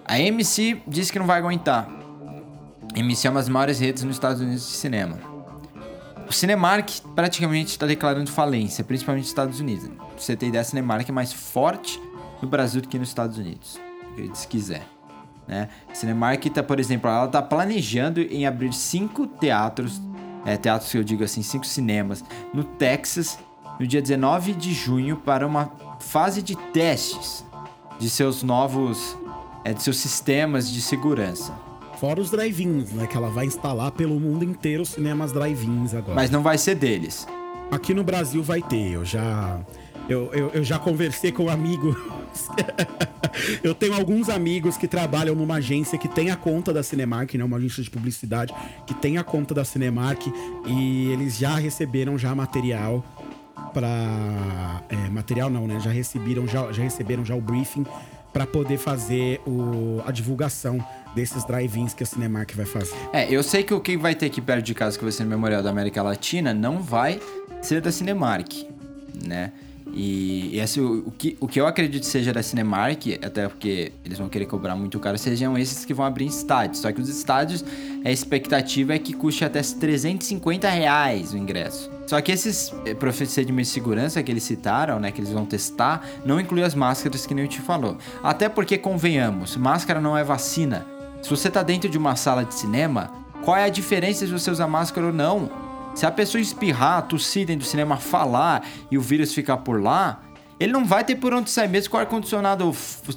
a 0.08 0.14
AMC 0.14 0.82
disse 0.86 1.12
que 1.12 1.18
não 1.18 1.26
vai 1.26 1.38
aguentar. 1.38 1.86
A 1.86 2.98
AMC 2.98 3.26
é 3.26 3.30
uma 3.30 3.40
das 3.40 3.48
maiores 3.48 3.78
redes 3.78 4.02
nos 4.02 4.16
Estados 4.16 4.40
Unidos 4.40 4.66
de 4.66 4.74
cinema. 4.74 5.18
O 6.26 6.32
Cinemark 6.32 6.88
praticamente 7.14 7.72
está 7.72 7.86
declarando 7.86 8.30
falência, 8.30 8.82
principalmente 8.82 9.24
nos 9.24 9.30
Estados 9.30 9.60
Unidos. 9.60 9.88
Pra 9.88 10.06
você 10.16 10.34
ter 10.34 10.46
ideia, 10.46 10.62
a 10.62 10.64
Cinemark 10.64 11.08
é 11.08 11.12
mais 11.12 11.32
forte 11.32 12.00
no 12.40 12.48
Brasil 12.48 12.80
do 12.80 12.88
que 12.88 12.98
nos 12.98 13.08
Estados 13.08 13.36
Unidos. 13.36 13.78
Se 14.32 14.48
quiser. 14.48 14.82
Né? 15.46 15.68
A 15.90 15.94
Cinemark 15.94 16.44
tá, 16.50 16.62
por 16.62 16.80
exemplo, 16.80 17.08
ela 17.08 17.28
tá 17.28 17.40
planejando 17.40 18.20
em 18.20 18.46
abrir 18.46 18.72
cinco 18.72 19.26
teatros, 19.26 20.00
é, 20.44 20.56
teatros 20.56 20.90
que 20.90 20.98
eu 20.98 21.04
digo 21.04 21.22
assim, 21.22 21.42
cinco 21.42 21.66
cinemas, 21.66 22.24
no 22.52 22.64
Texas, 22.64 23.38
no 23.78 23.86
dia 23.86 24.02
19 24.02 24.54
de 24.54 24.72
junho, 24.72 25.16
para 25.16 25.46
uma 25.46 25.72
fase 26.00 26.42
de 26.42 26.56
testes 26.56 27.44
de 27.98 28.10
seus 28.10 28.42
novos, 28.42 29.16
é, 29.64 29.72
de 29.72 29.82
seus 29.82 29.98
sistemas 29.98 30.70
de 30.70 30.80
segurança. 30.80 31.52
Fora 31.98 32.20
os 32.20 32.30
drive-ins, 32.30 32.92
né? 32.92 33.06
Que 33.06 33.16
ela 33.16 33.28
vai 33.28 33.46
instalar 33.46 33.90
pelo 33.90 34.20
mundo 34.20 34.44
inteiro 34.44 34.82
os 34.82 34.90
cinemas 34.90 35.32
drive-ins 35.32 35.94
agora. 35.94 36.14
Mas 36.14 36.30
não 36.30 36.42
vai 36.42 36.56
ser 36.56 36.76
deles. 36.76 37.26
Aqui 37.70 37.92
no 37.92 38.04
Brasil 38.04 38.42
vai 38.42 38.62
ter, 38.62 38.92
eu 38.92 39.04
já. 39.04 39.60
Eu, 40.08 40.32
eu, 40.32 40.48
eu 40.50 40.64
já 40.64 40.78
conversei 40.78 41.32
com 41.32 41.50
amigos. 41.50 41.96
eu 43.62 43.74
tenho 43.74 43.94
alguns 43.94 44.28
amigos 44.28 44.76
que 44.76 44.86
trabalham 44.86 45.34
numa 45.34 45.56
agência 45.56 45.98
que 45.98 46.08
tem 46.08 46.30
a 46.30 46.36
conta 46.36 46.72
da 46.72 46.82
Cinemark, 46.82 47.34
né? 47.34 47.44
Uma 47.44 47.56
agência 47.56 47.82
de 47.82 47.90
publicidade 47.90 48.54
que 48.86 48.94
tem 48.94 49.18
a 49.18 49.24
conta 49.24 49.52
da 49.52 49.64
Cinemark 49.64 50.26
e 50.66 51.10
eles 51.10 51.36
já 51.36 51.56
receberam 51.56 52.16
já 52.16 52.34
material 52.34 53.04
para 53.74 54.82
material 55.10 55.50
não, 55.50 55.66
né? 55.66 55.78
Já 55.80 55.90
receberam 55.90 56.46
já, 56.46 56.72
já 56.72 56.82
receberam 56.82 57.24
já 57.24 57.34
o 57.34 57.40
briefing 57.40 57.84
para 58.32 58.46
poder 58.46 58.78
fazer 58.78 59.40
o, 59.46 60.02
a 60.06 60.12
divulgação 60.12 60.84
desses 61.14 61.44
drive-ins 61.44 61.94
que 61.94 62.02
a 62.02 62.06
Cinemark 62.06 62.54
vai 62.54 62.66
fazer. 62.66 62.94
É, 63.12 63.32
eu 63.32 63.42
sei 63.42 63.62
que 63.62 63.74
o 63.74 63.80
que 63.80 63.96
vai 63.96 64.14
ter 64.14 64.26
aqui 64.26 64.40
perto 64.40 64.64
de 64.64 64.74
casa, 64.74 64.96
que 64.96 65.04
vai 65.04 65.12
ser 65.12 65.24
no 65.24 65.30
Memorial 65.30 65.62
da 65.62 65.70
América 65.70 66.02
Latina, 66.02 66.52
não 66.52 66.80
vai 66.82 67.20
ser 67.62 67.80
da 67.80 67.90
Cinemark, 67.90 68.66
né? 69.26 69.52
E, 69.92 70.58
esse, 70.58 70.80
o, 70.80 71.04
o 71.06 71.10
que, 71.10 71.36
o 71.40 71.48
que 71.48 71.60
eu 71.60 71.66
acredito 71.66 72.04
seja 72.04 72.32
da 72.32 72.42
Cinemark, 72.42 73.06
até 73.22 73.48
porque 73.48 73.92
eles 74.04 74.18
vão 74.18 74.28
querer 74.28 74.46
cobrar 74.46 74.76
muito 74.76 74.98
caro, 75.00 75.18
sejam 75.18 75.56
esses 75.56 75.84
que 75.84 75.94
vão 75.94 76.04
abrir 76.04 76.24
em 76.24 76.28
estádios. 76.28 76.80
Só 76.80 76.92
que 76.92 77.00
os 77.00 77.08
estádios, 77.08 77.64
a 78.04 78.10
expectativa 78.10 78.94
é 78.94 78.98
que 78.98 79.12
custe 79.12 79.44
até 79.44 79.60
350 79.60 80.68
reais 80.68 81.32
o 81.32 81.36
ingresso. 81.36 81.90
Só 82.06 82.20
que 82.20 82.32
esses 82.32 82.72
eh, 82.86 82.94
procedimentos 82.94 83.68
de 83.68 83.74
segurança 83.74 84.22
que 84.22 84.32
eles 84.32 84.42
citaram, 84.42 84.98
né, 84.98 85.10
que 85.10 85.20
eles 85.20 85.30
vão 85.30 85.44
testar, 85.44 86.06
não 86.24 86.40
inclui 86.40 86.62
as 86.62 86.74
máscaras 86.74 87.26
que 87.26 87.34
nem 87.34 87.44
eu 87.44 87.50
te 87.50 87.60
falou. 87.60 87.98
Até 88.22 88.48
porque, 88.48 88.78
convenhamos, 88.78 89.56
máscara 89.56 90.00
não 90.00 90.16
é 90.16 90.24
vacina. 90.24 90.86
Se 91.22 91.28
você 91.28 91.50
tá 91.50 91.62
dentro 91.62 91.88
de 91.88 91.98
uma 91.98 92.16
sala 92.16 92.44
de 92.44 92.54
cinema, 92.54 93.12
qual 93.44 93.56
é 93.56 93.64
a 93.64 93.68
diferença 93.68 94.24
se 94.24 94.32
você 94.32 94.50
usar 94.50 94.66
máscara 94.66 95.08
ou 95.08 95.12
não? 95.12 95.67
Se 95.98 96.06
a 96.06 96.12
pessoa 96.12 96.40
espirrar, 96.40 97.08
tossir 97.08 97.44
dentro 97.44 97.66
do 97.66 97.68
cinema, 97.68 97.96
falar 97.96 98.64
e 98.88 98.96
o 98.96 99.00
vírus 99.00 99.34
ficar 99.34 99.56
por 99.56 99.82
lá, 99.82 100.22
ele 100.60 100.72
não 100.72 100.84
vai 100.84 101.02
ter 101.02 101.16
por 101.16 101.34
onde 101.34 101.50
sair 101.50 101.66
mesmo 101.66 101.90
com 101.90 101.96
o 101.96 102.00
ar-condicionado. 102.00 102.72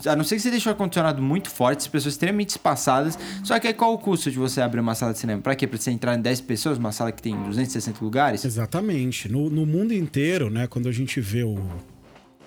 A 0.08 0.16
não 0.16 0.24
ser 0.24 0.38
que 0.38 0.42
você 0.42 0.50
deixe 0.50 0.68
o 0.68 0.72
ar-condicionado 0.72 1.22
muito 1.22 1.52
forte, 1.52 1.82
as 1.82 1.88
pessoas 1.88 2.16
extremamente 2.16 2.50
espaçadas. 2.50 3.20
Só 3.44 3.60
que 3.60 3.68
aí 3.68 3.74
qual 3.76 3.94
o 3.94 4.00
custo 4.00 4.32
de 4.32 4.40
você 4.40 4.62
abrir 4.62 4.80
uma 4.80 4.96
sala 4.96 5.14
de 5.14 5.20
cinema? 5.20 5.40
Pra 5.44 5.56
quê? 5.56 5.68
Pra 5.68 5.78
você 5.78 5.92
entrar 5.92 6.18
em 6.18 6.22
10 6.24 6.42
pessoas, 6.42 6.80
uma 6.80 6.92
sala 6.92 7.12
que 7.12 7.22
tem 7.22 7.36
260 7.36 8.04
lugares? 8.04 8.44
Exatamente. 8.44 9.32
No, 9.32 9.48
no 9.48 9.64
mundo 9.64 9.94
inteiro, 9.94 10.50
né, 10.50 10.66
quando 10.66 10.90
a 10.90 10.92
gente 10.92 11.22
vê 11.22 11.44
o 11.44 11.60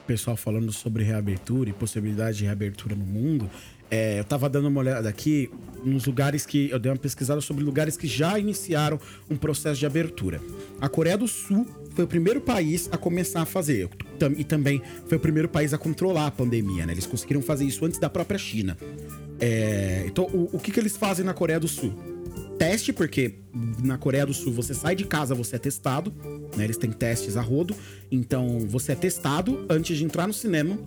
pessoal 0.05 0.37
falando 0.37 0.73
sobre 0.73 1.05
reabertura 1.05 1.71
e 1.71 1.73
possibilidade 1.73 2.39
de 2.39 2.45
reabertura 2.47 2.97
no 2.97 3.07
mundo, 3.07 3.49
é, 3.95 4.19
eu 4.19 4.25
tava 4.25 4.49
dando 4.49 4.67
uma 4.67 4.81
olhada 4.81 5.09
aqui 5.09 5.49
nos 5.85 6.05
lugares 6.05 6.45
que. 6.45 6.69
Eu 6.69 6.81
dei 6.81 6.91
uma 6.91 6.99
pesquisada 6.99 7.41
sobre 7.41 7.63
lugares 7.63 7.97
que 7.97 8.09
já 8.09 8.37
iniciaram 8.37 8.99
um 9.31 9.37
processo 9.37 9.79
de 9.79 9.87
abertura. 9.87 10.41
A 10.81 10.89
Coreia 10.89 11.17
do 11.17 11.29
Sul 11.29 11.65
foi 11.95 12.05
o 12.05 12.09
primeiro 12.09 12.41
país 12.41 12.89
a 12.91 12.97
começar 12.97 13.43
a 13.43 13.45
fazer. 13.45 13.89
E 14.37 14.43
também 14.43 14.83
foi 15.07 15.17
o 15.17 15.21
primeiro 15.21 15.49
país 15.49 15.73
a 15.73 15.79
controlar 15.79 16.27
a 16.27 16.31
pandemia, 16.33 16.85
né? 16.85 16.93
Eles 16.93 17.07
conseguiram 17.07 17.41
fazer 17.41 17.67
isso 17.67 17.85
antes 17.85 18.01
da 18.01 18.11
própria 18.11 18.39
China. 18.39 18.77
É, 19.39 20.03
então, 20.07 20.25
o, 20.25 20.57
o 20.57 20.59
que, 20.59 20.73
que 20.73 20.81
eles 20.81 20.97
fazem 20.97 21.25
na 21.25 21.33
Coreia 21.33 21.61
do 21.61 21.69
Sul? 21.69 21.95
Teste, 22.59 22.93
porque 22.93 23.35
na 23.83 23.97
Coreia 23.99 24.27
do 24.27 24.35
Sul 24.35 24.53
você 24.53 24.75
sai 24.75 24.95
de 24.95 25.05
casa, 25.05 25.35
você 25.35 25.57
é 25.57 25.59
testado, 25.59 26.13
né? 26.57 26.65
Eles 26.65 26.77
têm 26.77 26.91
testes 26.91 27.37
a 27.37 27.43
rodo, 27.43 27.75
então 28.11 28.61
você 28.61 28.93
é 28.93 28.95
testado 28.95 29.65
antes 29.69 29.97
de 29.97 30.05
entrar 30.05 30.27
no 30.27 30.33
cinema. 30.33 30.79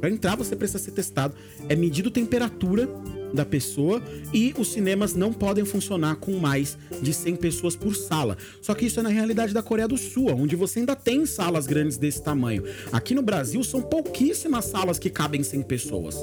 Pra 0.00 0.10
entrar, 0.10 0.36
você 0.36 0.54
precisa 0.54 0.78
ser 0.78 0.92
testado. 0.92 1.34
É 1.68 1.74
medido 1.74 2.10
temperatura 2.10 2.88
da 3.32 3.44
pessoa 3.44 4.02
e 4.32 4.54
os 4.58 4.72
cinemas 4.72 5.14
não 5.14 5.32
podem 5.32 5.64
funcionar 5.64 6.16
com 6.16 6.32
mais 6.38 6.76
de 7.02 7.12
100 7.12 7.36
pessoas 7.36 7.76
por 7.76 7.94
sala. 7.94 8.36
Só 8.60 8.74
que 8.74 8.86
isso 8.86 9.00
é 9.00 9.02
na 9.02 9.08
realidade 9.08 9.52
da 9.52 9.62
Coreia 9.62 9.88
do 9.88 9.96
Sul, 9.96 10.30
onde 10.30 10.56
você 10.56 10.80
ainda 10.80 10.94
tem 10.94 11.26
salas 11.26 11.66
grandes 11.66 11.96
desse 11.96 12.22
tamanho. 12.22 12.64
Aqui 12.92 13.14
no 13.14 13.22
Brasil 13.22 13.62
são 13.64 13.82
pouquíssimas 13.82 14.66
salas 14.66 14.98
que 14.98 15.10
cabem 15.10 15.42
100 15.42 15.62
pessoas. 15.62 16.16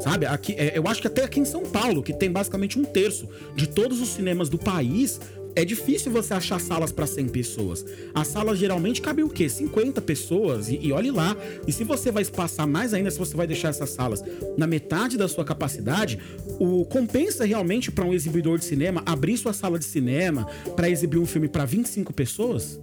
Sabe? 0.00 0.26
Aqui, 0.26 0.54
é, 0.54 0.76
eu 0.76 0.86
acho 0.88 1.00
que 1.00 1.06
até 1.06 1.24
aqui 1.24 1.40
em 1.40 1.44
São 1.44 1.62
Paulo, 1.62 2.02
que 2.02 2.12
tem 2.12 2.30
basicamente 2.30 2.78
um 2.78 2.84
terço 2.84 3.28
de 3.54 3.68
todos 3.68 4.00
os 4.00 4.08
cinemas 4.08 4.48
do 4.48 4.58
país, 4.58 5.20
é 5.54 5.64
difícil 5.64 6.12
você 6.12 6.34
achar 6.34 6.60
salas 6.60 6.92
para 6.92 7.06
100 7.06 7.28
pessoas. 7.28 7.84
As 8.14 8.28
salas 8.28 8.58
geralmente 8.58 9.00
cabem 9.00 9.24
o 9.24 9.28
quê? 9.28 9.48
50 9.48 10.00
pessoas. 10.00 10.68
E, 10.68 10.78
e 10.80 10.92
olhe 10.92 11.10
lá. 11.10 11.36
E 11.66 11.72
se 11.72 11.84
você 11.84 12.10
vai 12.10 12.22
espaçar 12.22 12.66
mais 12.66 12.94
ainda, 12.94 13.10
se 13.10 13.18
você 13.18 13.36
vai 13.36 13.46
deixar 13.46 13.68
essas 13.68 13.90
salas 13.90 14.22
na 14.56 14.66
metade 14.66 15.16
da 15.16 15.28
sua 15.28 15.44
capacidade, 15.44 16.18
o 16.58 16.84
compensa 16.84 17.44
realmente 17.44 17.90
para 17.90 18.04
um 18.04 18.14
exibidor 18.14 18.58
de 18.58 18.64
cinema 18.64 19.02
abrir 19.04 19.36
sua 19.36 19.52
sala 19.52 19.78
de 19.78 19.84
cinema 19.84 20.46
para 20.76 20.88
exibir 20.88 21.18
um 21.18 21.26
filme 21.26 21.48
para 21.48 21.64
25 21.64 22.12
pessoas? 22.12 22.80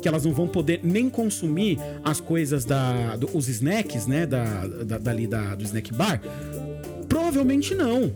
Que 0.00 0.08
elas 0.08 0.24
não 0.24 0.32
vão 0.32 0.46
poder 0.48 0.80
nem 0.82 1.08
consumir 1.10 1.78
as 2.04 2.20
coisas 2.20 2.64
da 2.64 3.16
do- 3.16 3.28
os 3.36 3.48
snacks, 3.48 4.06
né, 4.06 4.26
da, 4.26 4.66
da 4.66 4.98
dali 4.98 5.26
da, 5.26 5.54
do 5.54 5.64
snack 5.64 5.92
bar? 5.92 6.20
Provavelmente 7.08 7.74
não. 7.74 8.12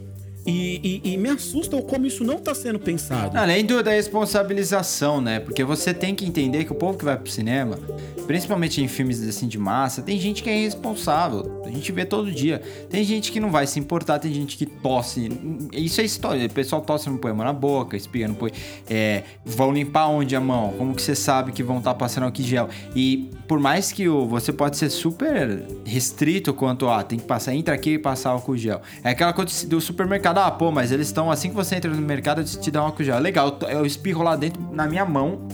E, 0.46 1.00
e- 1.04 1.12
e 1.12 1.16
me 1.16 1.28
assusta 1.28 1.80
como 1.82 2.06
isso 2.06 2.24
não 2.24 2.38
tá 2.38 2.54
sendo 2.54 2.78
pensado. 2.78 3.36
Além 3.38 3.64
do, 3.64 3.82
da 3.82 3.92
responsabilização, 3.92 5.20
né? 5.20 5.38
Porque 5.40 5.62
você 5.64 5.94
tem 5.94 6.14
que 6.14 6.24
entender 6.26 6.64
que 6.64 6.72
o 6.72 6.74
povo 6.74 6.98
que 6.98 7.04
vai 7.04 7.16
pro 7.16 7.30
cinema, 7.30 7.78
principalmente 8.26 8.82
em 8.82 8.88
filmes 8.88 9.22
assim 9.22 9.46
de 9.46 9.58
massa, 9.58 10.02
tem 10.02 10.18
gente 10.18 10.42
que 10.42 10.50
é 10.50 10.58
irresponsável. 10.58 11.62
A 11.64 11.70
gente 11.70 11.90
vê 11.92 12.04
todo 12.04 12.30
dia. 12.30 12.60
Tem 12.90 13.04
gente 13.04 13.30
que 13.32 13.38
não 13.40 13.50
vai 13.50 13.66
se 13.66 13.78
importar, 13.78 14.18
tem 14.18 14.32
gente 14.34 14.56
que 14.56 14.66
tosse. 14.66 15.28
Isso 15.72 16.00
é 16.00 16.04
história. 16.04 16.44
O 16.46 16.50
pessoal 16.50 16.82
tosse 16.82 17.08
não 17.08 17.16
põe 17.16 17.30
a 17.30 17.34
mão 17.34 17.46
na 17.46 17.52
boca, 17.52 17.96
espirra, 17.96 18.28
não 18.28 18.34
põe. 18.34 18.50
É, 18.90 19.22
vão 19.44 19.72
limpar 19.72 20.08
onde 20.08 20.34
a 20.36 20.40
mão? 20.40 20.74
Como 20.76 20.94
que 20.94 21.02
você 21.02 21.14
sabe 21.14 21.52
que 21.52 21.62
vão 21.62 21.78
estar 21.78 21.94
passando 21.94 22.24
álcool 22.24 22.40
em 22.42 22.44
gel? 22.44 22.68
E 22.96 23.30
por 23.46 23.58
mais 23.60 23.92
que 23.92 24.08
o, 24.08 24.26
você 24.26 24.52
pode 24.52 24.76
ser 24.76 24.90
super 24.90 25.62
restrito 25.84 26.52
quanto 26.52 26.88
a 26.88 27.02
tem 27.02 27.18
que 27.18 27.26
passar, 27.26 27.54
entra 27.54 27.74
aqui 27.74 27.90
e 27.94 27.98
passar 27.98 28.30
álcool 28.30 28.56
gel. 28.56 28.82
É 29.04 29.10
aquela 29.10 29.32
coisa 29.32 29.66
do 29.66 29.80
supermercado, 29.80 30.31
ah, 30.38 30.50
pô, 30.50 30.70
mas 30.70 30.92
eles 30.92 31.06
estão 31.06 31.30
assim 31.30 31.48
que 31.48 31.54
você 31.54 31.76
entra 31.76 31.90
no 31.90 32.00
mercado, 32.00 32.40
eles 32.40 32.56
te 32.56 32.70
dão 32.70 32.86
álcool 32.86 33.04
gel. 33.04 33.18
Legal, 33.18 33.58
eu 33.68 33.86
espirro 33.86 34.22
lá 34.22 34.36
dentro 34.36 34.62
na 34.72 34.86
minha 34.86 35.04
mão, 35.04 35.48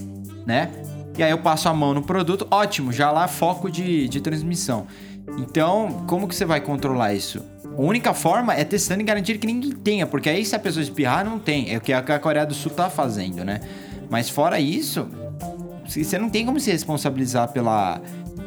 né? 0.46 0.70
E 1.16 1.22
aí 1.22 1.30
eu 1.30 1.38
passo 1.38 1.68
a 1.68 1.74
mão 1.74 1.92
no 1.92 2.02
produto, 2.02 2.46
ótimo, 2.50 2.92
já 2.92 3.10
lá 3.10 3.26
foco 3.26 3.70
de, 3.70 4.08
de 4.08 4.20
transmissão. 4.20 4.86
Então, 5.36 6.04
como 6.06 6.28
que 6.28 6.34
você 6.34 6.44
vai 6.44 6.60
controlar 6.60 7.12
isso? 7.12 7.42
A 7.76 7.80
única 7.80 8.14
forma 8.14 8.54
é 8.54 8.64
testando 8.64 9.00
e 9.00 9.04
garantir 9.04 9.38
que 9.38 9.46
ninguém 9.46 9.72
tenha, 9.72 10.06
porque 10.06 10.28
aí 10.28 10.44
se 10.44 10.54
a 10.54 10.58
pessoa 10.58 10.82
espirrar, 10.82 11.24
não 11.24 11.38
tem. 11.38 11.72
É 11.72 11.78
o 11.78 11.80
que 11.80 11.92
a 11.92 12.18
Coreia 12.18 12.46
do 12.46 12.54
Sul 12.54 12.72
tá 12.72 12.88
fazendo, 12.88 13.44
né? 13.44 13.60
Mas 14.08 14.30
fora 14.30 14.58
isso, 14.58 15.08
você 15.86 16.18
não 16.18 16.30
tem 16.30 16.44
como 16.46 16.58
se 16.58 16.70
responsabilizar 16.70 17.52
pela, 17.52 18.00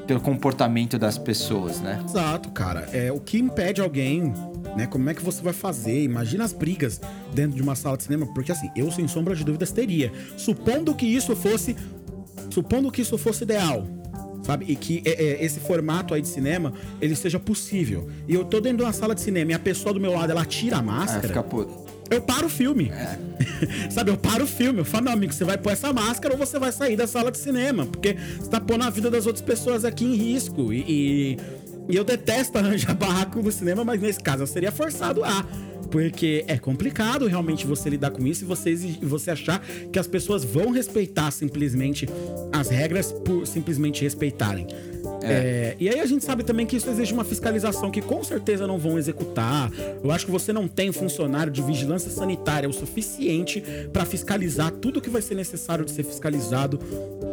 pelo 0.07 0.19
comportamento 0.19 0.97
das 0.97 1.17
pessoas, 1.17 1.79
né? 1.79 2.01
Exato, 2.03 2.49
cara. 2.49 2.89
É 2.91 3.11
o 3.11 3.19
que 3.19 3.39
impede 3.39 3.81
alguém, 3.81 4.33
né? 4.75 4.85
Como 4.87 5.09
é 5.09 5.13
que 5.13 5.23
você 5.23 5.41
vai 5.41 5.53
fazer? 5.53 6.03
Imagina 6.03 6.43
as 6.43 6.53
brigas 6.53 6.99
dentro 7.33 7.55
de 7.55 7.61
uma 7.61 7.75
sala 7.75 7.97
de 7.97 8.03
cinema, 8.03 8.25
porque 8.33 8.51
assim, 8.51 8.69
eu 8.75 8.91
sem 8.91 9.07
sombra 9.07 9.35
de 9.35 9.43
dúvidas 9.43 9.71
teria. 9.71 10.11
Supondo 10.37 10.93
que 10.95 11.05
isso 11.05 11.35
fosse, 11.35 11.75
supondo 12.49 12.91
que 12.91 13.01
isso 13.01 13.17
fosse 13.17 13.43
ideal, 13.43 13.85
sabe? 14.43 14.65
E 14.67 14.75
que 14.75 15.01
é, 15.05 15.11
é, 15.41 15.45
esse 15.45 15.59
formato 15.59 16.13
aí 16.13 16.21
de 16.21 16.27
cinema 16.27 16.73
ele 16.99 17.15
seja 17.15 17.39
possível. 17.39 18.09
E 18.27 18.33
eu 18.33 18.43
tô 18.45 18.59
dentro 18.59 18.79
de 18.79 18.83
uma 18.83 18.93
sala 18.93 19.13
de 19.15 19.21
cinema 19.21 19.51
e 19.51 19.53
a 19.53 19.59
pessoa 19.59 19.93
do 19.93 19.99
meu 19.99 20.13
lado 20.13 20.31
ela 20.31 20.45
tira 20.45 20.77
a 20.77 20.79
Ah, 20.79 20.83
máscara. 20.83 21.27
fica 21.27 21.43
puto. 21.43 21.89
eu 22.09 22.21
paro 22.21 22.47
o 22.47 22.49
filme. 22.49 22.89
É. 22.89 23.17
Sabe, 23.89 24.11
eu 24.11 24.17
paro 24.17 24.43
o 24.43 24.47
filme. 24.47 24.79
Eu 24.79 24.85
falo, 24.85 25.05
não, 25.05 25.13
amigo, 25.13 25.31
você 25.33 25.43
vai 25.45 25.57
pôr 25.57 25.71
essa 25.71 25.93
máscara 25.93 26.33
ou 26.33 26.37
você 26.37 26.59
vai 26.59 26.71
sair 26.71 26.95
da 26.97 27.07
sala 27.07 27.31
de 27.31 27.37
cinema. 27.37 27.85
Porque 27.85 28.15
você 28.39 28.49
tá 28.49 28.59
pondo 28.59 28.83
a 28.83 28.89
vida 28.89 29.09
das 29.09 29.25
outras 29.25 29.43
pessoas 29.43 29.85
aqui 29.85 30.03
em 30.05 30.15
risco. 30.15 30.73
E, 30.73 30.83
e, 30.87 31.37
e 31.89 31.95
eu 31.95 32.03
detesto 32.03 32.57
arranjar 32.57 32.93
barraco 32.97 33.41
no 33.41 33.51
cinema, 33.51 33.83
mas 33.83 34.01
nesse 34.01 34.19
caso 34.19 34.43
eu 34.43 34.47
seria 34.47 34.71
forçado 34.71 35.23
a. 35.23 35.45
Porque 35.89 36.45
é 36.47 36.57
complicado 36.57 37.27
realmente 37.27 37.67
você 37.67 37.89
lidar 37.89 38.11
com 38.11 38.25
isso 38.25 38.45
e 38.45 38.47
você, 38.47 38.73
você 39.01 39.31
achar 39.31 39.59
que 39.91 39.99
as 39.99 40.07
pessoas 40.07 40.41
vão 40.41 40.71
respeitar 40.71 41.29
simplesmente 41.31 42.07
as 42.53 42.69
regras 42.69 43.11
por 43.11 43.45
simplesmente 43.45 44.01
respeitarem. 44.01 44.67
É, 45.23 45.75
e 45.79 45.89
aí 45.89 45.99
a 45.99 46.05
gente 46.05 46.23
sabe 46.25 46.43
também 46.43 46.65
que 46.65 46.75
isso 46.75 46.89
exige 46.89 47.13
uma 47.13 47.23
fiscalização 47.23 47.91
que 47.91 48.01
com 48.01 48.23
certeza 48.23 48.65
não 48.65 48.77
vão 48.77 48.97
executar. 48.97 49.71
Eu 50.03 50.11
acho 50.11 50.25
que 50.25 50.31
você 50.31 50.51
não 50.51 50.67
tem 50.67 50.91
funcionário 50.91 51.51
de 51.51 51.61
vigilância 51.61 52.09
sanitária 52.09 52.67
o 52.67 52.73
suficiente 52.73 53.63
para 53.93 54.05
fiscalizar 54.05 54.71
tudo 54.71 55.01
que 55.01 55.09
vai 55.09 55.21
ser 55.21 55.35
necessário 55.35 55.85
de 55.85 55.91
ser 55.91 56.03
fiscalizado 56.03 56.79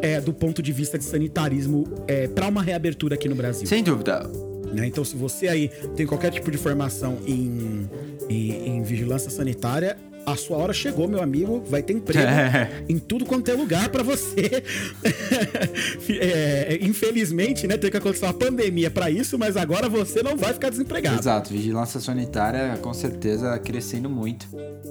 é, 0.03 0.21
do 0.21 0.33
ponto 0.33 0.63
de 0.63 0.73
vista 0.73 0.99
de 0.99 1.05
sanitarismo 1.05 1.87
é, 2.07 2.29
para 2.29 2.49
uma 2.49 2.63
reabertura 2.63 3.15
aqui 3.15 3.29
no 3.29 3.35
Brasil 3.35 3.67
Sem 3.67 3.83
dúvida. 3.83 4.29
né? 4.73 4.87
Então, 4.87 5.05
se 5.05 5.17
você 5.17 5.49
aí 5.49 5.71
tem 5.97 6.07
qualquer 6.07 6.31
tipo 6.31 6.51
de 6.51 6.59
formação 6.59 7.19
em, 7.27 7.89
em, 8.29 8.69
em 8.69 8.83
vigilância 8.83 9.31
sanitária, 9.31 9.97
a 10.27 10.37
sua 10.37 10.57
hora 10.59 10.73
chegou, 10.73 11.09
meu 11.09 11.23
amigo. 11.23 11.63
Vai 11.69 11.83
ter 11.83 11.95
emprego 11.95 12.27
É. 12.29 12.85
em 12.89 12.99
tudo 12.99 13.25
quanto 13.25 13.51
é 13.51 13.55
lugar 13.55 13.89
pra 13.89 14.03
você. 14.03 14.63
É, 16.21 16.79
infelizmente, 16.81 17.67
né, 17.67 17.77
tem 17.77 17.91
que 17.91 17.97
acontecer 17.97 18.25
uma 18.25 18.35
pandemia 18.35 18.91
pra 18.91 19.11
isso, 19.11 19.39
mas 19.39 19.57
agora 19.57 19.89
você 19.89 20.23
não 20.23 20.37
vai 20.37 20.53
ficar 20.53 20.71
desempregado. 20.71 21.19
Exato, 21.21 21.51
vigilância 21.53 22.01
sanitária 22.01 22.79
com 22.81 22.93
certeza 22.95 23.59
crescendo 23.59 24.09
muito. 24.09 24.47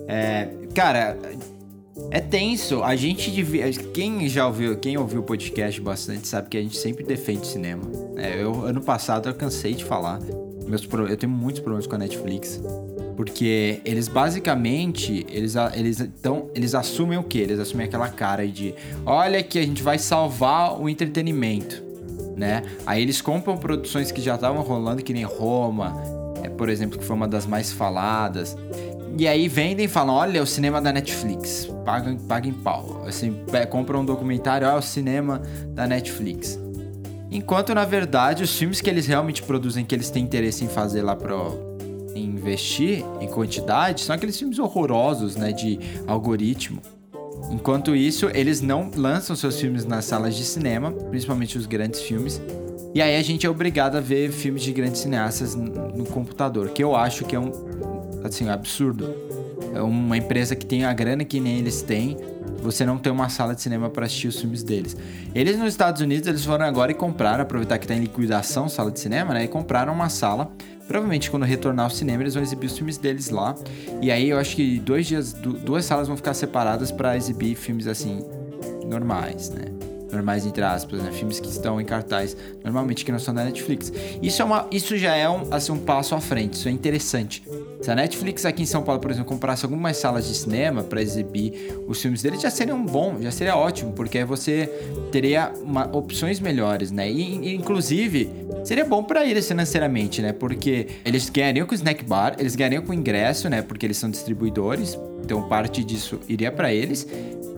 É, 0.08 0.48
cara, 0.74 1.18
é 2.12 2.20
tenso. 2.20 2.84
A 2.84 2.96
gente 2.96 3.32
devia. 3.32 3.70
Quem 3.94 4.28
já 4.30 4.48
ouviu, 4.48 4.78
quem 4.78 4.98
ouviu 4.98 5.22
o 5.22 5.24
podcast 5.24 5.80
bastante 5.82 6.28
sabe 6.28 6.50
que 6.50 6.58
a 6.58 6.62
gente 6.62 6.78
sempre 6.78 7.04
defende 7.04 7.42
o 7.42 7.46
cinema. 7.46 7.84
É, 8.16 8.42
eu, 8.42 8.64
ano 8.66 8.82
passado 8.82 9.28
eu 9.30 9.34
cansei 9.34 9.74
de 9.74 9.84
falar. 9.84 10.20
Meus, 10.68 10.86
pro- 10.86 11.08
eu 11.08 11.18
tenho 11.18 11.32
muitos 11.32 11.62
problemas 11.62 11.88
com 11.88 11.96
a 11.96 11.98
Netflix. 11.98 12.62
Porque 13.18 13.82
eles 13.84 14.08
basicamente, 14.08 15.26
eles, 15.28 15.56
eles, 15.74 16.00
então, 16.00 16.50
eles 16.56 16.74
assumem 16.74 17.18
o 17.18 17.24
quê? 17.24 17.40
Eles 17.40 17.60
assumem 17.60 17.88
aquela 17.88 18.08
cara 18.08 18.48
de 18.48 18.74
olha 19.06 19.44
que 19.44 19.60
a 19.60 19.64
gente 19.64 19.84
vai 19.84 19.98
salvar 19.98 20.80
o 20.80 20.88
entretenimento 20.88 21.88
né? 22.38 22.62
Aí 22.86 23.02
eles 23.02 23.20
compram 23.20 23.58
produções 23.58 24.12
que 24.12 24.22
já 24.22 24.36
estavam 24.36 24.62
rolando, 24.62 25.02
que 25.02 25.12
nem 25.12 25.24
Roma, 25.24 25.96
é, 26.44 26.50
por 26.50 26.70
exemplo, 26.70 27.00
que 27.00 27.04
foi 27.04 27.16
uma 27.16 27.28
das 27.28 27.48
mais 27.48 27.74
faladas. 27.74 28.56
E 29.18 29.28
aí 29.28 29.48
vendem 29.48 29.86
e 29.86 29.90
falam: 29.90 30.14
olha, 30.14 30.38
é 30.38 30.42
o 30.42 30.46
cinema 30.46 30.80
da 30.80 30.94
Netflix, 30.94 31.68
pagam, 31.84 32.16
pagam 32.16 32.54
pau. 32.54 33.04
Assim, 33.08 33.36
compram 33.72 34.02
um 34.02 34.06
documentário, 34.06 34.68
ó, 34.68 34.72
é 34.72 34.76
o 34.76 34.82
cinema 34.82 35.42
da 35.70 35.88
Netflix. 35.88 36.60
Enquanto, 37.32 37.74
na 37.74 37.84
verdade, 37.84 38.44
os 38.44 38.56
filmes 38.56 38.80
que 38.80 38.90
eles 38.90 39.08
realmente 39.08 39.42
produzem, 39.42 39.84
que 39.84 39.94
eles 39.94 40.10
têm 40.10 40.24
interesse 40.24 40.64
em 40.64 40.70
fazer 40.70 41.02
lá 41.02 41.16
pro 41.16 41.67
investir 42.24 43.04
em 43.22 43.28
quantidade, 43.28 44.02
são 44.02 44.16
aqueles 44.16 44.38
filmes 44.38 44.60
horrorosos, 44.60 45.36
né, 45.36 45.52
de 45.52 45.80
algoritmo. 46.06 46.82
Enquanto 47.52 47.96
isso, 47.96 48.30
eles 48.34 48.62
não 48.62 48.92
lançam 48.96 49.36
seus 49.36 49.60
filmes 49.60 49.86
nas 49.86 50.06
salas 50.06 50.36
de 50.36 50.44
cinema, 50.44 50.92
principalmente 50.92 51.58
os 51.58 51.66
grandes 51.66 52.02
filmes. 52.02 52.42
E 52.94 53.02
aí 53.02 53.16
a 53.16 53.22
gente 53.22 53.46
é 53.46 53.50
obrigado 53.50 53.96
a 53.96 54.02
ver 54.02 54.32
filmes 54.32 54.64
de 54.64 54.74
grandes 54.74 55.02
cineastas 55.02 55.56
no 55.56 56.06
computador, 56.06 56.70
que 56.70 56.84
eu 56.84 56.96
acho 56.96 57.26
que 57.26 57.36
é 57.36 57.40
um 57.40 57.52
assim, 58.24 58.46
um 58.46 58.52
absurdo. 58.52 59.14
É 59.74 59.82
uma 59.82 60.18
empresa 60.18 60.56
que 60.56 60.66
tem 60.66 60.86
a 60.86 60.94
grana 60.94 61.24
que 61.24 61.40
nem 61.40 61.60
eles 61.60 61.82
têm, 61.82 62.18
você 62.62 62.86
não 62.86 62.98
tem 62.98 63.12
uma 63.12 63.30
sala 63.30 63.54
de 63.54 63.62
cinema 63.62 63.90
para 63.90 64.06
assistir 64.06 64.28
os 64.28 64.40
filmes 64.40 64.64
deles. 64.64 64.98
Eles 65.34 65.58
nos 65.58 65.70
Estados 65.70 66.02
Unidos, 66.02 66.28
eles 66.28 66.44
foram 66.44 66.66
agora 66.66 66.92
e 66.92 66.96
compraram, 66.96 67.44
aproveitar 67.44 67.78
que 67.78 67.88
tá 67.88 67.94
em 67.94 68.00
liquidação 68.00 68.68
sala 68.68 68.92
de 68.92 69.00
cinema, 69.00 69.34
né? 69.34 69.44
E 69.44 69.48
compraram 69.48 69.94
uma 69.94 70.10
sala. 70.10 70.52
Provavelmente 70.88 71.30
quando 71.30 71.44
retornar 71.44 71.86
ao 71.86 71.92
cinema, 71.92 72.24
eles 72.24 72.34
vão 72.34 72.42
exibir 72.42 72.68
os 72.68 72.78
filmes 72.78 72.98
deles 72.98 73.30
lá. 73.30 73.56
E 74.02 74.10
aí 74.10 74.30
eu 74.30 74.38
acho 74.38 74.56
que 74.56 74.80
dois 74.80 75.06
dias, 75.06 75.34
du- 75.34 75.54
duas 75.54 75.84
salas 75.86 76.08
vão 76.08 76.16
ficar 76.16 76.34
separadas 76.34 76.92
para 76.92 77.16
exibir 77.18 77.56
filmes 77.56 77.88
assim 77.88 78.24
normais, 78.86 79.50
né? 79.50 79.66
Normais 80.12 80.46
entre 80.46 80.64
aspas, 80.64 81.02
né? 81.02 81.12
Filmes 81.12 81.40
que 81.40 81.48
estão 81.48 81.80
em 81.82 81.86
cartaz 81.86 82.36
normalmente 82.64 83.04
que 83.04 83.12
não 83.12 83.20
são 83.20 83.34
da 83.34 83.44
Netflix. 83.44 83.92
Isso, 84.22 84.42
é 84.42 84.46
uma, 84.46 84.68
isso 84.72 84.98
já 84.98 85.16
é 85.16 85.30
um, 85.30 85.44
assim, 85.52 85.72
um 85.72 85.78
passo 85.80 86.16
à 86.16 86.22
frente, 86.22 86.54
isso 86.54 86.68
é 86.68 86.72
interessante. 86.72 87.44
Se 87.82 87.92
a 87.92 87.96
Netflix 87.96 88.46
aqui 88.46 88.64
em 88.64 88.66
São 88.66 88.82
Paulo, 88.84 89.00
por 89.00 89.12
exemplo, 89.12 89.28
comprasse 89.30 89.64
algumas 89.66 89.98
salas 89.98 90.28
de 90.28 90.36
cinema 90.36 90.84
para 90.84 91.02
exibir 91.02 91.54
os 91.88 92.02
filmes 92.02 92.22
deles, 92.22 92.42
já 92.42 92.50
seria 92.50 92.74
um 92.74 92.86
bom, 92.86 93.18
já 93.22 93.32
seria 93.32 93.56
ótimo, 93.56 93.94
porque 93.94 94.24
você 94.26 94.68
teria 95.12 95.52
uma- 95.62 95.88
opções 95.96 96.40
melhores, 96.40 96.92
né? 96.92 97.10
E, 97.10 97.54
inclusive, 97.56 98.30
seria 98.64 98.86
bom 98.86 99.04
para 99.04 99.26
eles 99.26 99.48
financeiramente, 99.48 100.22
né? 100.22 100.34
Porque 100.34 100.88
eles 101.06 101.30
ganhariam 101.30 101.66
com 101.68 101.74
o 101.74 101.76
snack 101.76 102.04
bar, 102.04 102.36
eles 102.40 102.56
ganhariam 102.56 102.82
com 102.84 102.92
o 102.92 102.96
ingresso, 102.96 103.50
né? 103.50 103.62
Porque 103.62 103.86
eles 103.86 103.98
são 103.98 104.10
distribuidores, 104.10 104.98
então 105.24 105.48
parte 105.48 105.84
disso 105.84 106.20
iria 106.28 106.52
para 106.52 106.74
eles. 106.74 107.08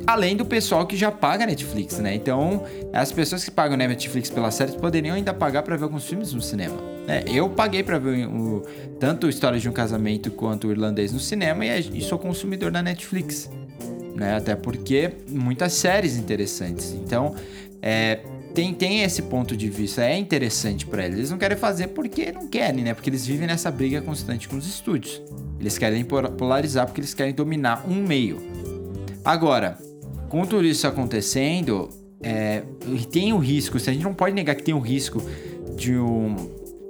Além 0.07 0.35
do 0.35 0.45
pessoal 0.45 0.85
que 0.87 0.95
já 0.95 1.11
paga 1.11 1.45
Netflix, 1.45 1.99
né? 1.99 2.15
Então, 2.15 2.63
as 2.93 3.11
pessoas 3.11 3.43
que 3.43 3.51
pagam 3.51 3.77
Netflix 3.77 4.29
pelas 4.29 4.55
séries 4.55 4.75
poderiam 4.75 5.15
ainda 5.15 5.33
pagar 5.33 5.63
para 5.63 5.75
ver 5.77 5.83
alguns 5.83 6.05
filmes 6.05 6.33
no 6.33 6.41
cinema. 6.41 6.77
né? 7.07 7.23
Eu 7.27 7.49
paguei 7.49 7.83
para 7.83 7.99
ver 7.99 8.27
o, 8.27 8.63
tanto 8.99 9.29
História 9.29 9.59
de 9.59 9.69
um 9.69 9.71
Casamento 9.71 10.31
quanto 10.31 10.67
o 10.67 10.71
Irlandês 10.71 11.11
no 11.13 11.19
cinema 11.19 11.65
e, 11.65 11.99
e 11.99 12.01
sou 12.01 12.17
consumidor 12.17 12.71
da 12.71 12.81
Netflix. 12.81 13.49
Né? 14.15 14.35
Até 14.35 14.55
porque 14.55 15.11
muitas 15.27 15.73
séries 15.73 16.17
interessantes. 16.17 16.91
Então, 16.91 17.35
é, 17.81 18.19
tem, 18.53 18.73
tem 18.73 19.03
esse 19.03 19.21
ponto 19.23 19.55
de 19.55 19.69
vista. 19.69 20.03
É 20.03 20.17
interessante 20.17 20.85
para 20.85 21.05
eles. 21.05 21.17
Eles 21.17 21.31
não 21.31 21.37
querem 21.37 21.57
fazer 21.57 21.87
porque 21.87 22.31
não 22.31 22.47
querem, 22.47 22.83
né? 22.83 22.93
Porque 22.93 23.09
eles 23.09 23.25
vivem 23.25 23.47
nessa 23.47 23.71
briga 23.71 24.01
constante 24.01 24.49
com 24.49 24.57
os 24.57 24.67
estúdios. 24.67 25.21
Eles 25.59 25.77
querem 25.77 26.03
polarizar 26.03 26.85
porque 26.85 26.99
eles 26.99 27.13
querem 27.13 27.33
dominar 27.33 27.85
um 27.87 27.95
meio. 27.95 28.41
Agora, 29.23 29.77
com 30.29 30.45
tudo 30.45 30.65
isso 30.65 30.87
acontecendo, 30.87 31.89
é, 32.21 32.63
tem 33.11 33.33
o 33.33 33.37
risco, 33.37 33.79
se 33.79 33.89
a 33.89 33.93
gente 33.93 34.03
não 34.03 34.13
pode 34.13 34.33
negar 34.35 34.55
que 34.55 34.63
tem 34.63 34.73
o 34.73 34.79
risco 34.79 35.21
de, 35.75 35.97
um, 35.97 36.35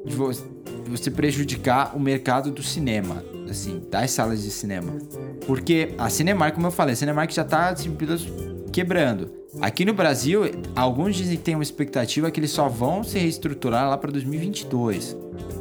de 0.05 0.15
vo- 0.15 0.31
de 0.31 0.89
você 0.89 1.09
prejudicar 1.11 1.95
o 1.95 1.99
mercado 1.99 2.51
do 2.51 2.61
cinema, 2.63 3.23
assim, 3.49 3.81
das 3.89 4.11
salas 4.11 4.43
de 4.43 4.51
cinema. 4.51 4.91
Porque 5.45 5.93
a 5.97 6.09
Cinemark, 6.09 6.55
como 6.55 6.67
eu 6.67 6.71
falei, 6.71 6.93
a 6.93 6.95
Cinemark 6.95 7.31
já 7.31 7.43
tá 7.43 7.69
assim, 7.69 7.95
quebrando. 8.71 9.31
Aqui 9.61 9.83
no 9.83 9.93
Brasil, 9.93 10.41
alguns 10.75 11.15
dizem 11.15 11.35
que 11.37 11.43
tem 11.43 11.55
uma 11.55 11.63
expectativa 11.63 12.29
que 12.29 12.39
eles 12.39 12.51
só 12.51 12.67
vão 12.69 13.03
se 13.03 13.17
reestruturar 13.17 13.89
lá 13.89 13.97
para 13.97 14.11
2022. 14.11 15.15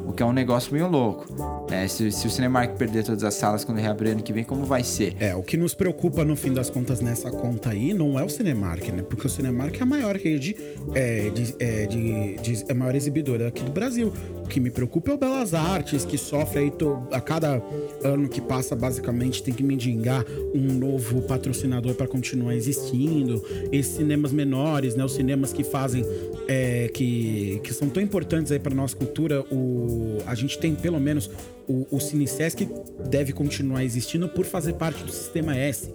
O 0.09 0.13
que 0.13 0.23
é 0.23 0.27
um 0.27 0.33
negócio 0.33 0.73
meio 0.73 0.89
louco. 0.89 1.27
Né? 1.71 1.87
Se, 1.87 2.11
se 2.11 2.27
o 2.27 2.31
Cinemark 2.31 2.77
perder 2.77 3.05
todas 3.05 3.23
as 3.23 3.35
salas 3.35 3.63
quando 3.65 3.79
reabrir 3.79 4.13
ano 4.13 4.23
que 4.23 4.33
vem, 4.33 4.43
como 4.43 4.65
vai 4.65 4.83
ser? 4.83 5.15
É, 5.21 5.35
o 5.35 5.43
que 5.43 5.57
nos 5.57 5.75
preocupa 5.75 6.25
no 6.25 6.35
fim 6.35 6.53
das 6.53 6.71
contas 6.71 7.01
nessa 7.01 7.31
conta 7.31 7.71
aí 7.71 7.93
não 7.93 8.19
é 8.19 8.25
o 8.25 8.29
Cinemark, 8.29 8.89
né? 8.89 9.03
Porque 9.03 9.27
o 9.27 9.31
Cinemark 9.31 9.77
é 9.79 9.83
a 9.83 9.87
maior 9.87 10.17
rede, 10.17 10.57
é, 10.95 11.29
de, 11.31 11.55
é, 11.59 11.87
de, 11.87 12.37
de- 12.39 12.65
é 12.67 12.73
a 12.73 12.75
maior 12.75 12.95
exibidora 12.95 13.49
aqui 13.49 13.63
do 13.63 13.71
Brasil. 13.71 14.11
Que 14.49 14.61
me 14.61 14.71
preocupa 14.71 15.11
é 15.11 15.15
o 15.15 15.19
Belas 15.19 15.53
Artes, 15.55 16.05
que 16.05 16.17
sofre 16.17 16.59
aí 16.59 16.73
a 17.13 17.21
cada 17.21 17.63
ano 18.03 18.29
que 18.29 18.41
passa, 18.41 18.75
basicamente, 18.75 19.43
tem 19.43 19.53
que 19.53 19.63
mendigar 19.63 20.25
um 20.55 20.75
novo 20.75 21.23
patrocinador 21.23 21.95
para 21.95 22.09
continuar 22.09 22.55
existindo. 22.55 23.45
Esses 23.71 23.97
cinemas 23.97 24.33
menores, 24.33 24.95
né? 24.95 25.05
Os 25.05 25.13
cinemas 25.13 25.53
que 25.53 25.63
fazem, 25.63 26.05
é, 26.49 26.89
que, 26.89 27.61
que 27.63 27.73
são 27.75 27.89
tão 27.89 28.03
importantes 28.03 28.51
aí 28.51 28.59
para 28.59 28.75
nossa 28.75 28.97
cultura. 28.97 29.43
O, 29.53 30.19
a 30.27 30.35
gente 30.35 30.59
tem 30.59 30.75
pelo 30.75 30.99
menos 30.99 31.31
o, 31.69 31.87
o 31.91 32.01
Cinesesc 32.01 32.67
deve 33.09 33.33
continuar 33.33 33.85
existindo 33.85 34.29
por 34.29 34.47
fazer 34.47 34.75
parte 34.75 35.05
do 35.05 35.13
sistema 35.13 35.55
S. 35.57 35.93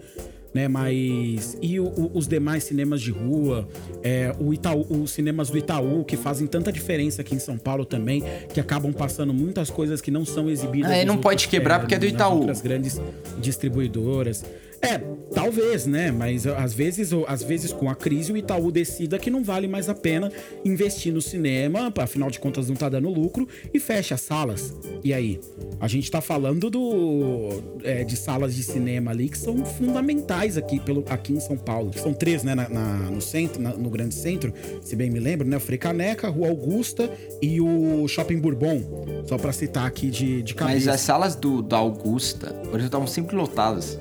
Né, 0.53 0.67
mas 0.67 1.57
e 1.63 1.79
o- 1.79 1.85
o- 1.85 2.11
os 2.13 2.27
demais 2.27 2.63
cinemas 2.63 3.01
de 3.01 3.09
rua, 3.09 3.67
é, 4.03 4.35
o 4.39 4.53
Itaú, 4.53 4.85
os 5.01 5.09
cinemas 5.09 5.49
do 5.49 5.57
Itaú 5.57 6.03
que 6.05 6.15
fazem 6.15 6.45
tanta 6.45 6.71
diferença 6.71 7.23
aqui 7.23 7.33
em 7.33 7.39
São 7.39 7.57
Paulo 7.57 7.85
também, 7.85 8.23
que 8.53 8.59
acabam 8.59 8.93
passando 8.93 9.33
muitas 9.33 9.71
coisas 9.71 9.99
que 9.99 10.11
não 10.11 10.23
são 10.23 10.47
exibidas. 10.51 10.91
Nos 10.91 11.05
não 11.05 11.17
pode 11.17 11.47
quebrar 11.47 11.79
porque 11.79 11.95
é 11.95 11.97
do 11.97 12.05
Itaú. 12.05 12.37
outras 12.41 12.61
grandes 12.61 13.01
distribuidoras. 13.41 14.43
É, 14.83 14.97
talvez, 15.33 15.85
né? 15.85 16.11
Mas 16.11 16.45
às 16.45 16.73
vezes, 16.73 17.11
às 17.27 17.41
vezes 17.41 17.71
com 17.71 17.89
a 17.89 17.95
crise 17.95 18.33
o 18.33 18.37
Itaú 18.37 18.69
decida 18.69 19.17
que 19.17 19.29
não 19.29 19.41
vale 19.41 19.65
mais 19.65 19.87
a 19.87 19.95
pena 19.95 20.29
investir 20.65 21.13
no 21.13 21.21
cinema, 21.21 21.91
afinal 21.99 22.29
de 22.29 22.37
contas 22.37 22.67
não 22.67 22.75
tá 22.75 22.89
dando 22.89 23.09
lucro, 23.09 23.47
e 23.73 23.79
fecha 23.79 24.15
as 24.15 24.21
salas. 24.21 24.73
E 25.01 25.13
aí? 25.13 25.39
A 25.79 25.87
gente 25.87 26.11
tá 26.11 26.19
falando 26.19 26.69
do, 26.69 27.61
é, 27.83 28.03
de 28.03 28.17
salas 28.17 28.53
de 28.53 28.61
cinema 28.63 29.11
ali 29.11 29.29
que 29.29 29.37
são 29.37 29.63
fundamentais 29.65 30.57
aqui, 30.57 30.79
pelo, 30.81 31.03
aqui 31.09 31.31
em 31.33 31.39
São 31.39 31.57
Paulo. 31.57 31.91
São 31.97 32.13
três, 32.13 32.43
né? 32.43 32.53
Na, 32.53 32.67
na- 32.67 33.09
no 33.09 33.21
centro, 33.21 33.61
na- 33.61 33.73
no 33.73 33.89
grande 33.89 34.13
centro, 34.15 34.53
se 34.81 34.95
bem 34.97 35.09
me 35.09 35.19
lembro, 35.19 35.47
né? 35.47 35.55
O 35.55 35.59
Frei 35.61 35.77
Caneca, 35.77 36.27
Rua 36.27 36.49
Augusta 36.49 37.09
e 37.41 37.61
o 37.61 38.05
Shopping 38.09 38.39
Bourbon. 38.39 38.83
Só 39.27 39.37
pra 39.37 39.53
citar 39.53 39.85
aqui 39.87 40.09
de, 40.09 40.41
de 40.43 40.53
cabeça. 40.53 40.75
Mas 40.75 40.87
as 40.89 40.99
salas 41.01 41.35
do, 41.35 41.61
da 41.61 41.77
Augusta, 41.77 42.53
hoje 42.73 42.85
estavam 42.85 43.07
sempre 43.07 43.35
lotadas. 43.35 43.97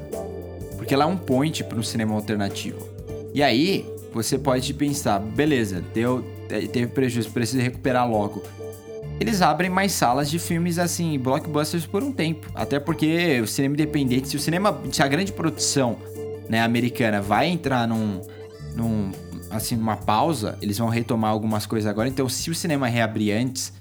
Porque 0.82 0.96
lá 0.96 1.04
é 1.04 1.06
um 1.06 1.16
point 1.16 1.62
para 1.62 1.78
um 1.78 1.82
cinema 1.82 2.12
alternativo. 2.12 2.88
E 3.32 3.40
aí, 3.40 3.86
você 4.12 4.36
pode 4.36 4.74
pensar, 4.74 5.20
beleza, 5.20 5.80
deu, 5.94 6.24
te- 6.48 6.66
teve 6.66 6.88
prejuízo, 6.88 7.30
precisa 7.30 7.62
recuperar 7.62 8.10
logo. 8.10 8.42
Eles 9.20 9.40
abrem 9.42 9.70
mais 9.70 9.92
salas 9.92 10.28
de 10.28 10.40
filmes 10.40 10.80
assim, 10.80 11.16
blockbusters 11.20 11.86
por 11.86 12.02
um 12.02 12.10
tempo. 12.10 12.50
Até 12.52 12.80
porque 12.80 13.40
o 13.40 13.46
cinema 13.46 13.74
independente, 13.74 14.28
se 14.28 14.36
o 14.36 14.40
cinema, 14.40 14.76
se 14.90 15.00
a 15.00 15.06
grande 15.06 15.32
produção 15.32 15.98
né, 16.48 16.60
americana 16.60 17.22
vai 17.22 17.46
entrar 17.46 17.86
num, 17.86 18.20
num 18.74 19.12
assim, 19.52 19.76
numa 19.76 19.96
pausa, 19.96 20.58
eles 20.60 20.78
vão 20.78 20.88
retomar 20.88 21.30
algumas 21.30 21.64
coisas 21.64 21.88
agora. 21.88 22.08
Então, 22.08 22.28
se 22.28 22.50
o 22.50 22.54
cinema 22.56 22.88
reabrir 22.88 23.36
antes 23.36 23.72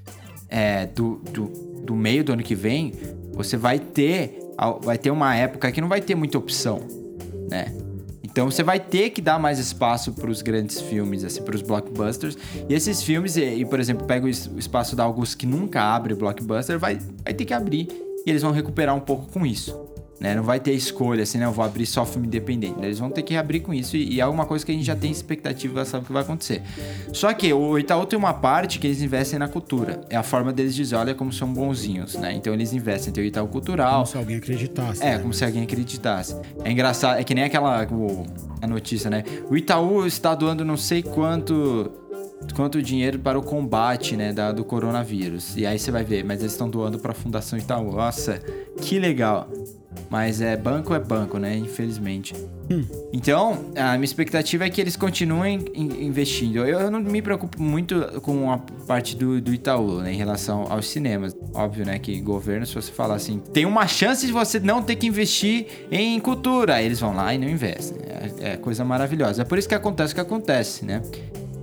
é, 0.47 0.85
do, 0.85 1.15
do, 1.31 1.45
do 1.83 1.95
meio 1.95 2.23
do 2.23 2.33
ano 2.33 2.43
que 2.43 2.53
vem, 2.53 2.93
você 3.33 3.57
vai 3.57 3.79
ter 3.79 4.37
vai 4.81 4.97
ter 4.97 5.11
uma 5.11 5.35
época 5.35 5.71
que 5.71 5.81
não 5.81 5.87
vai 5.87 6.01
ter 6.01 6.15
muita 6.15 6.37
opção, 6.37 6.79
né? 7.49 7.73
Então 8.23 8.49
você 8.49 8.63
vai 8.63 8.79
ter 8.79 9.09
que 9.09 9.21
dar 9.21 9.37
mais 9.37 9.59
espaço 9.59 10.13
para 10.13 10.29
os 10.29 10.41
grandes 10.41 10.79
filmes, 10.79 11.23
assim, 11.25 11.41
para 11.41 11.53
os 11.55 11.61
blockbusters. 11.61 12.37
E 12.69 12.73
esses 12.73 13.03
filmes, 13.03 13.35
e, 13.35 13.43
e, 13.43 13.65
por 13.65 13.77
exemplo, 13.79 14.05
pega 14.05 14.25
o 14.25 14.29
es- 14.29 14.47
o 14.47 14.57
espaço 14.57 14.95
da 14.95 15.03
Augusto 15.03 15.37
que 15.37 15.45
nunca 15.45 15.81
abre 15.81 16.15
blockbuster, 16.15 16.79
vai, 16.79 16.97
vai 17.25 17.33
ter 17.33 17.43
que 17.43 17.53
abrir. 17.53 17.87
E 18.25 18.29
eles 18.29 18.41
vão 18.41 18.51
recuperar 18.51 18.95
um 18.95 18.99
pouco 19.01 19.25
com 19.33 19.45
isso. 19.45 19.77
Né? 20.21 20.35
Não 20.35 20.43
vai 20.43 20.59
ter 20.59 20.71
escolha, 20.73 21.23
assim, 21.23 21.39
né? 21.39 21.45
Eu 21.45 21.51
vou 21.51 21.65
abrir 21.65 21.83
só 21.87 22.05
filme 22.05 22.27
independente. 22.27 22.75
Eles 22.79 22.99
vão 22.99 23.09
ter 23.09 23.23
que 23.23 23.35
abrir 23.35 23.61
com 23.61 23.73
isso 23.73 23.97
e, 23.97 24.13
e 24.13 24.19
é 24.19 24.23
alguma 24.23 24.45
coisa 24.45 24.63
que 24.63 24.71
a 24.71 24.75
gente 24.75 24.85
já 24.85 24.95
tem 24.95 25.09
expectativa, 25.09 25.83
sabe 25.83 26.03
o 26.03 26.05
que 26.05 26.13
vai 26.13 26.21
acontecer. 26.21 26.61
Só 27.11 27.33
que 27.33 27.51
o 27.51 27.79
Itaú 27.79 28.05
tem 28.05 28.19
uma 28.19 28.31
parte 28.31 28.77
que 28.77 28.85
eles 28.85 29.01
investem 29.01 29.39
na 29.39 29.47
cultura. 29.47 30.01
É 30.11 30.15
a 30.15 30.21
forma 30.21 30.53
deles 30.53 30.75
dizer, 30.75 30.95
olha 30.95 31.15
como 31.15 31.33
são 31.33 31.51
bonzinhos, 31.51 32.13
né? 32.13 32.33
Então 32.33 32.53
eles 32.53 32.71
investem. 32.71 33.11
Tem 33.11 33.23
o 33.23 33.25
Itaú 33.25 33.47
Cultural, 33.47 33.93
Como 33.95 34.05
se 34.05 34.17
alguém 34.17 34.35
acreditasse. 34.37 35.01
é, 35.03 35.13
né? 35.15 35.17
como 35.19 35.33
se 35.33 35.43
alguém 35.43 35.63
acreditasse. 35.63 36.35
É 36.63 36.71
engraçado, 36.71 37.19
é 37.19 37.23
que 37.23 37.33
nem 37.33 37.43
aquela 37.43 37.83
o- 37.91 38.23
a 38.61 38.67
notícia, 38.67 39.09
né? 39.09 39.23
O 39.49 39.57
Itaú 39.57 40.05
está 40.05 40.35
doando 40.35 40.63
não 40.63 40.77
sei 40.77 41.01
quanto 41.01 41.91
quanto 42.55 42.81
dinheiro 42.81 43.17
para 43.19 43.37
o 43.39 43.41
combate, 43.43 44.15
né, 44.17 44.33
da, 44.33 44.51
do 44.51 44.63
coronavírus. 44.63 45.55
E 45.57 45.65
aí 45.65 45.77
você 45.79 45.89
vai 45.91 46.03
ver, 46.03 46.23
mas 46.23 46.39
eles 46.41 46.51
estão 46.51 46.69
doando 46.69 46.97
para 46.99 47.11
a 47.11 47.15
Fundação 47.15 47.57
Itaú. 47.57 47.91
Nossa, 47.95 48.39
que 48.81 48.97
legal. 48.99 49.47
Mas 50.09 50.41
é 50.41 50.57
banco 50.57 50.93
é 50.93 50.99
banco, 50.99 51.37
né? 51.37 51.55
Infelizmente. 51.57 52.33
Então, 53.11 53.65
a 53.75 53.93
minha 53.93 54.05
expectativa 54.05 54.65
é 54.65 54.69
que 54.69 54.79
eles 54.79 54.95
continuem 54.95 55.65
in- 55.73 56.05
investindo. 56.05 56.57
Eu, 56.59 56.79
eu 56.79 56.91
não 56.91 57.01
me 57.01 57.21
preocupo 57.21 57.61
muito 57.61 57.99
com 58.21 58.49
a 58.51 58.57
parte 58.87 59.15
do, 59.15 59.41
do 59.41 59.53
Itaú, 59.53 59.99
né, 60.01 60.13
em 60.13 60.17
relação 60.17 60.65
aos 60.69 60.87
cinemas. 60.89 61.35
Óbvio, 61.53 61.85
né, 61.85 61.99
que 61.99 62.19
governo, 62.21 62.65
se 62.65 62.73
você 62.73 62.91
falar 62.91 63.15
assim, 63.15 63.39
tem 63.53 63.65
uma 63.65 63.87
chance 63.87 64.25
de 64.25 64.31
você 64.31 64.59
não 64.59 64.81
ter 64.81 64.95
que 64.95 65.05
investir 65.07 65.67
em 65.91 66.17
cultura. 66.19 66.75
Aí 66.75 66.85
eles 66.85 66.99
vão 66.99 67.13
lá 67.13 67.33
e 67.33 67.37
não 67.37 67.49
investem. 67.49 67.97
É, 68.41 68.53
é 68.53 68.57
coisa 68.57 68.85
maravilhosa. 68.85 69.41
É 69.41 69.45
por 69.45 69.57
isso 69.57 69.67
que 69.67 69.75
acontece 69.75 70.13
o 70.13 70.15
que 70.15 70.21
acontece, 70.21 70.85
né? 70.85 71.01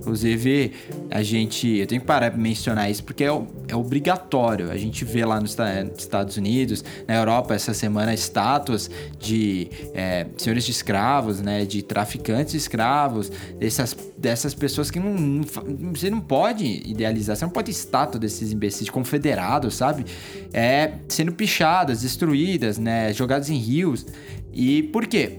Inclusive, 0.09 0.71
a 1.11 1.21
gente. 1.21 1.67
Eu 1.67 1.85
tenho 1.85 2.01
que 2.01 2.07
parar 2.07 2.29
de 2.29 2.39
mencionar 2.39 2.89
isso 2.89 3.03
porque 3.03 3.23
é, 3.23 3.27
é 3.67 3.75
obrigatório. 3.75 4.71
A 4.71 4.77
gente 4.77 5.05
vê 5.05 5.23
lá 5.23 5.39
nos 5.39 5.51
Esta- 5.51 5.83
nos 5.83 5.99
Estados 5.99 6.35
Unidos, 6.35 6.83
na 7.07 7.15
Europa, 7.15 7.53
essa 7.53 7.75
semana, 7.75 8.11
estátuas 8.11 8.89
de 9.19 9.69
é, 9.93 10.25
senhores 10.35 10.65
de 10.65 10.71
escravos, 10.71 11.41
né? 11.41 11.63
De 11.63 11.83
traficantes 11.83 12.53
de 12.53 12.57
escravos, 12.57 13.31
dessas, 13.59 13.95
dessas 14.17 14.55
pessoas 14.55 14.89
que 14.89 14.99
não, 14.99 15.13
não 15.13 15.93
Você 15.93 16.09
não 16.09 16.21
pode 16.21 16.65
idealizar, 16.65 17.35
você 17.35 17.45
não 17.45 17.51
pode 17.51 17.65
ter 17.67 17.71
estátua 17.71 18.19
desses 18.19 18.51
imbecis 18.51 18.85
de 18.85 18.91
confederados, 18.91 19.75
sabe? 19.75 20.05
É, 20.51 20.93
sendo 21.07 21.31
pichadas, 21.33 22.01
destruídas, 22.01 22.79
né? 22.79 23.13
Jogadas 23.13 23.49
em 23.51 23.57
rios. 23.57 24.07
E 24.51 24.81
por 24.83 25.05
quê? 25.05 25.37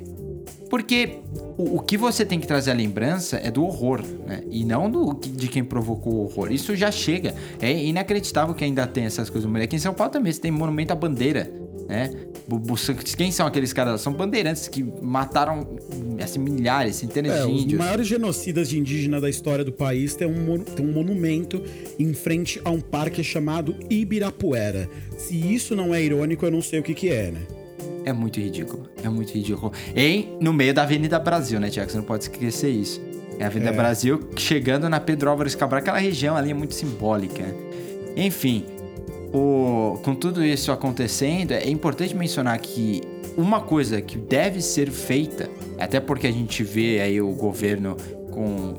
Porque 0.70 1.18
o, 1.60 1.76
o 1.76 1.80
que 1.80 1.96
você 1.96 2.24
tem 2.24 2.40
que 2.40 2.46
trazer 2.46 2.70
à 2.70 2.74
lembrança 2.74 3.36
é 3.42 3.50
do 3.50 3.64
horror, 3.64 4.02
né? 4.26 4.42
E 4.50 4.64
não 4.64 4.90
do, 4.90 5.14
de 5.14 5.48
quem 5.48 5.62
provocou 5.64 6.14
o 6.14 6.24
horror. 6.24 6.50
Isso 6.52 6.74
já 6.74 6.90
chega. 6.90 7.34
É 7.60 7.72
inacreditável 7.72 8.54
que 8.54 8.64
ainda 8.64 8.86
tem 8.86 9.04
essas 9.04 9.28
coisas. 9.28 9.50
Aqui 9.56 9.76
em 9.76 9.78
São 9.78 9.94
Paulo 9.94 10.12
também 10.12 10.32
você 10.32 10.40
tem 10.40 10.50
monumento 10.50 10.92
à 10.92 10.96
bandeira, 10.96 11.50
né? 11.88 12.10
Quem 13.16 13.30
são 13.30 13.46
aqueles 13.46 13.72
caras? 13.72 14.00
São 14.00 14.12
bandeirantes 14.12 14.66
que 14.66 14.82
mataram 15.00 15.68
assim, 16.22 16.40
milhares, 16.40 16.96
centenas 16.96 17.32
É, 17.32 17.46
de 17.46 17.52
os 17.52 17.62
índios. 17.62 17.78
maiores 17.78 18.06
genocidas 18.08 18.68
de 18.68 18.78
indígena 18.78 19.20
da 19.20 19.30
história 19.30 19.64
do 19.64 19.72
país 19.72 20.16
tem 20.16 20.26
um, 20.26 20.58
tem 20.58 20.84
um 20.84 20.92
monumento 20.92 21.62
em 21.98 22.12
frente 22.12 22.60
a 22.64 22.70
um 22.70 22.80
parque 22.80 23.22
chamado 23.22 23.76
Ibirapuera. 23.88 24.88
Se 25.16 25.36
isso 25.36 25.76
não 25.76 25.94
é 25.94 26.02
irônico, 26.02 26.44
eu 26.44 26.50
não 26.50 26.60
sei 26.62 26.80
o 26.80 26.82
que 26.82 26.92
que 26.94 27.08
é, 27.08 27.30
né? 27.30 27.40
É 28.04 28.12
muito 28.12 28.40
ridículo. 28.40 28.88
É 29.02 29.08
muito 29.08 29.32
ridículo. 29.32 29.72
Em, 29.94 30.36
no 30.40 30.52
meio 30.52 30.72
da 30.72 30.82
Avenida 30.82 31.18
Brasil, 31.18 31.60
né, 31.60 31.68
Tiago? 31.68 31.90
Você 31.90 31.96
não 31.96 32.04
pode 32.04 32.24
esquecer 32.24 32.70
isso. 32.70 33.00
É 33.38 33.44
a 33.44 33.46
Avenida 33.46 33.72
Brasil 33.72 34.28
chegando 34.36 34.88
na 34.88 35.00
Pedro 35.00 35.30
Álvares 35.30 35.54
Cabral. 35.54 35.80
Aquela 35.80 35.98
região 35.98 36.36
ali 36.36 36.50
é 36.50 36.54
muito 36.54 36.74
simbólica. 36.74 37.42
Enfim, 38.16 38.66
o, 39.32 39.98
com 40.02 40.14
tudo 40.14 40.44
isso 40.44 40.72
acontecendo, 40.72 41.52
é 41.52 41.68
importante 41.68 42.14
mencionar 42.14 42.58
que 42.58 43.00
uma 43.36 43.60
coisa 43.60 44.00
que 44.00 44.18
deve 44.18 44.60
ser 44.60 44.90
feita, 44.90 45.48
até 45.78 46.00
porque 46.00 46.26
a 46.26 46.32
gente 46.32 46.62
vê 46.62 47.00
aí 47.00 47.20
o 47.20 47.32
governo 47.32 47.96
com 48.30 48.74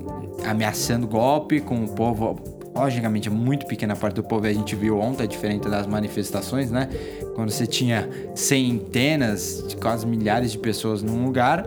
ameaçando 0.45 1.07
golpe 1.07 1.59
com 1.59 1.83
o 1.83 1.89
povo, 1.89 2.39
logicamente 2.75 3.27
é 3.27 3.31
muito 3.31 3.65
pequena 3.65 3.95
parte 3.95 4.15
do 4.15 4.23
povo, 4.23 4.45
a 4.45 4.53
gente 4.53 4.75
viu 4.75 4.99
ontem, 4.99 5.27
diferente 5.27 5.67
das 5.67 5.87
manifestações, 5.87 6.71
né? 6.71 6.89
Quando 7.35 7.51
você 7.51 7.65
tinha 7.65 8.09
centenas, 8.35 9.65
quase 9.81 10.05
milhares 10.05 10.51
de 10.51 10.57
pessoas 10.57 11.01
num 11.01 11.25
lugar, 11.25 11.65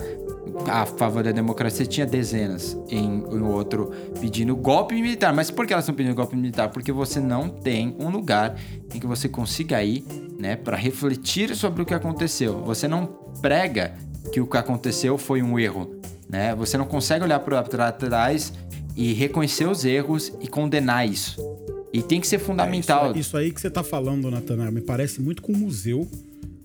a 0.68 0.86
favor 0.86 1.22
da 1.22 1.32
democracia 1.32 1.84
tinha 1.84 2.06
dezenas 2.06 2.76
em, 2.88 3.24
em 3.30 3.42
outro 3.42 3.90
pedindo 4.20 4.54
golpe 4.54 4.94
militar. 4.94 5.32
Mas 5.32 5.50
por 5.50 5.66
que 5.66 5.72
elas 5.72 5.84
estão 5.84 5.94
pedindo 5.94 6.14
golpe 6.14 6.36
militar? 6.36 6.68
Porque 6.70 6.92
você 6.92 7.20
não 7.20 7.48
tem 7.48 7.96
um 7.98 8.08
lugar 8.08 8.56
em 8.94 9.00
que 9.00 9.06
você 9.06 9.28
consiga 9.28 9.82
ir, 9.82 10.04
né, 10.38 10.56
para 10.56 10.76
refletir 10.76 11.54
sobre 11.56 11.82
o 11.82 11.86
que 11.86 11.94
aconteceu. 11.94 12.62
Você 12.64 12.86
não 12.86 13.06
prega 13.40 13.94
que 14.32 14.40
o 14.40 14.46
que 14.46 14.56
aconteceu 14.56 15.18
foi 15.18 15.42
um 15.42 15.58
erro, 15.58 15.94
né? 16.28 16.54
Você 16.54 16.76
não 16.76 16.86
consegue 16.86 17.24
olhar 17.24 17.40
para 17.40 17.92
trás 17.92 18.52
e 18.96 19.12
reconhecer 19.12 19.66
os 19.66 19.84
erros 19.84 20.32
e 20.40 20.48
condenar 20.48 21.08
isso. 21.08 21.36
E 21.94 22.02
tem 22.02 22.20
que 22.20 22.26
ser 22.26 22.38
fundamental. 22.40 23.06
É, 23.06 23.10
Isso, 23.10 23.18
isso 23.20 23.36
aí 23.36 23.52
que 23.52 23.60
você 23.60 23.70
tá 23.70 23.82
falando, 23.84 24.30
Natanael, 24.30 24.72
me 24.72 24.80
parece 24.80 25.20
muito 25.22 25.40
com 25.40 25.52
museu. 25.52 26.08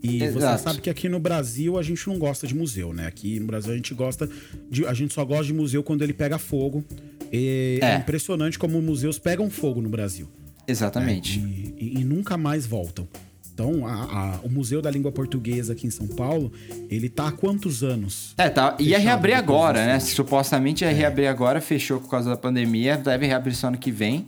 E 0.01 0.23
Exato. 0.23 0.57
você 0.57 0.63
sabe 0.63 0.81
que 0.81 0.89
aqui 0.89 1.07
no 1.09 1.19
Brasil 1.19 1.77
a 1.77 1.83
gente 1.83 2.07
não 2.07 2.17
gosta 2.17 2.47
de 2.47 2.55
museu, 2.55 2.93
né? 2.93 3.05
Aqui 3.05 3.39
no 3.39 3.45
Brasil 3.47 3.73
a 3.73 3.75
gente 3.75 3.93
gosta 3.93 4.27
de. 4.71 4.85
A 4.85 4.93
gente 4.93 5.13
só 5.13 5.23
gosta 5.25 5.43
de 5.45 5.53
museu 5.53 5.83
quando 5.83 6.01
ele 6.01 6.13
pega 6.13 6.37
fogo. 6.37 6.83
E 7.31 7.79
é, 7.81 7.91
É. 7.91 7.97
impressionante 7.97 8.57
como 8.57 8.81
museus 8.81 9.19
pegam 9.19 9.49
fogo 9.49 9.81
no 9.81 9.89
Brasil. 9.89 10.27
Exatamente. 10.67 11.39
E, 11.39 11.75
e- 11.77 11.99
e 11.99 12.03
nunca 12.03 12.37
mais 12.37 12.65
voltam. 12.65 13.07
Então, 13.53 13.85
a- 13.85 14.03
a- 14.35 14.39
o 14.41 14.49
Museu 14.49 14.81
da 14.81 14.89
Língua 14.89 15.11
Portuguesa 15.11 15.73
aqui 15.73 15.85
em 15.85 15.91
São 15.91 16.07
Paulo, 16.07 16.49
ele 16.89 17.09
tá 17.09 17.27
há 17.27 17.31
quantos 17.33 17.83
anos? 17.83 18.33
É, 18.37 18.47
tá. 18.49 18.77
Ia 18.79 18.85
Fechado 18.95 19.03
reabrir 19.03 19.33
agora, 19.33 19.85
né? 19.85 19.99
Supostamente 19.99 20.85
ia 20.85 20.91
reabrir 20.93 21.27
agora, 21.27 21.59
fechou 21.59 21.99
por 21.99 22.09
causa 22.09 22.29
da 22.29 22.37
pandemia, 22.37 22.95
deve 22.95 23.25
reabrir 23.27 23.53
só 23.53 23.67
ano 23.67 23.77
que 23.77 23.91
vem, 23.91 24.27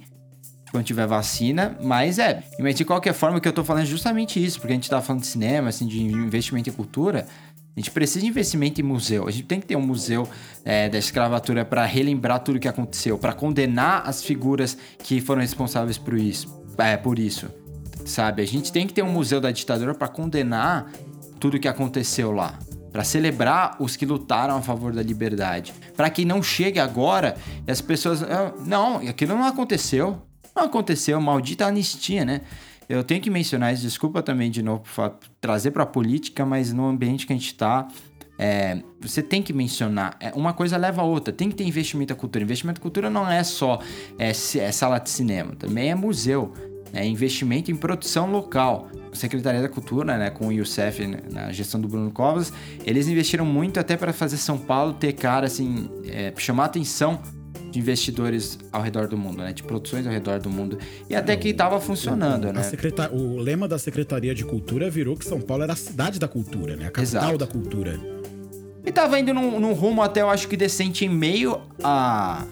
quando 0.72 0.84
tiver 0.84 1.06
vacina. 1.06 1.78
Mas 1.82 2.18
é, 2.18 2.44
mas 2.60 2.76
de 2.76 2.86
qualquer 2.86 3.14
forma, 3.14 3.38
o 3.38 3.42
que 3.42 3.48
eu 3.48 3.54
tô 3.54 3.64
falando 3.64 3.84
é 3.84 3.86
justamente 3.86 4.44
isso, 4.44 4.60
porque 4.60 4.74
a 4.74 4.76
gente 4.76 4.90
tá 4.90 5.02
falando 5.02 5.22
de 5.22 5.28
cinema, 5.28 5.70
assim, 5.70 5.86
de 5.86 6.02
investimento 6.02 6.70
em 6.70 6.74
cultura. 6.74 7.28
A 7.76 7.80
gente 7.80 7.92
precisa 7.92 8.20
de 8.20 8.28
investimento 8.28 8.82
em 8.82 8.84
museu. 8.84 9.28
A 9.28 9.32
gente 9.32 9.46
tem 9.46 9.60
que 9.60 9.66
ter 9.68 9.78
um 9.78 9.82
museu 9.82 10.28
é, 10.66 10.90
da 10.90 10.98
escravatura 10.98 11.64
para 11.64 11.86
relembrar 11.86 12.40
tudo 12.40 12.58
o 12.58 12.60
que 12.60 12.68
aconteceu, 12.68 13.18
para 13.18 13.34
condenar 13.34 14.04
as 14.06 14.24
figuras 14.24 14.78
que 15.00 15.22
foram 15.22 15.42
responsáveis 15.42 15.98
por 15.98 16.18
isso. 16.18 16.62
É, 16.78 16.98
por 16.98 17.18
isso 17.20 17.50
sabe? 18.06 18.42
A 18.42 18.46
gente 18.46 18.72
tem 18.72 18.88
que 18.88 18.94
ter 18.94 19.04
um 19.04 19.12
museu 19.12 19.40
da 19.40 19.52
ditadura 19.52 19.94
para 19.94 20.08
condenar 20.08 20.92
tudo 21.40 21.60
que 21.60 21.68
aconteceu 21.68 22.32
lá, 22.32 22.60
para 22.92 23.04
celebrar 23.04 23.76
os 23.80 23.96
que 23.96 24.06
lutaram 24.06 24.58
a 24.58 24.62
favor 24.62 24.94
da 24.94 25.02
liberdade, 25.02 25.74
para 25.96 26.10
que 26.10 26.26
não 26.26 26.44
chegue 26.44 26.80
agora 26.80 27.36
e 27.68 27.72
as 27.72 27.82
pessoas 27.82 28.22
"Ah, 28.24 28.54
não, 28.66 28.98
aquilo 28.98 29.36
não 29.36 29.46
aconteceu, 29.46 30.22
não 30.62 30.68
aconteceu, 30.68 31.20
maldita 31.20 31.66
anistia, 31.66 32.24
né? 32.24 32.42
Eu 32.88 33.04
tenho 33.04 33.22
que 33.22 33.30
mencionar 33.30 33.74
isso, 33.74 33.84
desculpa 33.84 34.22
também 34.22 34.52
de 34.52 34.62
novo 34.62 34.84
por 34.84 35.14
trazer 35.40 35.72
para 35.72 35.84
a 35.84 35.86
política, 35.86 36.46
mas 36.46 36.74
no 36.74 36.86
ambiente 36.88 37.26
que 37.26 37.34
a 37.34 37.36
gente 37.36 37.56
tá, 37.56 37.88
é, 38.38 38.82
você 39.00 39.22
tem 39.24 39.42
que 39.42 39.54
mencionar. 39.54 40.18
É, 40.20 40.32
uma 40.36 40.54
coisa 40.54 40.76
leva 40.78 41.02
a 41.02 41.06
outra. 41.06 41.34
Tem 41.34 41.50
que 41.50 41.56
ter 41.56 41.64
investimento 41.64 42.12
em 42.12 42.16
cultura. 42.16 42.44
Investimento 42.44 42.80
em 42.80 42.82
cultura 42.82 43.10
não 43.10 43.30
é 43.30 43.44
só 43.44 43.80
é, 44.20 44.30
é 44.30 44.72
sala 44.72 45.00
de 45.00 45.10
cinema, 45.10 45.56
também 45.56 45.90
é 45.90 45.96
museu. 45.96 46.54
É 46.94 47.06
investimento 47.06 47.72
em 47.72 47.76
produção 47.76 48.30
local. 48.30 48.90
A 49.12 49.16
Secretaria 49.16 49.62
da 49.62 49.70
Cultura, 49.70 50.18
né, 50.18 50.30
com 50.30 50.48
o 50.48 50.52
Youssef 50.52 51.08
né, 51.08 51.20
na 51.32 51.52
gestão 51.52 51.80
do 51.80 51.88
Bruno 51.88 52.12
Covas, 52.12 52.52
eles 52.86 53.08
investiram 53.08 53.46
muito 53.46 53.80
até 53.80 53.96
para 53.96 54.12
fazer 54.12 54.36
São 54.36 54.58
Paulo 54.58 54.94
ter 54.94 55.14
cara, 55.14 55.46
assim, 55.46 55.90
é, 56.06 56.34
chamar 56.38 56.66
atenção 56.66 57.22
de 57.72 57.80
investidores 57.80 58.60
ao 58.72 58.82
redor 58.82 59.08
do 59.08 59.18
mundo, 59.18 59.38
né, 59.42 59.54
de 59.54 59.64
produções 59.64 60.06
ao 60.06 60.12
redor 60.12 60.40
do 60.40 60.50
mundo. 60.50 60.78
E 61.10 61.16
até 61.16 61.36
que 61.38 61.50
estava 61.50 61.80
funcionando, 61.80 62.50
A 62.50 62.54
né? 62.54 62.64
secreta- 62.64 63.10
O 63.14 63.38
lema 63.40 63.68
da 63.68 63.80
Secretaria 63.80 64.36
de 64.36 64.44
Cultura 64.46 64.90
virou 64.90 65.16
que 65.16 65.26
São 65.26 65.40
Paulo 65.42 65.64
era 65.64 65.74
a 65.74 65.76
cidade 65.76 66.20
da 66.20 66.28
cultura, 66.28 66.76
né? 66.76 66.88
A 66.88 66.92
capital 66.92 67.22
Exato. 67.24 67.38
da 67.38 67.48
cultura. 67.48 68.00
E 68.86 68.92
tava 68.92 69.20
indo 69.20 69.34
num, 69.34 69.60
num 69.60 69.74
rumo 69.74 70.02
até, 70.02 70.22
eu 70.22 70.30
acho 70.30 70.48
que 70.48 70.58
decente, 70.58 71.06
em 71.06 71.10
meio 71.10 71.60
à 71.84 72.44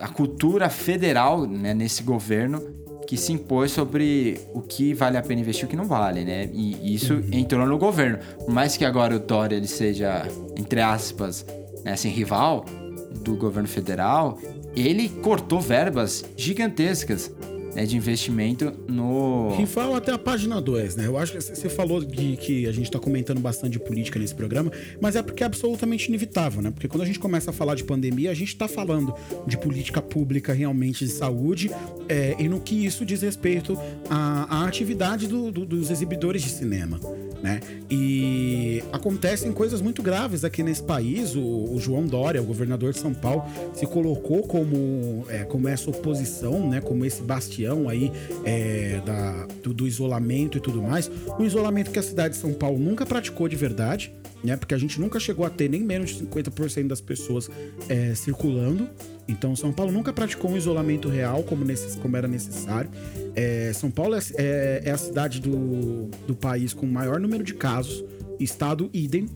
a, 0.00 0.08
cultura 0.08 0.68
federal, 0.70 1.46
né, 1.46 1.74
nesse 1.74 2.02
governo, 2.02 2.60
que 3.06 3.16
se 3.16 3.32
impôs 3.32 3.70
sobre 3.72 4.40
o 4.54 4.62
que 4.62 4.94
vale 4.94 5.16
a 5.18 5.22
pena 5.22 5.40
investir 5.40 5.64
e 5.64 5.66
o 5.66 5.68
que 5.68 5.76
não 5.76 5.84
vale, 5.84 6.24
né? 6.24 6.48
E, 6.52 6.76
e 6.90 6.94
isso 6.94 7.14
Uhum. 7.14 7.28
entrou 7.32 7.66
no 7.66 7.76
governo. 7.76 8.18
Por 8.38 8.50
mais 8.54 8.76
que 8.76 8.84
agora 8.84 9.14
o 9.16 9.18
Dória 9.18 9.56
ele 9.56 9.66
seja, 9.66 10.26
entre 10.56 10.80
aspas, 10.80 11.44
né, 11.84 11.92
assim, 11.92 12.08
rival 12.08 12.64
do 13.12 13.36
governo 13.36 13.68
federal, 13.68 14.38
ele 14.74 15.08
cortou 15.08 15.60
verbas 15.60 16.24
gigantescas 16.36 17.30
né, 17.74 17.84
de 17.86 17.96
investimento 17.96 18.72
no... 18.88 19.54
Rival 19.56 19.94
até 19.94 20.12
a 20.12 20.18
página 20.18 20.60
2, 20.60 20.96
né? 20.96 21.06
Eu 21.06 21.16
acho 21.18 21.32
que 21.32 21.40
você 21.40 21.68
falou 21.68 22.02
de 22.04 22.36
que 22.36 22.66
a 22.66 22.72
gente 22.72 22.90
tá 22.90 22.98
comentando 22.98 23.40
bastante 23.40 23.72
de 23.72 23.78
política 23.80 24.18
nesse 24.18 24.34
programa, 24.34 24.70
mas 25.00 25.16
é 25.16 25.22
porque 25.22 25.42
é 25.42 25.46
absolutamente 25.46 26.08
inevitável, 26.08 26.60
né? 26.62 26.70
Porque 26.70 26.88
quando 26.88 27.02
a 27.02 27.06
gente 27.06 27.18
começa 27.18 27.50
a 27.50 27.52
falar 27.52 27.74
de 27.74 27.84
pandemia, 27.84 28.30
a 28.30 28.34
gente 28.34 28.54
tá 28.56 28.68
falando 28.68 29.14
de 29.46 29.56
política 29.56 30.00
pública 30.02 30.52
realmente 30.52 31.04
de 31.04 31.10
saúde 31.10 31.70
é, 32.08 32.36
e 32.38 32.48
no 32.48 32.60
que 32.60 32.84
isso 32.84 33.04
diz 33.04 33.22
respeito 33.22 33.78
à, 34.10 34.58
à 34.62 34.66
atividade 34.66 35.26
do- 35.26 35.50
do- 35.50 35.64
dos 35.66 35.90
exibidores 35.90 36.42
de 36.42 36.50
cinema. 36.50 36.98
Né? 37.42 37.58
E 37.90 38.82
acontecem 38.92 39.50
coisas 39.52 39.80
muito 39.80 40.00
graves 40.00 40.44
aqui 40.44 40.62
nesse 40.62 40.82
país. 40.82 41.34
O, 41.34 41.40
o 41.74 41.78
João 41.80 42.06
Dória, 42.06 42.40
o 42.40 42.44
governador 42.44 42.92
de 42.92 43.00
São 43.00 43.12
Paulo, 43.12 43.44
se 43.74 43.84
colocou 43.84 44.42
como, 44.44 45.24
é, 45.28 45.44
como 45.44 45.66
essa 45.66 45.90
oposição, 45.90 46.68
né? 46.70 46.80
Como 46.80 47.04
esse 47.04 47.20
bastião 47.20 47.61
aí 47.88 48.12
é, 48.44 49.00
da, 49.04 49.46
do, 49.62 49.72
do 49.74 49.86
isolamento 49.86 50.58
e 50.58 50.60
tudo 50.60 50.82
mais. 50.82 51.10
Um 51.38 51.44
isolamento 51.44 51.90
que 51.90 51.98
a 51.98 52.02
cidade 52.02 52.34
de 52.34 52.40
São 52.40 52.52
Paulo 52.52 52.78
nunca 52.78 53.04
praticou 53.06 53.48
de 53.48 53.56
verdade, 53.56 54.12
né? 54.42 54.56
Porque 54.56 54.74
a 54.74 54.78
gente 54.78 55.00
nunca 55.00 55.20
chegou 55.20 55.46
a 55.46 55.50
ter 55.50 55.68
nem 55.68 55.82
menos 55.82 56.10
de 56.10 56.24
50% 56.24 56.88
das 56.88 57.00
pessoas 57.00 57.48
é, 57.88 58.14
circulando. 58.14 58.88
Então, 59.28 59.54
São 59.54 59.72
Paulo 59.72 59.92
nunca 59.92 60.12
praticou 60.12 60.50
um 60.50 60.56
isolamento 60.56 61.08
real 61.08 61.42
como, 61.44 61.64
como 62.00 62.16
era 62.16 62.26
necessário. 62.26 62.90
É, 63.34 63.72
São 63.72 63.90
Paulo 63.90 64.14
é, 64.16 64.20
é- 64.36 64.82
é 64.86 64.90
a 64.90 64.98
cidade 64.98 65.40
do, 65.40 66.08
do 66.26 66.34
país 66.34 66.74
com 66.74 66.86
o 66.86 66.88
maior 66.92 67.20
número 67.20 67.44
de 67.44 67.54
casos, 67.54 68.04
estado 68.40 68.90
idem, 68.92 69.28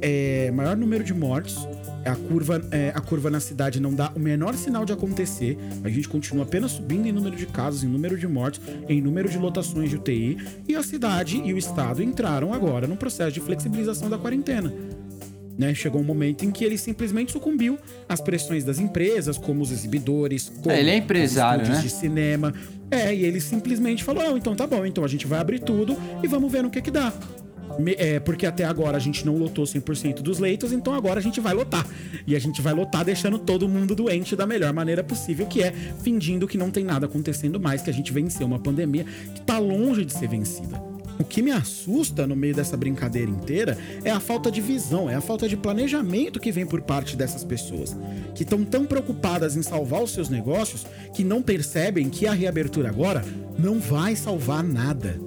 é, 0.00 0.50
maior 0.50 0.76
número 0.76 1.04
de 1.04 1.14
mortes. 1.14 1.56
A 2.04 2.16
curva, 2.16 2.62
é, 2.70 2.92
a 2.94 3.00
curva 3.00 3.28
na 3.28 3.40
cidade 3.40 3.78
não 3.78 3.94
dá 3.94 4.10
o 4.16 4.18
menor 4.18 4.54
sinal 4.54 4.86
de 4.86 4.92
acontecer. 4.92 5.58
A 5.84 5.88
gente 5.88 6.08
continua 6.08 6.44
apenas 6.44 6.72
subindo 6.72 7.06
em 7.06 7.12
número 7.12 7.36
de 7.36 7.46
casos, 7.46 7.84
em 7.84 7.88
número 7.88 8.16
de 8.16 8.26
mortes, 8.26 8.60
em 8.88 9.02
número 9.02 9.28
de 9.28 9.36
lotações 9.38 9.90
de 9.90 9.96
UTI. 9.96 10.38
E 10.66 10.74
a 10.74 10.82
cidade 10.82 11.42
e 11.44 11.52
o 11.52 11.58
estado 11.58 12.02
entraram 12.02 12.54
agora 12.54 12.86
no 12.86 12.96
processo 12.96 13.32
de 13.32 13.40
flexibilização 13.40 14.08
da 14.08 14.16
quarentena 14.16 14.72
né? 15.60 15.74
Chegou 15.74 16.00
um 16.00 16.04
momento 16.04 16.42
em 16.42 16.50
que 16.50 16.64
ele 16.64 16.78
simplesmente 16.78 17.32
sucumbiu 17.32 17.78
às 18.08 18.18
pressões 18.18 18.64
das 18.64 18.78
empresas, 18.78 19.36
como 19.36 19.62
os 19.62 19.70
exibidores, 19.70 20.50
como 20.62 20.70
É, 20.74 20.80
ele 20.80 20.88
é 20.88 20.94
os 20.94 20.98
empresário, 21.04 21.68
né? 21.68 21.80
de 21.82 21.90
cinema. 21.90 22.54
É, 22.90 23.14
e 23.14 23.24
ele 23.24 23.40
simplesmente 23.42 24.02
falou: 24.02 24.22
"Ah, 24.22 24.36
então 24.38 24.56
tá 24.56 24.66
bom, 24.66 24.86
então 24.86 25.04
a 25.04 25.08
gente 25.08 25.26
vai 25.26 25.38
abrir 25.38 25.60
tudo 25.60 25.96
e 26.22 26.26
vamos 26.26 26.50
ver 26.50 26.62
no 26.62 26.70
que 26.70 26.80
que 26.80 26.90
dá. 26.90 27.12
É, 27.96 28.20
porque 28.20 28.46
até 28.46 28.64
agora 28.64 28.96
a 28.96 29.00
gente 29.00 29.24
não 29.24 29.36
lotou 29.36 29.64
100% 29.64 30.20
dos 30.20 30.38
leitos, 30.38 30.72
então 30.72 30.94
agora 30.94 31.20
a 31.20 31.22
gente 31.22 31.40
vai 31.40 31.54
lotar. 31.54 31.86
E 32.26 32.36
a 32.36 32.38
gente 32.38 32.60
vai 32.60 32.72
lotar 32.72 33.04
deixando 33.04 33.38
todo 33.38 33.68
mundo 33.68 33.94
doente 33.94 34.36
da 34.36 34.46
melhor 34.46 34.72
maneira 34.72 35.02
possível, 35.02 35.46
que 35.46 35.62
é 35.62 35.72
fingindo 36.02 36.46
que 36.46 36.58
não 36.58 36.70
tem 36.70 36.84
nada 36.84 37.06
acontecendo 37.06 37.58
mais, 37.58 37.82
que 37.82 37.90
a 37.90 37.94
gente 37.94 38.12
venceu 38.12 38.46
uma 38.46 38.58
pandemia 38.58 39.04
que 39.34 39.40
tá 39.42 39.58
longe 39.58 40.04
de 40.04 40.12
ser 40.12 40.28
vencida. 40.28 40.90
O 41.20 41.24
que 41.24 41.42
me 41.42 41.50
assusta 41.50 42.26
no 42.26 42.34
meio 42.34 42.54
dessa 42.54 42.78
brincadeira 42.78 43.30
inteira 43.30 43.76
é 44.02 44.10
a 44.10 44.18
falta 44.18 44.50
de 44.50 44.58
visão, 44.62 45.08
é 45.08 45.14
a 45.14 45.20
falta 45.20 45.46
de 45.46 45.54
planejamento 45.54 46.40
que 46.40 46.50
vem 46.50 46.64
por 46.64 46.80
parte 46.80 47.14
dessas 47.14 47.44
pessoas, 47.44 47.94
que 48.34 48.42
estão 48.42 48.64
tão 48.64 48.86
preocupadas 48.86 49.54
em 49.54 49.62
salvar 49.62 50.02
os 50.02 50.12
seus 50.12 50.30
negócios 50.30 50.86
que 51.14 51.22
não 51.22 51.42
percebem 51.42 52.08
que 52.08 52.26
a 52.26 52.32
reabertura 52.32 52.88
agora 52.88 53.22
não 53.58 53.78
vai 53.78 54.16
salvar 54.16 54.64
nada. 54.64 55.20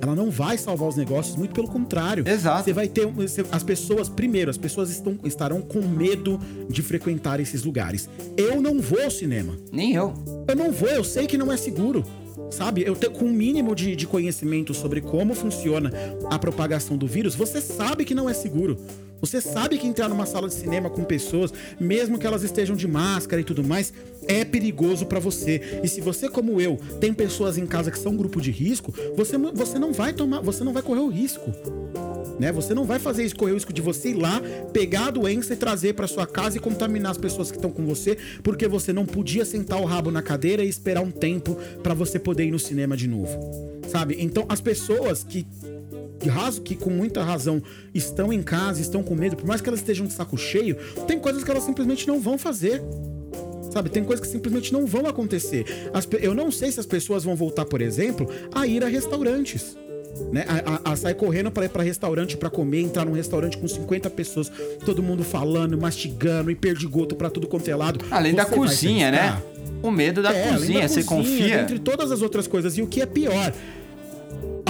Ela 0.00 0.14
não 0.14 0.30
vai 0.30 0.56
salvar 0.56 0.88
os 0.88 0.96
negócios, 0.96 1.34
muito 1.36 1.52
pelo 1.54 1.68
contrário. 1.68 2.24
Exato. 2.28 2.64
Você 2.64 2.72
vai 2.72 2.88
ter. 2.88 3.06
você- 3.06 3.44
As 3.50 3.62
pessoas, 3.62 4.08
primeiro, 4.08 4.50
as 4.50 4.56
pessoas 4.56 4.90
estão, 4.90 5.18
estarão 5.24 5.60
com 5.60 5.80
medo 5.82 6.40
de 6.68 6.82
frequentar 6.82 7.40
esses 7.40 7.62
lugares. 7.64 8.08
Eu 8.36 8.60
não 8.60 8.80
vou 8.80 9.02
ao 9.02 9.10
cinema. 9.10 9.56
Nem 9.72 9.94
eu. 9.94 10.14
Eu 10.46 10.56
não 10.56 10.70
vou, 10.70 10.88
eu 10.88 11.04
sei 11.04 11.26
que 11.26 11.36
não 11.38 11.52
é 11.52 11.56
seguro. 11.56 12.04
Sabe? 12.50 12.82
Eu 12.86 12.96
tenho 12.96 13.12
com 13.12 13.26
um 13.26 13.32
mínimo 13.32 13.74
de, 13.74 13.94
de 13.94 14.06
conhecimento 14.06 14.72
sobre 14.72 15.00
como 15.02 15.34
funciona 15.34 15.92
a 16.30 16.38
propagação 16.38 16.96
do 16.96 17.06
vírus, 17.06 17.34
você 17.34 17.60
sabe 17.60 18.04
que 18.06 18.14
não 18.14 18.28
é 18.30 18.32
seguro. 18.32 18.78
Você 19.20 19.40
sabe 19.40 19.78
que 19.78 19.86
entrar 19.86 20.08
numa 20.08 20.26
sala 20.26 20.48
de 20.48 20.54
cinema 20.54 20.88
com 20.90 21.04
pessoas, 21.04 21.52
mesmo 21.78 22.18
que 22.18 22.26
elas 22.26 22.42
estejam 22.42 22.76
de 22.76 22.86
máscara 22.86 23.40
e 23.40 23.44
tudo 23.44 23.64
mais, 23.64 23.92
é 24.26 24.44
perigoso 24.44 25.06
pra 25.06 25.18
você. 25.18 25.80
E 25.82 25.88
se 25.88 26.00
você, 26.00 26.28
como 26.28 26.60
eu, 26.60 26.78
tem 27.00 27.12
pessoas 27.12 27.58
em 27.58 27.66
casa 27.66 27.90
que 27.90 27.98
são 27.98 28.16
grupo 28.16 28.40
de 28.40 28.50
risco, 28.50 28.94
você, 29.16 29.36
você 29.36 29.78
não 29.78 29.92
vai 29.92 30.12
tomar, 30.12 30.40
você 30.40 30.62
não 30.62 30.72
vai 30.72 30.82
correr 30.82 31.00
o 31.00 31.08
risco 31.08 31.52
né? 32.38 32.52
Você 32.52 32.74
não 32.74 32.84
vai 32.84 32.98
fazer 32.98 33.24
isso, 33.24 33.36
correr 33.36 33.52
o 33.52 33.54
risco 33.54 33.72
de 33.72 33.82
você 33.82 34.10
ir 34.10 34.14
lá, 34.14 34.40
pegar 34.72 35.06
a 35.06 35.10
doença 35.10 35.52
e 35.52 35.56
trazer 35.56 35.94
para 35.94 36.06
sua 36.06 36.26
casa 36.26 36.56
e 36.56 36.60
contaminar 36.60 37.10
as 37.10 37.18
pessoas 37.18 37.50
que 37.50 37.56
estão 37.56 37.70
com 37.70 37.84
você, 37.84 38.16
porque 38.42 38.68
você 38.68 38.92
não 38.92 39.04
podia 39.04 39.44
sentar 39.44 39.80
o 39.80 39.84
rabo 39.84 40.10
na 40.10 40.22
cadeira 40.22 40.64
e 40.64 40.68
esperar 40.68 41.02
um 41.02 41.10
tempo 41.10 41.56
para 41.82 41.94
você 41.94 42.18
poder 42.18 42.44
ir 42.44 42.50
no 42.50 42.58
cinema 42.58 42.96
de 42.96 43.08
novo. 43.08 43.78
Sabe? 43.88 44.16
Então, 44.20 44.44
as 44.48 44.60
pessoas 44.60 45.24
que 45.24 45.46
que, 46.62 46.74
com 46.74 46.90
muita 46.90 47.22
razão 47.22 47.62
estão 47.94 48.32
em 48.32 48.42
casa, 48.42 48.80
estão 48.80 49.02
com 49.02 49.14
medo, 49.14 49.36
por 49.36 49.46
mais 49.46 49.60
que 49.60 49.68
elas 49.68 49.80
estejam 49.80 50.06
de 50.06 50.12
saco 50.12 50.36
cheio, 50.36 50.76
tem 51.06 51.18
coisas 51.18 51.44
que 51.44 51.50
elas 51.50 51.62
simplesmente 51.62 52.06
não 52.08 52.20
vão 52.20 52.36
fazer. 52.36 52.82
Sabe, 53.72 53.90
tem 53.90 54.02
coisas 54.02 54.24
que 54.24 54.32
simplesmente 54.32 54.72
não 54.72 54.86
vão 54.86 55.06
acontecer. 55.06 55.64
As 55.92 56.08
eu 56.20 56.34
não 56.34 56.50
sei 56.50 56.72
se 56.72 56.80
as 56.80 56.86
pessoas 56.86 57.22
vão 57.24 57.36
voltar, 57.36 57.64
por 57.66 57.82
exemplo, 57.82 58.28
a 58.52 58.66
ir 58.66 58.82
a 58.82 58.88
restaurantes. 58.88 59.76
Né? 60.32 60.44
A, 60.48 60.90
a- 60.90 60.92
a 60.92 60.96
sair 60.96 61.14
correndo 61.14 61.50
para 61.50 61.66
ir 61.66 61.68
para 61.68 61.82
restaurante 61.82 62.36
para 62.36 62.50
comer, 62.50 62.80
entrar 62.80 63.04
num 63.04 63.12
restaurante 63.12 63.56
com 63.58 63.68
50 63.68 64.08
pessoas, 64.10 64.50
todo 64.84 65.02
mundo 65.02 65.22
falando, 65.22 65.78
mastigando 65.78 66.50
e 66.50 66.54
perdigoto 66.56 67.14
para 67.14 67.30
tudo 67.30 67.46
quanto 67.46 67.68
é 67.70 67.76
lado. 67.76 68.04
Além 68.10 68.34
da 68.34 68.44
Você 68.44 68.50
se 68.50 68.56
cozinha, 68.56 69.10
né? 69.12 69.40
O 69.80 69.90
medo 69.92 70.20
da 70.22 70.34
É, 70.34 70.50
cozinha, 70.50 70.80
da 70.80 70.88
você 70.88 71.04
cozinha, 71.04 71.38
confia? 71.40 71.60
Entre 71.60 71.78
todas 71.78 72.10
as 72.10 72.20
outras 72.22 72.48
coisas. 72.48 72.76
E 72.78 72.82
o 72.82 72.86
que 72.88 73.00
é 73.00 73.06
pior, 73.06 73.52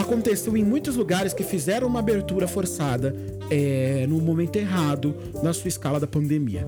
aconteceu 0.01 0.57
em 0.57 0.65
muitos 0.65 0.97
lugares 0.97 1.33
que 1.33 1.43
fizeram 1.43 1.87
uma 1.87 1.99
abertura 1.99 2.47
forçada 2.47 3.15
é, 3.51 4.07
no 4.09 4.19
momento 4.21 4.57
errado 4.57 5.15
na 5.43 5.53
sua 5.53 5.69
escala 5.69 5.99
da 5.99 6.07
pandemia. 6.07 6.67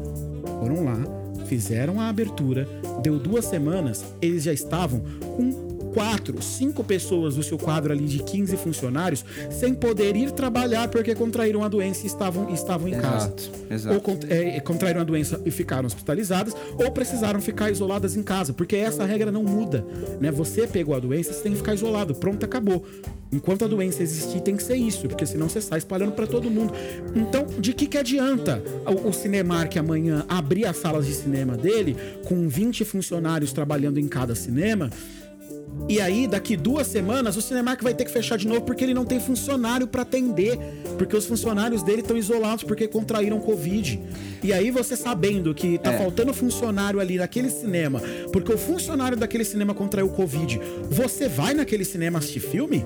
Foram 0.61 0.85
lá, 0.85 0.99
fizeram 1.47 2.01
a 2.01 2.09
abertura, 2.09 2.69
deu 3.03 3.19
duas 3.19 3.45
semanas, 3.45 4.05
eles 4.21 4.43
já 4.43 4.53
estavam 4.53 5.01
com 5.37 5.70
quatro, 5.93 6.43
cinco 6.43 6.83
pessoas 6.83 7.37
do 7.37 7.43
seu 7.43 7.59
quadro 7.59 7.93
ali 7.93 8.07
de 8.07 8.23
15 8.23 8.57
funcionários 8.57 9.25
sem 9.51 9.75
poder 9.75 10.17
ir 10.17 10.31
trabalhar 10.33 10.89
porque 10.89 11.15
contraíram 11.15 11.63
a 11.63 11.69
doença 11.69 12.05
e 12.05 12.07
estavam, 12.07 12.53
estavam 12.53 12.89
em 12.89 12.93
casa 12.93 13.21
Exato, 13.21 13.51
exato. 13.71 14.11
ou 14.11 14.19
é, 14.29 14.61
contraíram 14.61 15.01
a 15.01 15.05
doença 15.05 15.41
e 15.45 15.51
ficaram 15.51 15.87
hospitalizadas, 15.87 16.55
ou 16.77 16.91
precisaram 16.91 17.41
ficar 17.41 17.71
isoladas 17.71 18.17
em 18.17 18.23
casa, 18.23 18.53
porque 18.53 18.77
essa 18.77 19.05
regra 19.05 19.31
não 19.31 19.43
muda, 19.43 19.85
né? 20.21 20.31
Você 20.31 20.67
pegou 20.67 20.95
a 20.95 20.99
doença, 20.99 21.33
você 21.33 21.43
tem 21.43 21.53
que 21.53 21.59
ficar 21.59 21.75
isolado, 21.75 22.15
pronto, 22.15 22.45
acabou. 22.45 22.85
Enquanto 23.33 23.65
a 23.65 23.69
doença 23.69 24.03
existir, 24.03 24.41
tem 24.41 24.57
que 24.57 24.63
ser 24.63 24.75
isso, 24.77 25.07
porque 25.09 25.25
senão 25.25 25.49
você 25.49 25.61
sai 25.61 25.79
espalhando 25.79 26.13
para 26.13 26.27
todo 26.27 26.51
mundo. 26.51 26.73
Então, 27.15 27.47
de 27.59 27.73
que 27.73 27.87
que 27.87 27.97
adianta 27.97 28.63
o, 28.85 29.09
o 29.09 29.13
Cinemark 29.13 29.77
amanhã 29.77 30.25
abrir 30.29 30.67
as 30.67 30.79
salas 30.79 31.07
de 31.07 31.15
cinema 31.15 31.57
dele 31.57 31.97
com 32.25 32.49
20 32.49 32.85
funcionários 32.85 33.53
trabalhando 33.53 33.99
em 33.99 34.09
cada 34.09 34.35
cinema? 34.35 34.91
E 35.89 36.01
aí, 36.01 36.29
daqui 36.29 36.57
duas 36.57 36.87
semanas, 36.87 37.37
o 37.37 37.43
Cinemark 37.43 37.83
vai 37.83 37.93
ter 37.93 38.05
que 38.05 38.13
fechar 38.13 38.39
de 38.39 38.47
novo 38.47 38.63
porque 38.63 38.85
ele 38.85 38.95
não 38.95 39.05
tem 39.05 39.19
funcionário 39.19 39.87
pra 39.89 40.03
atender. 40.03 40.57
Porque 40.97 41.17
os 41.17 41.27
funcionários 41.27 41.83
dele 41.83 42.01
estão 42.03 42.17
isolados 42.17 42.63
porque 42.63 42.87
contraíram 42.87 43.41
Covid. 43.41 44.01
E 44.43 44.53
aí, 44.53 44.71
você 44.71 44.95
sabendo 44.97 45.53
que 45.55 45.79
tá 45.79 45.93
É. 45.93 45.99
faltando 45.99 46.33
funcionário 46.33 47.01
ali 47.01 47.17
naquele 47.17 47.51
cinema, 47.51 48.01
porque 48.33 48.53
o 48.53 48.59
funcionário 48.59 49.17
daquele 49.17 49.45
cinema 49.45 49.75
contraiu 49.75 50.09
Covid, 50.11 50.61
você 50.89 51.29
vai 51.29 51.55
naquele 51.55 51.85
cinema 51.85 52.19
assistir 52.21 52.41
filme? 52.41 52.85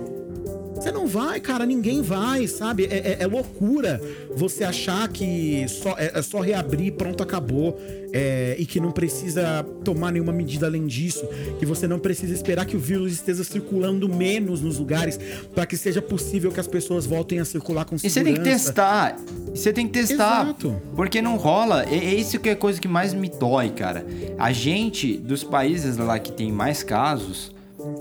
Você 0.74 0.90
não 0.90 1.06
vai, 1.06 1.40
cara, 1.40 1.64
ninguém 1.64 2.02
vai, 2.02 2.46
sabe? 2.46 2.84
É, 2.90 2.96
é- 2.96 3.16
é 3.20 3.26
loucura 3.26 4.00
você 4.36 4.64
achar 4.64 5.08
que 5.08 5.64
só, 5.68 5.94
é, 5.96 6.18
é 6.18 6.22
só 6.22 6.40
reabrir, 6.40 6.92
pronto, 6.92 7.22
acabou. 7.22 7.78
é, 8.16 8.54
e 8.60 8.64
que 8.64 8.78
não 8.78 8.92
precisa 8.92 9.66
tomar 9.82 10.12
nenhuma 10.12 10.32
medida 10.32 10.66
além 10.66 10.86
disso. 10.86 11.26
Que 11.58 11.66
você 11.66 11.88
não 11.88 11.98
precisa 11.98 12.32
esperar 12.32 12.64
que 12.64 12.76
o 12.76 12.78
vírus 12.78 13.12
esteja 13.12 13.42
circulando 13.42 14.08
menos 14.08 14.60
nos 14.60 14.78
lugares 14.78 15.18
para 15.52 15.66
que 15.66 15.76
seja 15.76 16.00
possível 16.00 16.52
que 16.52 16.60
as 16.60 16.68
pessoas 16.68 17.06
voltem 17.06 17.40
a 17.40 17.44
circular 17.44 17.84
com 17.84 17.96
E 17.96 17.98
você 17.98 18.10
segurança. 18.10 18.40
tem 18.42 18.52
que 18.52 18.56
testar. 18.64 19.16
Você 19.52 19.72
tem 19.72 19.86
que 19.88 19.92
testar. 19.94 20.44
Exato. 20.44 20.80
Porque 20.94 21.20
não 21.20 21.34
rola. 21.36 21.84
É, 21.90 21.96
é 21.96 22.14
isso 22.14 22.38
que 22.38 22.48
é 22.48 22.52
a 22.52 22.56
coisa 22.56 22.80
que 22.80 22.86
mais 22.86 23.12
me 23.12 23.28
dói, 23.28 23.70
cara. 23.70 24.06
A 24.38 24.52
gente, 24.52 25.16
dos 25.16 25.42
países 25.42 25.96
lá 25.96 26.16
que 26.20 26.30
tem 26.30 26.52
mais 26.52 26.84
casos, 26.84 27.50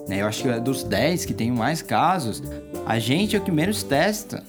né? 0.08 0.22
Eu 0.22 0.28
acho 0.28 0.44
que 0.44 0.50
é 0.50 0.60
dos 0.60 0.84
10 0.84 1.26
que 1.26 1.34
tem 1.34 1.52
mais 1.52 1.82
casos, 1.82 2.42
a 2.86 3.00
gente 3.00 3.36
é 3.36 3.40
o 3.40 3.42
que 3.42 3.52
menos 3.52 3.84
testa. 3.84 4.44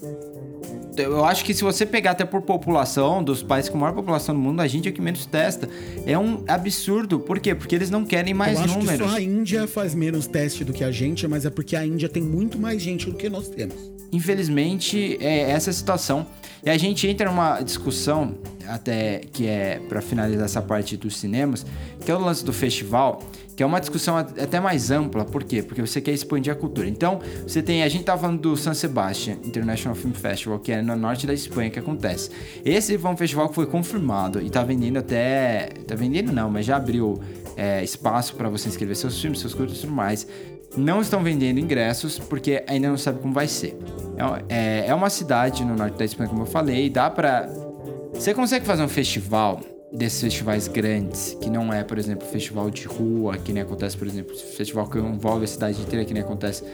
Eu 0.96 1.24
acho 1.24 1.44
que 1.44 1.52
se 1.52 1.64
você 1.64 1.84
pegar 1.84 2.12
até 2.12 2.24
por 2.24 2.42
população, 2.42 3.22
dos 3.22 3.42
países 3.42 3.68
com 3.68 3.76
maior 3.76 3.94
população 3.94 4.32
do 4.34 4.40
mundo, 4.40 4.60
a 4.60 4.66
gente 4.68 4.88
é 4.88 4.92
o 4.92 4.94
que 4.94 5.02
menos 5.02 5.26
testa. 5.26 5.68
É 6.06 6.16
um 6.16 6.44
absurdo. 6.46 7.18
Por 7.18 7.40
quê? 7.40 7.52
Porque 7.52 7.74
eles 7.74 7.90
não 7.90 8.04
querem 8.04 8.32
mais 8.32 8.58
Eu 8.58 8.64
acho 8.64 8.78
números. 8.78 9.02
que 9.02 9.08
só 9.08 9.16
a 9.16 9.20
Índia 9.20 9.66
faz 9.66 9.92
menos 9.92 10.28
teste 10.28 10.62
do 10.64 10.72
que 10.72 10.84
a 10.84 10.92
gente, 10.92 11.26
mas 11.26 11.44
é 11.44 11.50
porque 11.50 11.74
a 11.74 11.84
Índia 11.84 12.08
tem 12.08 12.22
muito 12.22 12.58
mais 12.58 12.80
gente 12.80 13.10
do 13.10 13.16
que 13.16 13.28
nós 13.28 13.48
temos. 13.48 13.93
Infelizmente, 14.14 15.16
é 15.20 15.50
essa 15.50 15.70
a 15.70 15.72
situação. 15.72 16.26
E 16.64 16.70
a 16.70 16.78
gente 16.78 17.06
entra 17.06 17.28
numa 17.30 17.60
discussão, 17.60 18.36
até 18.66 19.20
que 19.32 19.46
é 19.46 19.80
para 19.86 20.00
finalizar 20.00 20.46
essa 20.46 20.62
parte 20.62 20.96
dos 20.96 21.18
cinemas, 21.18 21.66
que 22.02 22.10
é 22.10 22.14
o 22.14 22.18
lance 22.18 22.42
do 22.42 22.54
festival, 22.54 23.22
que 23.54 23.62
é 23.62 23.66
uma 23.66 23.78
discussão 23.78 24.16
at- 24.16 24.38
até 24.40 24.58
mais 24.58 24.90
ampla. 24.90 25.26
Por 25.26 25.44
quê? 25.44 25.62
Porque 25.62 25.82
você 25.82 26.00
quer 26.00 26.12
expandir 26.12 26.50
a 26.50 26.56
cultura. 26.56 26.88
Então, 26.88 27.20
você 27.46 27.62
tem. 27.62 27.82
A 27.82 27.88
gente 27.88 28.04
tá 28.04 28.16
falando 28.16 28.40
do 28.40 28.56
San 28.56 28.72
Sebastian 28.72 29.34
International 29.44 29.94
Film 29.94 30.14
Festival, 30.14 30.58
que 30.58 30.72
é 30.72 30.80
no 30.80 30.96
norte 30.96 31.26
da 31.26 31.34
Espanha 31.34 31.68
que 31.68 31.78
acontece. 31.78 32.30
Esse 32.64 32.96
foi 32.96 33.10
um 33.10 33.16
festival 33.16 33.50
que 33.50 33.54
foi 33.54 33.66
confirmado 33.66 34.40
e 34.40 34.48
tá 34.48 34.62
vendendo 34.64 34.96
até. 34.98 35.66
Tá 35.86 35.94
vendendo 35.94 36.32
não, 36.32 36.50
mas 36.50 36.64
já 36.64 36.76
abriu 36.76 37.20
é, 37.58 37.84
espaço 37.84 38.34
para 38.36 38.48
você 38.48 38.70
inscrever 38.70 38.96
seus 38.96 39.20
filmes, 39.20 39.38
seus 39.38 39.52
cursos 39.52 39.78
e 39.78 39.80
tudo 39.82 39.92
mais. 39.92 40.26
Não 40.76 41.00
estão 41.00 41.22
vendendo 41.22 41.58
ingressos 41.60 42.18
porque 42.18 42.62
ainda 42.66 42.88
não 42.88 42.96
sabe 42.96 43.20
como 43.20 43.32
vai 43.32 43.46
ser. 43.46 43.78
É, 44.48 44.84
é, 44.84 44.86
é 44.88 44.94
uma 44.94 45.10
cidade 45.10 45.64
no 45.64 45.74
norte 45.74 45.96
da 45.96 46.04
Espanha, 46.04 46.28
como 46.28 46.42
eu 46.42 46.46
falei, 46.46 46.90
dá 46.90 47.10
pra. 47.10 47.48
Você 48.12 48.32
consegue 48.32 48.64
fazer 48.64 48.82
um 48.82 48.88
festival 48.88 49.60
desses 49.94 50.20
festivais 50.20 50.66
grandes, 50.66 51.36
que 51.40 51.48
não 51.48 51.72
é, 51.72 51.84
por 51.84 51.98
exemplo, 51.98 52.26
festival 52.26 52.68
de 52.68 52.84
rua, 52.84 53.36
que 53.36 53.52
nem 53.52 53.62
acontece, 53.62 53.96
por 53.96 54.06
exemplo, 54.08 54.36
festival 54.36 54.88
que 54.88 54.98
envolve 54.98 55.44
a 55.44 55.46
cidade 55.46 55.80
inteira, 55.80 56.04
que 56.04 56.12
nem 56.12 56.22
acontece, 56.22 56.64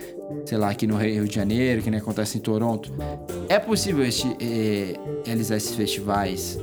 sei 0.46 0.57
lá, 0.57 0.70
aqui 0.70 0.86
no 0.86 0.96
Rio 0.96 1.28
de 1.28 1.34
Janeiro, 1.34 1.82
que 1.82 1.90
nem 1.90 2.01
acontece 2.01 2.38
em 2.38 2.40
Toronto. 2.40 2.92
É 3.48 3.59
possível 3.59 4.05
este, 4.05 4.26
eh, 4.40 4.94
realizar 5.26 5.57
esses 5.57 5.74
festivais? 5.74 6.59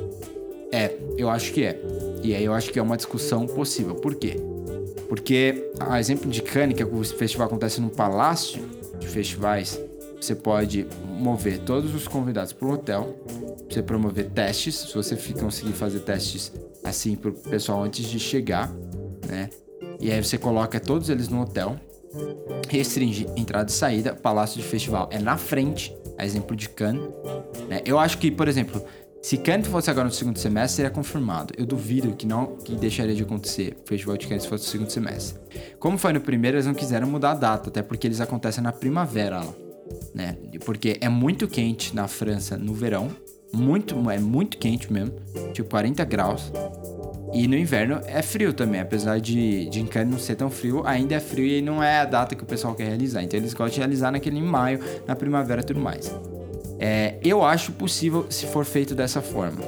É, 0.71 0.95
eu 1.15 1.29
acho 1.29 1.53
que 1.53 1.63
é. 1.63 1.79
E 2.23 2.35
aí 2.35 2.43
eu 2.43 2.53
acho 2.53 2.71
que 2.71 2.79
é 2.79 2.81
uma 2.81 2.97
discussão 2.97 3.45
possível. 3.45 3.95
Por 3.95 4.15
quê? 4.15 4.35
Porque, 5.07 5.71
a 5.79 5.99
exemplo 5.99 6.29
de 6.29 6.41
Cannes, 6.41 6.75
que 6.75 6.83
o 6.83 7.03
festival 7.03 7.47
acontece 7.47 7.79
num 7.79 7.89
palácio 7.89 8.61
de 8.99 9.07
festivais, 9.07 9.79
você 10.19 10.35
pode 10.35 10.87
mover 11.05 11.59
todos 11.59 11.93
os 11.93 12.07
convidados 12.07 12.51
para 12.51 12.67
um 12.67 12.71
hotel, 12.71 13.15
você 13.69 13.81
promover 13.81 14.29
testes, 14.31 14.75
se 14.75 14.93
você 14.93 15.15
conseguir 15.33 15.73
fazer 15.73 15.99
testes 15.99 16.51
assim 16.83 17.15
pro 17.15 17.33
pessoal 17.33 17.83
antes 17.83 18.05
de 18.05 18.19
chegar, 18.19 18.71
né? 19.27 19.49
E 19.99 20.11
aí 20.11 20.23
você 20.23 20.37
coloca 20.37 20.79
todos 20.79 21.09
eles 21.09 21.29
no 21.29 21.41
hotel, 21.41 21.79
restringe 22.67 23.27
entrada 23.35 23.69
e 23.69 23.73
saída, 23.73 24.13
palácio 24.13 24.61
de 24.61 24.67
festival 24.67 25.07
é 25.11 25.19
na 25.19 25.37
frente, 25.37 25.95
a 26.17 26.25
exemplo 26.25 26.55
de 26.55 26.69
Cannes, 26.69 27.03
né? 27.69 27.81
Eu 27.85 27.99
acho 27.99 28.17
que, 28.17 28.31
por 28.31 28.47
exemplo, 28.47 28.83
se 29.27 29.35
Cannes 29.35 29.67
fosse 29.67 29.91
agora 29.91 30.05
no 30.05 30.13
segundo 30.13 30.39
semestre, 30.39 30.77
seria 30.77 30.89
confirmado. 30.89 31.53
Eu 31.57 31.65
duvido 31.65 32.13
que 32.13 32.25
não 32.25 32.55
que 32.55 32.73
deixaria 32.77 33.13
de 33.13 33.23
acontecer 33.23 33.75
o 33.83 33.85
Festival 33.85 34.15
de 34.15 34.25
Cannes 34.25 34.43
se 34.43 34.49
fosse 34.49 34.63
no 34.63 34.71
segundo 34.71 34.89
semestre. 34.89 35.37
Como 35.77 35.97
foi 35.97 36.13
no 36.13 36.21
primeiro, 36.21 36.55
eles 36.55 36.65
não 36.65 36.73
quiseram 36.73 37.09
mudar 37.09 37.31
a 37.31 37.33
data, 37.33 37.67
até 37.67 37.81
porque 37.83 38.07
eles 38.07 38.21
acontecem 38.21 38.63
na 38.63 38.71
primavera 38.71 39.39
lá, 39.41 39.53
né? 40.15 40.37
Porque 40.63 40.97
é 41.01 41.09
muito 41.09 41.45
quente 41.45 41.93
na 41.93 42.07
França 42.07 42.55
no 42.55 42.73
verão, 42.73 43.09
muito, 43.51 44.09
é 44.09 44.17
muito 44.17 44.57
quente 44.57 44.93
mesmo, 44.93 45.13
tipo 45.51 45.69
40 45.69 46.05
graus. 46.05 46.49
E 47.33 47.49
no 47.49 47.57
inverno 47.57 47.99
é 48.05 48.21
frio 48.21 48.53
também, 48.53 48.79
apesar 48.79 49.19
de, 49.19 49.67
de 49.67 49.83
Cannes 49.83 50.09
não 50.09 50.19
ser 50.19 50.35
tão 50.35 50.49
frio, 50.49 50.83
ainda 50.85 51.15
é 51.15 51.19
frio 51.19 51.45
e 51.45 51.61
não 51.61 51.83
é 51.83 51.99
a 51.99 52.05
data 52.05 52.33
que 52.33 52.43
o 52.43 52.47
pessoal 52.47 52.73
quer 52.73 52.85
realizar. 52.85 53.21
Então 53.23 53.37
eles 53.37 53.53
gostam 53.53 53.73
de 53.73 53.79
realizar 53.79 54.09
naquele 54.09 54.41
maio, 54.41 54.79
na 55.05 55.17
primavera 55.17 55.59
e 55.59 55.65
tudo 55.65 55.81
mais. 55.81 56.09
É, 56.79 57.15
eu 57.23 57.43
acho 57.43 57.71
possível 57.71 58.25
se 58.29 58.45
for 58.45 58.65
feito 58.65 58.93
dessa 58.93 59.21
forma. 59.21 59.61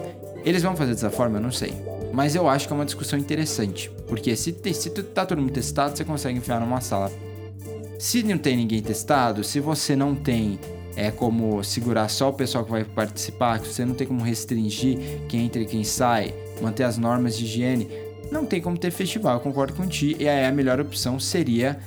Eles 0.46 0.64
vão 0.64 0.76
fazer 0.76 0.94
dessa 0.94 1.10
forma? 1.10 1.38
Eu 1.38 1.42
não 1.42 1.52
sei. 1.52 1.74
Mas 2.14 2.36
eu 2.36 2.48
acho 2.48 2.68
que 2.68 2.74
é 2.74 2.76
uma 2.76 2.86
discussão 2.86 3.18
interessante. 3.20 3.90
Porque 4.08 4.36
se, 4.36 4.52
te- 4.52 4.74
se 4.74 4.90
tá 4.90 5.26
todo 5.26 5.40
mundo 5.42 5.52
testado, 5.52 5.98
você 5.98 6.04
consegue 6.04 6.38
enfiar 6.38 6.60
numa 6.60 6.82
sala. 6.82 7.12
Se 7.98 8.24
não 8.24 8.38
tem 8.38 8.56
ninguém 8.56 8.82
testado, 8.82 9.44
se 9.44 9.60
você 9.60 9.96
não 9.96 10.16
tem 10.16 10.58
é, 10.96 11.12
como 11.12 11.64
segurar 11.64 12.08
só 12.10 12.30
o 12.30 12.34
pessoal 12.34 12.64
que 12.64 12.72
vai 12.72 12.84
participar, 12.84 13.60
se 13.60 13.74
você 13.74 13.86
não 13.86 13.94
tem 13.94 14.08
como 14.08 14.24
restringir 14.24 14.98
quem 15.28 15.46
entra 15.46 15.62
e 15.62 15.66
quem 15.66 15.84
sai, 15.84 16.34
manter 16.62 16.84
as 16.84 16.98
normas 16.98 17.38
de 17.38 17.44
higiene, 17.46 17.90
não 18.32 18.46
tem 18.46 18.62
como 18.62 18.78
ter 18.78 18.92
festival, 18.92 19.36
eu 19.36 19.40
concordo 19.42 19.74
contigo. 19.74 20.22
E 20.22 20.28
aí 20.30 20.46
a 20.46 20.52
melhor 20.52 20.80
opção 20.80 21.20
seria 21.20 21.80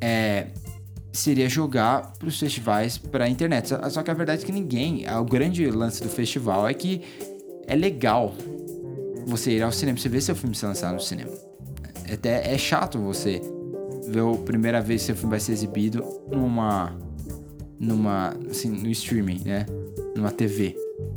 é, 0.00 0.46
seria 1.16 1.48
jogar 1.48 2.12
para 2.18 2.28
os 2.28 2.38
festivais 2.38 2.98
para 2.98 3.28
internet. 3.28 3.68
Só, 3.68 4.02
que 4.02 4.10
a 4.10 4.14
verdade 4.14 4.42
é 4.42 4.46
que 4.46 4.52
ninguém, 4.52 5.04
o 5.08 5.24
grande 5.24 5.68
lance 5.70 6.02
do 6.02 6.08
festival 6.08 6.68
é 6.68 6.74
que 6.74 7.02
é 7.66 7.74
legal 7.74 8.34
você 9.26 9.52
ir 9.52 9.62
ao 9.62 9.72
cinema, 9.72 9.98
você 9.98 10.08
ver 10.08 10.20
seu 10.20 10.36
filme 10.36 10.54
ser 10.54 10.66
lançado 10.66 10.94
no 10.94 11.00
cinema. 11.00 11.32
Até 12.12 12.54
é 12.54 12.56
chato 12.56 12.98
você 12.98 13.40
ver 14.08 14.20
a 14.20 14.38
primeira 14.44 14.80
vez 14.80 15.02
que 15.02 15.06
seu 15.06 15.16
filme 15.16 15.30
vai 15.30 15.40
ser 15.40 15.52
exibido 15.52 16.04
numa 16.30 16.94
numa 17.78 18.34
assim, 18.48 18.70
no 18.70 18.88
streaming, 18.90 19.42
né? 19.44 19.66
Numa 20.14 20.30
TV. 20.30 20.76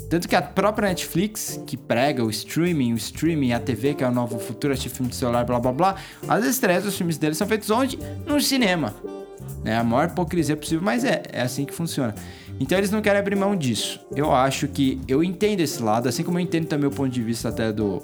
Tanto 0.10 0.28
que 0.28 0.36
a 0.36 0.42
própria 0.42 0.90
Netflix, 0.90 1.62
que 1.66 1.78
prega 1.78 2.24
o 2.24 2.30
streaming, 2.30 2.94
o 2.94 2.98
streaming, 2.98 3.54
a 3.54 3.60
TV, 3.60 3.94
que 3.94 4.04
é 4.04 4.08
o 4.08 4.12
novo 4.12 4.40
futuro, 4.40 4.74
assistir 4.74 4.90
filme 4.90 5.10
de 5.10 5.16
celular, 5.16 5.46
blá 5.46 5.60
blá 5.60 5.72
blá, 5.72 5.96
as 6.28 6.46
estreias 6.46 6.84
dos 6.84 6.98
filmes 6.98 7.18
deles 7.18 7.38
são 7.38 7.48
feitos 7.48 7.70
onde? 7.70 7.98
No 8.26 8.42
cinema. 8.42 8.94
É 9.64 9.76
a 9.76 9.84
maior 9.84 10.10
hipocrisia 10.10 10.56
possível, 10.56 10.84
mas 10.84 11.04
é, 11.04 11.24
é 11.32 11.42
assim 11.42 11.66
que 11.66 11.74
funciona. 11.74 12.14
Então 12.60 12.78
eles 12.78 12.92
não 12.92 13.02
querem 13.02 13.20
abrir 13.20 13.36
mão 13.36 13.56
disso. 13.56 14.00
Eu 14.16 14.34
acho 14.34 14.68
que 14.68 15.00
eu 15.08 15.24
entendo 15.24 15.62
esse 15.62 15.82
lado, 15.82 16.10
assim 16.10 16.24
como 16.24 16.38
eu 16.38 16.44
entendo 16.44 16.68
também 16.68 16.88
o 16.88 16.92
ponto 16.92 17.10
de 17.10 17.22
vista 17.22 17.50
até 17.50 17.72
do 17.72 18.02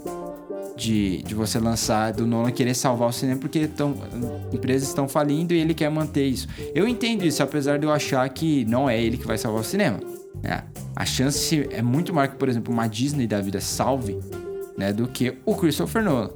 de, 0.75 1.21
de 1.23 1.33
você 1.33 1.57
lançar, 1.57 2.11
do 2.11 2.27
Nolan 2.27 2.51
querer 2.51 2.73
salvar 2.73 3.09
o 3.09 3.11
cinema 3.11 3.39
porque 3.39 3.67
tão, 3.67 3.95
empresas 4.51 4.89
estão 4.89 5.07
falindo 5.07 5.53
e 5.53 5.59
ele 5.59 5.73
quer 5.73 5.89
manter 5.89 6.25
isso. 6.25 6.47
Eu 6.73 6.87
entendo 6.87 7.23
isso, 7.23 7.41
apesar 7.41 7.79
de 7.79 7.85
eu 7.85 7.91
achar 7.91 8.27
que 8.29 8.65
não 8.65 8.89
é 8.89 9.01
ele 9.01 9.17
que 9.17 9.25
vai 9.25 9.37
salvar 9.37 9.61
o 9.61 9.63
cinema. 9.63 9.99
né? 10.43 10.63
A 10.95 11.05
chance 11.05 11.67
é 11.71 11.81
muito 11.81 12.13
maior 12.13 12.27
que, 12.27 12.35
por 12.35 12.49
exemplo, 12.49 12.73
uma 12.73 12.87
Disney 12.87 13.27
da 13.27 13.41
vida 13.41 13.59
salve 13.61 14.17
né, 14.77 14.91
do 14.91 15.07
que 15.07 15.37
o 15.45 15.55
Christopher 15.55 16.03
Nolan. 16.03 16.29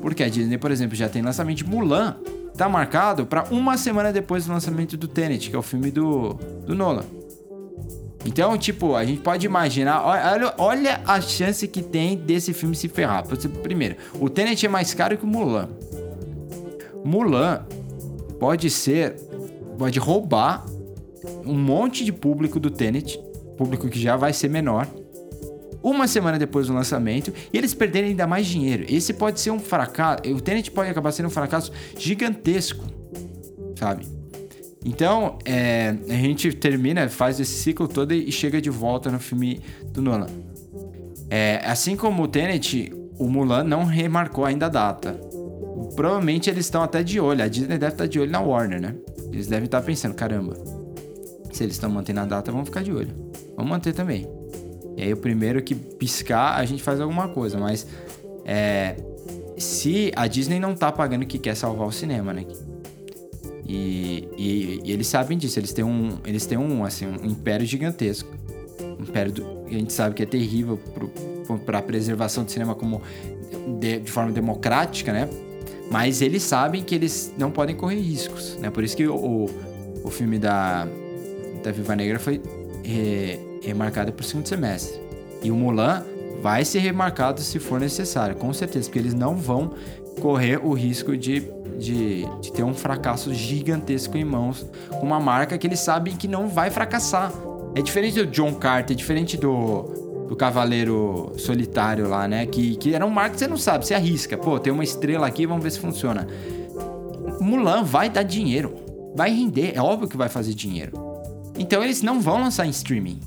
Porque 0.00 0.22
a 0.22 0.28
Disney, 0.28 0.58
por 0.58 0.70
exemplo, 0.70 0.96
já 0.96 1.08
tem 1.08 1.22
lançamento 1.22 1.58
de 1.58 1.64
Mulan, 1.64 2.16
tá 2.56 2.68
marcado 2.68 3.26
para 3.26 3.44
uma 3.50 3.76
semana 3.76 4.12
depois 4.12 4.46
do 4.46 4.52
lançamento 4.52 4.96
do 4.96 5.08
Tenet, 5.08 5.50
que 5.50 5.56
é 5.56 5.58
o 5.58 5.62
filme 5.62 5.90
do, 5.90 6.34
do 6.66 6.74
Nolan. 6.74 7.04
Então, 8.24 8.56
tipo, 8.56 8.94
a 8.94 9.04
gente 9.04 9.20
pode 9.20 9.44
imaginar, 9.44 10.02
olha, 10.02 10.54
olha 10.56 11.00
a 11.06 11.20
chance 11.20 11.68
que 11.68 11.82
tem 11.82 12.16
desse 12.16 12.54
filme 12.54 12.74
se 12.74 12.88
ferrar. 12.88 13.24
Primeiro, 13.62 13.96
o 14.18 14.30
Tenet 14.30 14.64
é 14.64 14.68
mais 14.68 14.94
caro 14.94 15.18
que 15.18 15.24
o 15.24 15.26
Mulan. 15.26 15.68
Mulan 17.04 17.66
pode 18.40 18.70
ser, 18.70 19.14
pode 19.78 19.98
roubar 19.98 20.64
um 21.44 21.54
monte 21.54 22.04
de 22.04 22.12
público 22.12 22.58
do 22.58 22.70
Tenet, 22.70 23.20
público 23.58 23.88
que 23.88 24.00
já 24.00 24.16
vai 24.16 24.32
ser 24.32 24.48
menor, 24.48 24.88
uma 25.84 26.08
semana 26.08 26.38
depois 26.38 26.66
do 26.66 26.72
lançamento, 26.72 27.32
e 27.52 27.58
eles 27.58 27.74
perderem 27.74 28.10
ainda 28.10 28.26
mais 28.26 28.46
dinheiro. 28.46 28.86
Esse 28.88 29.12
pode 29.12 29.38
ser 29.38 29.50
um 29.50 29.60
fracasso, 29.60 30.22
o 30.34 30.40
Tenet 30.40 30.70
pode 30.70 30.90
acabar 30.90 31.12
sendo 31.12 31.26
um 31.26 31.30
fracasso 31.30 31.70
gigantesco, 31.98 32.86
sabe? 33.78 34.06
Então, 34.82 35.38
é, 35.44 35.94
a 36.08 36.14
gente 36.14 36.52
termina, 36.54 37.08
faz 37.08 37.38
esse 37.38 37.52
ciclo 37.52 37.86
todo 37.86 38.12
e 38.12 38.32
chega 38.32 38.60
de 38.60 38.70
volta 38.70 39.10
no 39.10 39.18
filme 39.18 39.60
do 39.86 40.00
Nolan. 40.00 40.26
É, 41.28 41.60
assim 41.64 41.96
como 41.96 42.22
o 42.22 42.28
Tenet, 42.28 42.92
o 43.18 43.28
Mulan 43.28 43.64
não 43.64 43.84
remarcou 43.84 44.44
ainda 44.44 44.66
a 44.66 44.68
data. 44.68 45.12
Provavelmente 45.94 46.50
eles 46.50 46.66
estão 46.66 46.82
até 46.82 47.02
de 47.02 47.20
olho, 47.20 47.42
a 47.42 47.48
Disney 47.48 47.78
deve 47.78 47.92
estar 47.92 48.06
de 48.06 48.18
olho 48.18 48.30
na 48.30 48.40
Warner, 48.40 48.80
né? 48.80 48.94
Eles 49.32 49.46
devem 49.46 49.64
estar 49.64 49.82
pensando, 49.82 50.14
caramba, 50.14 50.54
se 51.52 51.62
eles 51.62 51.74
estão 51.74 51.90
mantendo 51.90 52.20
a 52.20 52.24
data, 52.24 52.50
vamos 52.50 52.68
ficar 52.68 52.82
de 52.82 52.92
olho. 52.92 53.14
Vamos 53.56 53.70
manter 53.70 53.92
também. 53.92 54.26
E 54.96 55.02
aí 55.02 55.12
o 55.12 55.16
primeiro 55.16 55.62
que 55.62 55.74
piscar, 55.74 56.56
a 56.56 56.64
gente 56.64 56.82
faz 56.82 57.00
alguma 57.00 57.28
coisa, 57.28 57.58
mas 57.58 57.86
é, 58.44 58.96
se 59.56 60.12
a 60.14 60.26
Disney 60.26 60.60
não 60.60 60.74
tá 60.74 60.90
pagando 60.92 61.24
que 61.26 61.38
quer 61.38 61.56
salvar 61.56 61.86
o 61.86 61.92
cinema, 61.92 62.32
né? 62.32 62.44
E, 63.66 64.28
e- 64.36 64.80
e 64.84 64.92
eles 64.92 65.06
sabem 65.06 65.38
disso, 65.38 65.58
eles 65.58 65.72
têm 65.72 65.84
um, 65.84 66.18
eles 66.24 66.44
têm 66.46 66.58
um, 66.58 66.84
assim, 66.84 67.06
um 67.06 67.24
império 67.26 67.66
gigantesco. 67.66 68.28
Um 68.98 69.02
império 69.02 69.32
do- 69.32 69.64
que 69.66 69.74
a 69.74 69.78
gente 69.78 69.92
sabe 69.92 70.14
que 70.14 70.22
é 70.22 70.26
terrível 70.26 70.78
para 71.64 71.78
a 71.78 71.82
preservação 71.82 72.44
do 72.44 72.50
cinema 72.50 72.74
como 72.74 73.02
de, 73.80 74.00
de 74.00 74.10
forma 74.10 74.30
democrática, 74.32 75.12
né? 75.12 75.28
Mas 75.90 76.22
eles 76.22 76.42
sabem 76.42 76.82
que 76.82 76.94
eles 76.94 77.32
não 77.38 77.50
podem 77.50 77.74
correr 77.76 78.00
riscos, 78.00 78.56
né? 78.56 78.70
Por 78.70 78.84
isso 78.84 78.96
que 78.96 79.06
o, 79.06 79.46
o, 80.02 80.10
filme 80.10 80.38
da, 80.38 80.86
da 81.62 81.70
Viva 81.70 81.94
Negra 81.94 82.18
foi 82.18 82.40
remarcado 83.64 84.12
para 84.12 84.22
o 84.22 84.26
segundo 84.26 84.46
semestre. 84.46 85.00
E 85.42 85.50
o 85.50 85.56
Mulan 85.56 86.04
vai 86.42 86.64
ser 86.64 86.80
remarcado 86.80 87.40
se 87.40 87.58
for 87.58 87.80
necessário, 87.80 88.36
com 88.36 88.52
certeza, 88.52 88.86
porque 88.86 88.98
eles 88.98 89.14
não 89.14 89.36
vão 89.36 89.72
correr 90.20 90.60
o 90.64 90.72
risco 90.72 91.16
de, 91.16 91.50
de, 91.78 92.24
de 92.40 92.52
ter 92.52 92.62
um 92.62 92.74
fracasso 92.74 93.32
gigantesco 93.32 94.16
em 94.16 94.24
mãos 94.24 94.66
com 94.90 95.06
uma 95.06 95.18
marca 95.18 95.56
que 95.58 95.66
eles 95.66 95.80
sabem 95.80 96.16
que 96.16 96.28
não 96.28 96.48
vai 96.48 96.70
fracassar. 96.70 97.32
É 97.74 97.82
diferente 97.82 98.22
do 98.22 98.26
John 98.26 98.54
Carter, 98.54 98.94
é 98.94 98.96
diferente 98.96 99.36
do, 99.36 99.82
do 100.28 100.36
Cavaleiro 100.36 101.32
Solitário 101.36 102.08
lá, 102.08 102.28
né? 102.28 102.46
Que, 102.46 102.76
que 102.76 102.94
era 102.94 103.04
um 103.04 103.10
marca 103.10 103.30
que 103.30 103.38
você 103.38 103.48
não 103.48 103.56
sabe, 103.56 103.86
você 103.86 103.94
arrisca. 103.94 104.36
Pô, 104.36 104.58
tem 104.58 104.72
uma 104.72 104.84
estrela 104.84 105.26
aqui, 105.26 105.46
vamos 105.46 105.64
ver 105.64 105.70
se 105.70 105.80
funciona. 105.80 106.26
Mulan 107.40 107.82
vai 107.82 108.08
dar 108.08 108.22
dinheiro, 108.22 108.74
vai 109.14 109.30
render, 109.30 109.72
é 109.74 109.82
óbvio 109.82 110.08
que 110.08 110.16
vai 110.16 110.28
fazer 110.28 110.54
dinheiro. 110.54 110.92
Então 111.58 111.82
eles 111.82 112.02
não 112.02 112.20
vão 112.20 112.40
lançar 112.40 112.66
em 112.66 112.70
streaming. 112.70 113.20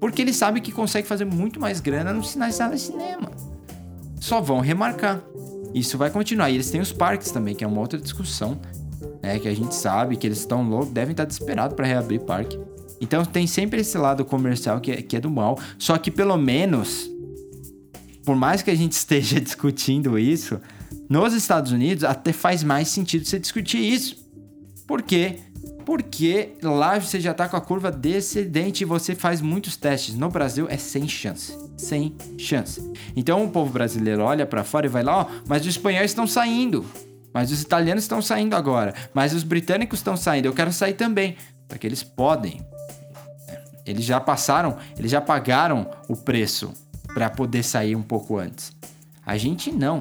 Porque 0.00 0.22
eles 0.22 0.36
sabem 0.36 0.62
que 0.62 0.72
consegue 0.72 1.06
fazer 1.06 1.24
muito 1.24 1.60
mais 1.60 1.80
grana 1.80 2.12
no 2.12 2.22
na 2.36 2.50
sala 2.50 2.74
de 2.74 2.80
cinema. 2.80 3.30
Só 4.20 4.40
vão 4.40 4.60
remarcar. 4.60 5.22
Isso 5.74 5.98
vai 5.98 6.10
continuar. 6.10 6.50
E 6.50 6.54
eles 6.54 6.70
têm 6.70 6.80
os 6.80 6.92
parques 6.92 7.30
também, 7.30 7.54
que 7.54 7.64
é 7.64 7.66
uma 7.66 7.80
outra 7.80 7.98
discussão. 7.98 8.58
Né, 9.22 9.38
que 9.38 9.48
a 9.48 9.54
gente 9.54 9.74
sabe 9.74 10.16
que 10.16 10.26
eles 10.26 10.38
estão 10.38 10.68
loucos, 10.68 10.90
devem 10.90 11.12
estar 11.12 11.24
desesperados 11.24 11.74
para 11.74 11.86
reabrir 11.86 12.20
parque. 12.20 12.58
Então 13.00 13.24
tem 13.24 13.46
sempre 13.46 13.80
esse 13.80 13.96
lado 13.98 14.24
comercial 14.24 14.80
que 14.80 14.92
é, 14.92 15.02
que 15.02 15.16
é 15.16 15.20
do 15.20 15.30
mal. 15.30 15.58
Só 15.78 15.96
que 15.98 16.10
pelo 16.10 16.36
menos, 16.36 17.10
por 18.24 18.36
mais 18.36 18.62
que 18.62 18.70
a 18.70 18.74
gente 18.74 18.92
esteja 18.92 19.40
discutindo 19.40 20.18
isso, 20.18 20.60
nos 21.08 21.34
Estados 21.34 21.72
Unidos 21.72 22.04
até 22.04 22.32
faz 22.32 22.62
mais 22.62 22.88
sentido 22.88 23.26
você 23.26 23.38
discutir 23.38 23.78
isso. 23.78 24.16
Por 24.86 25.02
quê? 25.02 25.38
Porque 25.84 26.54
lá 26.62 26.98
você 26.98 27.20
já 27.20 27.34
tá 27.34 27.48
com 27.48 27.56
a 27.56 27.60
curva 27.60 27.90
descendente 27.90 28.82
e 28.82 28.84
você 28.84 29.14
faz 29.14 29.40
muitos 29.40 29.76
testes. 29.76 30.14
No 30.14 30.30
Brasil 30.30 30.66
é 30.68 30.76
sem 30.76 31.06
chance. 31.06 31.56
Sem 31.76 32.16
chance. 32.38 32.80
Então 33.14 33.44
o 33.44 33.50
povo 33.50 33.72
brasileiro 33.72 34.22
olha 34.22 34.46
pra 34.46 34.64
fora 34.64 34.86
e 34.86 34.88
vai 34.88 35.02
lá, 35.02 35.22
ó, 35.22 35.26
mas 35.46 35.62
os 35.62 35.68
espanhóis 35.68 36.10
estão 36.10 36.26
saindo. 36.26 36.84
Mas 37.32 37.50
os 37.50 37.60
italianos 37.60 38.04
estão 38.04 38.22
saindo 38.22 38.54
agora. 38.54 38.94
Mas 39.12 39.34
os 39.34 39.42
britânicos 39.42 39.98
estão 39.98 40.16
saindo. 40.16 40.46
Eu 40.46 40.52
quero 40.52 40.72
sair 40.72 40.94
também. 40.94 41.36
Porque 41.66 41.86
eles 41.86 42.02
podem. 42.02 42.64
Eles 43.84 44.04
já 44.04 44.20
passaram, 44.20 44.78
eles 44.96 45.10
já 45.10 45.20
pagaram 45.20 45.90
o 46.08 46.16
preço 46.16 46.72
pra 47.12 47.28
poder 47.28 47.62
sair 47.62 47.96
um 47.96 48.02
pouco 48.02 48.38
antes. 48.38 48.72
A 49.26 49.36
gente 49.36 49.70
não. 49.72 50.00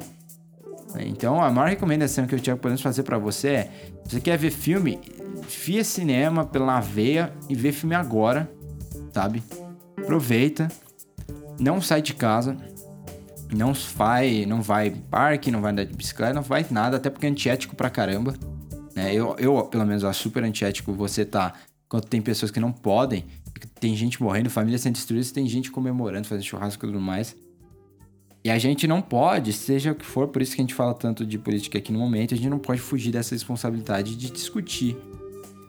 Então, 0.99 1.41
a 1.41 1.49
maior 1.49 1.69
recomendação 1.69 2.27
que 2.27 2.35
eu 2.35 2.39
tinha 2.39 2.55
podemos 2.55 2.81
fazer 2.81 3.03
pra 3.03 3.17
você 3.17 3.47
é: 3.49 3.71
se 4.05 4.15
você 4.15 4.21
quer 4.21 4.37
ver 4.37 4.51
filme, 4.51 4.99
fia 5.47 5.83
cinema 5.83 6.45
pela 6.45 6.79
veia 6.79 7.33
e 7.49 7.55
vê 7.55 7.71
filme 7.71 7.95
agora, 7.95 8.49
sabe? 9.13 9.43
Aproveita, 9.97 10.67
não 11.59 11.81
sai 11.81 12.01
de 12.01 12.13
casa, 12.13 12.57
não 13.53 13.73
vai, 13.73 14.45
não 14.45 14.61
vai 14.61 14.91
parque, 14.91 15.51
não 15.51 15.61
vai 15.61 15.71
andar 15.71 15.85
de 15.85 15.93
bicicleta, 15.95 16.33
não 16.33 16.41
vai 16.41 16.65
nada, 16.69 16.97
até 16.97 17.09
porque 17.09 17.25
é 17.25 17.29
antiético 17.29 17.75
pra 17.75 17.89
caramba. 17.89 18.33
Né? 18.95 19.13
Eu, 19.13 19.35
eu, 19.39 19.63
pelo 19.65 19.85
menos, 19.85 20.03
acho 20.03 20.21
super 20.21 20.43
antiético 20.43 20.93
você 20.93 21.25
tá. 21.25 21.53
Quando 21.87 22.05
tem 22.05 22.21
pessoas 22.21 22.51
que 22.51 22.59
não 22.59 22.71
podem, 22.71 23.25
tem 23.79 23.95
gente 23.95 24.21
morrendo, 24.21 24.49
famílias 24.49 24.81
sendo 24.81 24.93
destruídas, 24.93 25.31
tem 25.31 25.47
gente 25.47 25.71
comemorando, 25.71 26.27
fazendo 26.27 26.45
churrasco 26.45 26.85
e 26.85 26.87
tudo 26.87 26.99
mais. 26.99 27.35
E 28.43 28.49
a 28.49 28.57
gente 28.57 28.85
não 28.87 29.01
pode, 29.01 29.53
seja 29.53 29.93
o 29.93 29.95
que 29.95 30.05
for, 30.05 30.27
por 30.27 30.41
isso 30.41 30.53
que 30.55 30.61
a 30.61 30.63
gente 30.63 30.73
fala 30.73 30.93
tanto 30.93 31.25
de 31.25 31.37
política 31.39 31.77
aqui 31.77 31.93
no 31.93 31.99
momento, 31.99 32.33
a 32.33 32.37
gente 32.37 32.49
não 32.49 32.59
pode 32.59 32.81
fugir 32.81 33.11
dessa 33.11 33.33
responsabilidade 33.33 34.17
de 34.17 34.29
discutir 34.29 34.97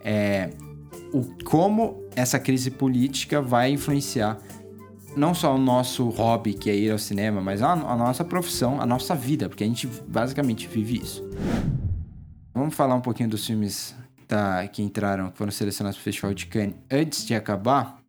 é, 0.01 0.51
o, 1.13 1.23
como 1.45 2.03
essa 2.17 2.39
crise 2.39 2.73
política 2.73 3.41
vai 3.41 3.71
influenciar 3.71 4.39
não 5.17 5.33
só 5.33 5.55
o 5.55 5.59
nosso 5.59 6.09
hobby, 6.09 6.55
que 6.55 6.69
é 6.69 6.75
ir 6.75 6.91
ao 6.91 6.99
cinema, 6.99 7.41
mas 7.41 7.63
a, 7.63 7.73
a 7.73 7.97
nossa 7.97 8.25
profissão, 8.25 8.81
a 8.81 8.87
nossa 8.87 9.15
vida, 9.15 9.49
porque 9.49 9.63
a 9.63 9.67
gente 9.67 9.87
basicamente 10.09 10.67
vive 10.67 11.01
isso. 11.01 11.25
Vamos 12.53 12.75
falar 12.75 12.97
um 12.97 13.01
pouquinho 13.01 13.29
dos 13.29 13.47
filmes 13.47 13.95
que 14.73 14.83
entraram, 14.83 15.31
que 15.31 15.39
foram 15.39 15.53
selecionados 15.53 15.97
para 15.97 16.03
o 16.03 16.05
Festival 16.05 16.35
de 16.35 16.47
Cannes 16.47 16.75
antes 16.91 17.25
de 17.25 17.35
acabar. 17.35 18.03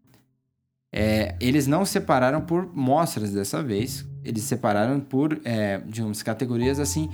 É, 0.92 1.36
eles 1.40 1.68
não 1.68 1.86
separaram 1.86 2.42
por 2.42 2.76
mostras 2.76 3.32
dessa 3.32 3.62
vez, 3.62 4.04
eles 4.26 4.44
separaram 4.44 5.00
por, 5.00 5.40
é, 5.46 5.80
digamos, 5.86 6.22
categorias 6.24 6.80
assim, 6.80 7.10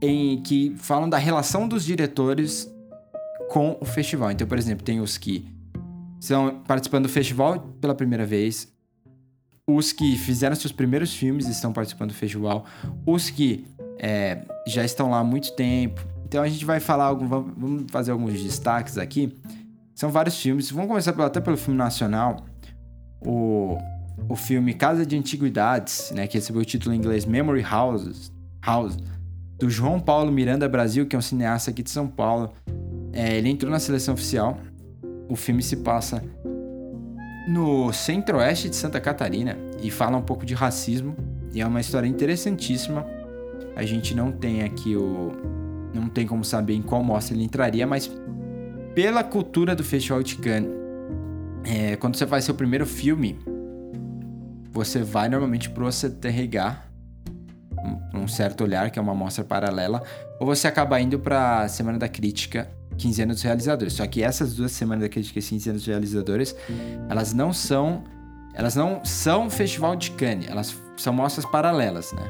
em 0.00 0.40
que 0.42 0.74
falam 0.76 1.08
da 1.08 1.18
relação 1.18 1.66
dos 1.66 1.84
diretores 1.84 2.70
com 3.50 3.76
o 3.80 3.84
festival. 3.84 4.30
Então, 4.30 4.46
por 4.46 4.58
exemplo, 4.58 4.84
tem 4.84 5.00
os 5.00 5.18
que 5.18 5.48
estão 6.20 6.62
participando 6.66 7.04
do 7.04 7.08
festival 7.08 7.60
pela 7.80 7.94
primeira 7.94 8.26
vez, 8.26 8.72
os 9.66 9.92
que 9.92 10.16
fizeram 10.16 10.56
seus 10.56 10.72
primeiros 10.72 11.14
filmes 11.14 11.46
estão 11.46 11.72
participando 11.72 12.08
do 12.08 12.14
festival, 12.14 12.64
os 13.04 13.28
que 13.28 13.66
é, 13.98 14.42
já 14.66 14.84
estão 14.84 15.10
lá 15.10 15.18
há 15.18 15.24
muito 15.24 15.52
tempo. 15.54 16.00
Então 16.24 16.42
a 16.42 16.48
gente 16.48 16.64
vai 16.64 16.80
falar, 16.80 17.04
algum, 17.04 17.26
vamos 17.26 17.84
fazer 17.90 18.10
alguns 18.10 18.42
destaques 18.42 18.96
aqui. 18.96 19.34
São 19.94 20.10
vários 20.10 20.40
filmes. 20.40 20.70
Vamos 20.70 20.88
começar 20.88 21.10
até 21.22 21.40
pelo 21.40 21.56
filme 21.56 21.76
nacional. 21.76 22.46
O, 23.20 23.76
o 24.28 24.36
filme 24.36 24.74
Casa 24.74 25.04
de 25.04 25.16
Antiguidades, 25.16 26.12
né, 26.14 26.26
que 26.26 26.38
recebeu 26.38 26.62
o 26.62 26.64
título 26.64 26.94
em 26.94 26.98
inglês 26.98 27.24
Memory 27.26 27.64
Houses, 27.64 28.32
House, 28.64 28.96
do 29.58 29.68
João 29.68 29.98
Paulo 29.98 30.30
Miranda 30.30 30.68
Brasil, 30.68 31.06
que 31.06 31.16
é 31.16 31.18
um 31.18 31.22
cineasta 31.22 31.70
aqui 31.70 31.82
de 31.82 31.90
São 31.90 32.06
Paulo. 32.06 32.52
É, 33.12 33.36
ele 33.36 33.48
entrou 33.48 33.70
na 33.70 33.80
seleção 33.80 34.14
oficial. 34.14 34.58
O 35.28 35.34
filme 35.34 35.62
se 35.62 35.76
passa 35.78 36.22
no 37.48 37.92
centro-oeste 37.92 38.68
de 38.68 38.76
Santa 38.76 39.00
Catarina 39.00 39.56
e 39.82 39.90
fala 39.90 40.16
um 40.16 40.22
pouco 40.22 40.46
de 40.46 40.54
racismo. 40.54 41.16
E 41.52 41.60
é 41.60 41.66
uma 41.66 41.80
história 41.80 42.06
interessantíssima. 42.06 43.04
A 43.74 43.84
gente 43.84 44.14
não 44.14 44.30
tem 44.30 44.62
aqui 44.62 44.94
o. 44.94 45.32
Não 45.92 46.08
tem 46.08 46.26
como 46.26 46.44
saber 46.44 46.74
em 46.74 46.82
qual 46.82 47.02
mostra 47.02 47.34
ele 47.34 47.44
entraria, 47.44 47.86
mas 47.86 48.10
pela 48.94 49.24
cultura 49.24 49.74
do 49.74 49.82
Festival 49.82 50.22
de 50.22 50.36
Cannes, 50.36 50.70
é, 51.64 51.96
quando 51.96 52.16
você 52.16 52.26
faz 52.26 52.44
seu 52.44 52.54
primeiro 52.54 52.84
filme, 52.84 53.38
você 54.72 55.02
vai 55.02 55.28
normalmente 55.28 55.70
pro 55.70 55.88
CTRH, 55.90 56.82
um, 58.14 58.28
certo 58.28 58.64
olhar, 58.64 58.90
que 58.90 58.98
é 58.98 59.02
uma 59.02 59.14
mostra 59.14 59.44
paralela, 59.44 60.02
ou 60.40 60.46
você 60.46 60.66
acaba 60.66 61.00
indo 61.00 61.18
pra 61.18 61.68
Semana 61.68 61.98
da 61.98 62.08
Crítica, 62.08 62.68
15 62.96 63.22
anos 63.22 63.36
dos 63.36 63.42
realizadores. 63.42 63.92
Só 63.94 64.06
que 64.06 64.22
essas 64.22 64.54
duas 64.54 64.72
Semanas 64.72 65.02
da 65.02 65.08
Crítica 65.08 65.38
e 65.38 65.42
15 65.42 65.70
anos 65.70 65.82
dos 65.82 65.88
realizadores, 65.88 66.54
elas 67.08 67.32
não 67.32 67.52
são. 67.52 68.04
Elas 68.54 68.74
não 68.74 69.04
são 69.04 69.48
Festival 69.48 69.94
de 69.94 70.10
Cannes, 70.12 70.48
elas 70.48 70.76
são 70.96 71.12
mostras 71.12 71.46
paralelas, 71.46 72.12
né? 72.12 72.28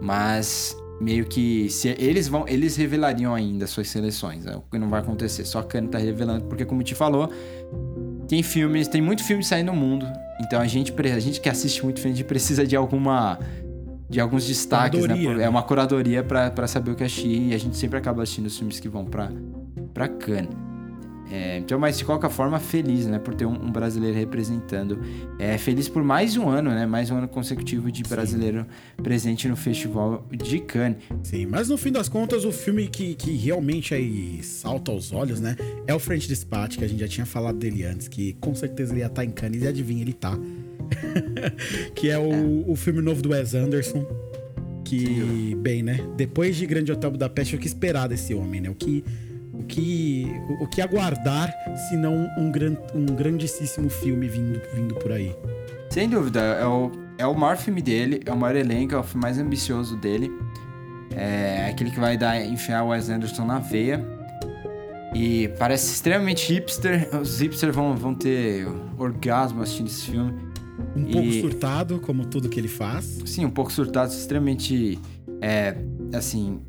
Mas 0.00 0.74
meio 1.00 1.26
que 1.26 1.68
se 1.68 1.88
eles 1.98 2.28
vão, 2.28 2.48
eles 2.48 2.76
revelariam 2.76 3.34
ainda 3.34 3.66
suas 3.66 3.88
seleções, 3.90 4.46
é 4.46 4.56
o 4.56 4.62
que 4.62 4.78
não 4.78 4.88
vai 4.88 5.00
acontecer. 5.00 5.44
Só 5.44 5.58
a 5.58 5.64
Cannes 5.64 5.90
tá 5.90 5.98
revelando 5.98 6.46
porque 6.46 6.64
como 6.64 6.82
te 6.82 6.94
falou, 6.94 7.30
tem 8.26 8.42
filmes, 8.42 8.88
tem 8.88 9.02
muito 9.02 9.22
filme 9.22 9.44
saindo 9.44 9.70
no 9.70 9.78
mundo. 9.78 10.06
Então 10.40 10.60
a 10.60 10.66
gente, 10.66 10.92
a 10.92 11.20
gente 11.20 11.40
que 11.40 11.48
assiste 11.48 11.82
muito 11.84 12.00
filme, 12.00 12.14
a 12.14 12.16
gente 12.16 12.26
precisa 12.26 12.66
de 12.66 12.74
alguma 12.76 13.38
de 14.08 14.20
alguns 14.20 14.46
destaques, 14.46 15.00
né? 15.00 15.06
Curadoria, 15.06 15.28
Por- 15.30 15.36
né? 15.38 15.44
É 15.44 15.48
uma 15.48 15.62
curadoria 15.62 16.22
pra 16.22 16.50
pra 16.50 16.66
saber 16.66 16.90
o 16.90 16.94
que 16.94 17.04
assistir 17.04 17.48
e 17.50 17.54
a 17.54 17.58
gente 17.58 17.76
sempre 17.76 17.98
acaba 17.98 18.22
assistindo 18.22 18.46
os 18.46 18.56
filmes 18.56 18.78
que 18.80 18.88
vão 18.88 19.04
pra 19.04 19.30
para 19.92 20.08
Cannes. 20.08 20.50
É, 21.34 21.58
então, 21.58 21.80
mas 21.80 21.98
de 21.98 22.04
qualquer 22.04 22.30
forma, 22.30 22.60
feliz, 22.60 23.06
né? 23.08 23.18
Por 23.18 23.34
ter 23.34 23.44
um, 23.44 23.54
um 23.54 23.72
brasileiro 23.72 24.16
representando. 24.16 25.00
É, 25.36 25.58
feliz 25.58 25.88
por 25.88 26.04
mais 26.04 26.36
um 26.36 26.48
ano, 26.48 26.70
né? 26.70 26.86
Mais 26.86 27.10
um 27.10 27.16
ano 27.16 27.26
consecutivo 27.26 27.90
de 27.90 28.04
brasileiro 28.04 28.64
presente 29.02 29.48
no 29.48 29.56
Festival 29.56 30.24
de 30.30 30.60
Cannes. 30.60 30.98
Sim, 31.24 31.46
mas 31.46 31.68
no 31.68 31.76
fim 31.76 31.90
das 31.90 32.08
contas, 32.08 32.44
o 32.44 32.52
filme 32.52 32.86
que, 32.86 33.16
que 33.16 33.32
realmente 33.32 33.92
aí 33.92 34.44
salta 34.44 34.92
aos 34.92 35.12
olhos, 35.12 35.40
né? 35.40 35.56
É 35.88 35.92
o 35.92 35.98
French 35.98 36.28
Dispatch, 36.28 36.78
que 36.78 36.84
a 36.84 36.88
gente 36.88 37.00
já 37.00 37.08
tinha 37.08 37.26
falado 37.26 37.58
dele 37.58 37.84
antes, 37.84 38.06
que 38.06 38.34
com 38.34 38.54
certeza 38.54 38.92
ele 38.92 39.00
ia 39.00 39.06
estar 39.06 39.24
em 39.24 39.32
Cannes 39.32 39.64
e 39.64 39.66
adivinha, 39.66 40.02
ele 40.02 40.12
tá. 40.12 40.38
que 41.96 42.10
é 42.10 42.18
o, 42.18 42.70
o 42.70 42.76
filme 42.76 43.02
novo 43.02 43.20
do 43.20 43.30
Wes 43.30 43.54
Anderson. 43.54 44.06
Que, 44.84 45.56
bem, 45.56 45.82
né? 45.82 45.98
Depois 46.16 46.54
de 46.54 46.64
Grande 46.64 46.92
Hotel 46.92 47.10
Budapeste, 47.10 47.56
o 47.56 47.58
que 47.58 47.66
esperar 47.66 48.06
desse 48.06 48.34
homem, 48.34 48.60
né? 48.60 48.70
O 48.70 48.74
que, 48.74 49.02
o 49.58 49.62
que, 49.64 50.26
o, 50.60 50.64
o 50.64 50.66
que 50.66 50.80
aguardar, 50.82 51.52
se 51.88 51.96
não 51.96 52.28
um, 52.38 52.50
gran, 52.50 52.76
um 52.94 53.06
grandíssimo 53.06 53.88
filme 53.88 54.28
vindo, 54.28 54.60
vindo 54.74 54.94
por 54.96 55.12
aí. 55.12 55.34
Sem 55.90 56.08
dúvida, 56.08 56.40
é 56.40 56.66
o, 56.66 56.90
é 57.18 57.26
o 57.26 57.34
maior 57.34 57.56
filme 57.56 57.80
dele, 57.80 58.20
é 58.26 58.32
o 58.32 58.36
maior 58.36 58.56
elenco, 58.56 58.94
é 58.94 58.98
o 58.98 59.02
filme 59.02 59.22
mais 59.22 59.38
ambicioso 59.38 59.96
dele. 59.96 60.30
É 61.16 61.68
aquele 61.70 61.90
que 61.90 62.00
vai 62.00 62.16
dar, 62.16 62.44
enfiar 62.44 62.82
o 62.82 62.88
Wes 62.88 63.08
Anderson 63.08 63.44
na 63.44 63.58
veia. 63.60 64.04
E 65.14 65.46
parece 65.58 65.92
extremamente 65.92 66.52
hipster. 66.52 67.08
Os 67.20 67.38
hipsters 67.40 67.74
vão, 67.74 67.96
vão 67.96 68.14
ter 68.14 68.66
orgasmo 68.98 69.62
assistindo 69.62 69.86
esse 69.86 70.06
filme. 70.10 70.34
Um 70.96 71.04
pouco 71.04 71.28
E- 71.28 71.40
surtado, 71.40 72.00
como 72.00 72.26
tudo 72.26 72.48
que 72.48 72.58
ele 72.58 72.66
faz. 72.68 73.22
Sim, 73.24 73.44
um 73.44 73.50
pouco 73.50 73.72
surtado, 73.72 74.10
extremamente, 74.10 74.98
é, 75.40 75.76
assim, 76.12 76.60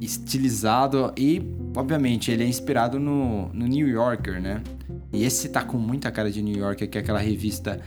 estilizado 0.00 1.12
e, 1.16 1.42
obviamente, 1.76 2.30
ele 2.30 2.44
é 2.44 2.46
inspirado 2.46 2.98
no, 2.98 3.48
no 3.52 3.66
New 3.66 3.88
Yorker, 3.88 4.40
né? 4.40 4.62
E 5.12 5.24
esse 5.24 5.48
tá 5.48 5.62
com 5.62 5.76
muita 5.76 6.10
cara 6.10 6.30
de 6.30 6.42
New 6.42 6.56
Yorker, 6.56 6.88
que 6.88 6.98
é 6.98 7.00
aquela 7.00 7.18
revista 7.18 7.80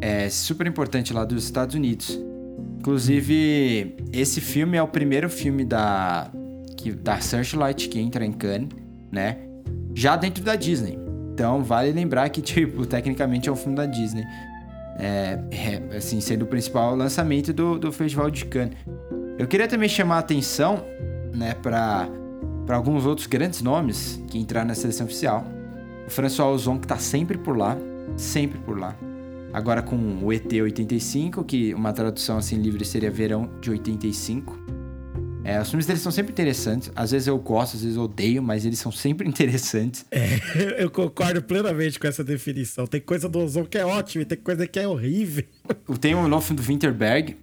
é, 0.00 0.28
super 0.28 0.66
importante 0.66 1.12
lá 1.12 1.24
dos 1.24 1.44
Estados 1.44 1.74
Unidos. 1.74 2.18
Inclusive, 2.78 3.96
esse 4.12 4.40
filme 4.40 4.76
é 4.76 4.82
o 4.82 4.88
primeiro 4.88 5.28
filme 5.28 5.64
da, 5.64 6.30
que, 6.76 6.90
da 6.90 7.20
Searchlight 7.20 7.88
que 7.88 8.00
entra 8.00 8.24
em 8.24 8.32
Cannes, 8.32 8.70
né? 9.12 9.38
Já 9.94 10.16
dentro 10.16 10.42
da 10.42 10.56
Disney. 10.56 10.98
Então, 11.34 11.62
vale 11.62 11.92
lembrar 11.92 12.28
que, 12.30 12.40
tipo, 12.42 12.86
tecnicamente 12.86 13.48
é 13.48 13.52
um 13.52 13.56
filme 13.56 13.76
da 13.76 13.86
Disney 13.86 14.24
é, 15.00 15.38
é, 15.50 15.96
assim, 15.96 16.20
sendo 16.20 16.42
o 16.42 16.46
principal 16.46 16.94
lançamento 16.94 17.52
do, 17.52 17.78
do 17.78 17.90
Festival 17.90 18.30
de 18.30 18.44
Cannes. 18.44 18.76
Eu 19.38 19.46
queria 19.46 19.66
também 19.66 19.88
chamar 19.88 20.16
a 20.16 20.18
atenção, 20.18 20.84
né, 21.34 21.54
para 21.54 22.08
alguns 22.70 23.06
outros 23.06 23.26
grandes 23.26 23.62
nomes 23.62 24.22
que 24.28 24.38
entraram 24.38 24.68
na 24.68 24.74
seleção 24.74 25.06
oficial. 25.06 25.44
O 26.06 26.10
François 26.10 26.54
Ozon, 26.54 26.78
que 26.78 26.86
tá 26.86 26.98
sempre 26.98 27.38
por 27.38 27.56
lá, 27.56 27.76
sempre 28.16 28.58
por 28.58 28.78
lá. 28.78 28.96
Agora 29.52 29.82
com 29.82 29.96
o 30.22 30.32
ET 30.32 30.52
85, 30.52 31.44
que 31.44 31.74
uma 31.74 31.92
tradução 31.92 32.38
assim 32.38 32.56
livre 32.56 32.84
seria 32.84 33.10
Verão 33.10 33.50
de 33.60 33.70
85. 33.70 34.58
É, 35.42 35.60
os 35.60 35.68
filmes 35.68 35.86
deles 35.86 36.02
são 36.02 36.12
sempre 36.12 36.32
interessantes. 36.32 36.92
Às 36.94 37.10
vezes 37.10 37.26
eu 37.26 37.36
gosto, 37.38 37.74
às 37.74 37.82
vezes 37.82 37.96
eu 37.96 38.02
odeio, 38.02 38.42
mas 38.42 38.64
eles 38.64 38.78
são 38.78 38.92
sempre 38.92 39.26
interessantes. 39.28 40.04
Eu 40.78 40.90
concordo 40.90 41.42
plenamente 41.42 41.98
com 41.98 42.06
essa 42.06 42.22
definição. 42.22 42.86
Tem 42.86 43.00
coisa 43.00 43.28
do 43.28 43.40
Ozon 43.40 43.64
que 43.64 43.78
é 43.78 43.84
ótima 43.84 44.22
e 44.22 44.24
tem 44.26 44.38
coisa 44.38 44.66
que 44.66 44.78
é 44.78 44.86
horrível. 44.86 45.44
Tem 46.00 46.14
o 46.14 46.28
novo 46.28 46.44
filme 46.44 46.62
do 46.62 46.66
Winterberg, 46.66 47.36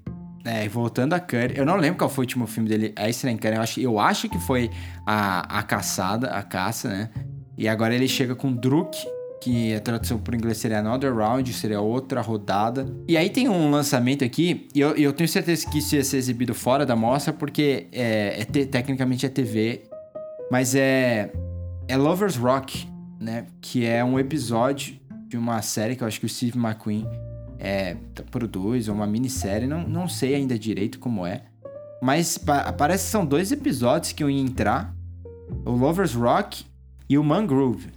é, 0.48 0.68
voltando 0.68 1.14
a 1.14 1.20
Curry. 1.20 1.58
Eu 1.58 1.66
não 1.66 1.76
lembro 1.78 1.98
qual 1.98 2.10
foi 2.10 2.24
o 2.24 2.26
último 2.26 2.48
filme 2.48 2.70
dele, 2.70 2.94
a 2.96 3.10
Estranha 3.10 3.36
em 3.36 3.38
Curry. 3.38 3.56
Eu 3.56 3.62
acho, 3.62 3.80
eu 3.80 4.00
acho 4.00 4.30
que 4.30 4.40
foi 4.40 4.70
a, 5.06 5.60
a 5.60 5.64
Caçada, 5.64 6.28
a 6.28 6.42
Caça, 6.44 6.90
né? 6.90 7.10
E 7.58 7.68
agora 7.68 7.94
ele 7.94 8.08
chega 8.08 8.36
com 8.36 8.54
Druk, 8.54 8.98
que 9.42 9.74
a 9.74 9.80
tradução 9.80 10.18
por 10.18 10.34
inglês 10.34 10.58
seria 10.58 10.80
Another 10.80 11.14
Round, 11.16 11.52
seria 11.54 11.82
outra 11.82 12.22
rodada. 12.22 12.88
E 13.08 13.18
aí 13.18 13.30
tem 13.30 13.50
um 13.50 13.70
lançamento 13.72 14.24
aqui, 14.24 14.68
e 14.74 14.80
eu, 14.80 14.96
eu 14.96 15.14
tenho 15.14 15.28
certeza 15.28 15.68
que 15.70 15.80
isso 15.80 15.96
ia 15.96 16.04
ser 16.04 16.18
exibido 16.18 16.54
fora 16.54 16.86
da 16.86 16.96
mostra, 16.96 17.34
porque 17.34 17.88
é, 17.92 18.42
é 18.42 18.46
te- 18.46 18.66
tecnicamente 18.66 19.26
é 19.26 19.30
TV, 19.30 19.84
mas 20.52 20.76
é, 20.76 21.32
é 21.88 21.98
Lovers 21.98 22.36
Rock, 22.36 22.88
né? 23.20 23.46
Que 23.60 23.86
é 23.86 24.04
um 24.04 24.20
episódio 24.20 25.00
de 25.28 25.38
uma 25.38 25.62
série 25.62 25.96
que 25.96 26.04
eu 26.04 26.08
acho 26.08 26.20
que 26.20 26.26
o 26.26 26.30
Steve 26.30 26.58
McQueen 26.58 27.08
é, 27.60 27.96
produz, 28.32 28.88
ou 28.88 28.96
uma 28.96 29.08
minissérie, 29.08 29.68
não, 29.68 29.88
não 29.88 30.08
sei 30.08 30.36
ainda 30.36 30.58
direito 30.58 31.00
como 31.00 31.26
é. 31.26 31.44
Mas 32.02 32.38
pa- 32.38 32.72
parece 32.74 33.06
que 33.06 33.12
são 33.12 33.26
dois 33.26 33.52
episódios 33.52 34.12
que 34.14 34.24
eu 34.24 34.30
ia 34.30 34.42
entrar: 34.42 34.94
o 35.66 35.72
Lovers 35.72 36.14
Rock 36.14 36.66
e 37.10 37.18
o 37.18 37.24
Mangrove. 37.24 37.90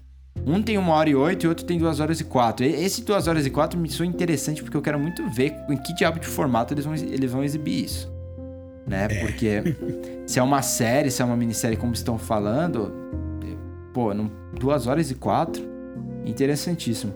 Um 0.47 0.63
tem 0.63 0.79
uma 0.79 0.95
hora 0.95 1.11
e 1.11 1.15
oito 1.15 1.45
e 1.45 1.49
outro 1.49 1.67
tem 1.67 1.77
duas 1.79 2.01
horas 2.01 2.19
e 2.21 2.25
quatro. 2.25 2.65
E- 2.65 2.85
Esse 2.85 3.03
duas 3.05 3.27
horas 3.29 3.45
e 3.45 3.51
quatro 3.51 3.79
me 3.79 3.91
soa 3.91 4.07
interessante 4.07 4.63
porque 4.63 4.77
eu 4.77 4.81
quero 4.83 4.99
muito 4.99 5.29
ver 5.31 5.55
em 5.69 5.77
que 5.77 5.93
diabo 5.95 6.19
de 6.19 6.27
formato 6.27 6.73
eles 6.73 6.85
vão, 6.85 6.95
eles 6.95 7.31
vão 7.31 7.45
exibir 7.45 7.85
isso. 7.85 8.11
Né? 8.87 9.07
Porque 9.21 9.63
se 10.27 10.39
é 10.39 10.43
uma 10.43 10.63
série, 10.63 11.11
se 11.11 11.21
é 11.21 11.25
uma 11.25 11.37
minissérie 11.37 11.77
como 11.77 11.93
estão 11.93 12.17
falando, 12.19 12.91
pô, 13.93 14.15
num, 14.15 14.31
duas 14.59 14.87
horas 14.87 15.11
e 15.11 15.15
quatro, 15.15 15.63
interessantíssimo. 16.25 17.13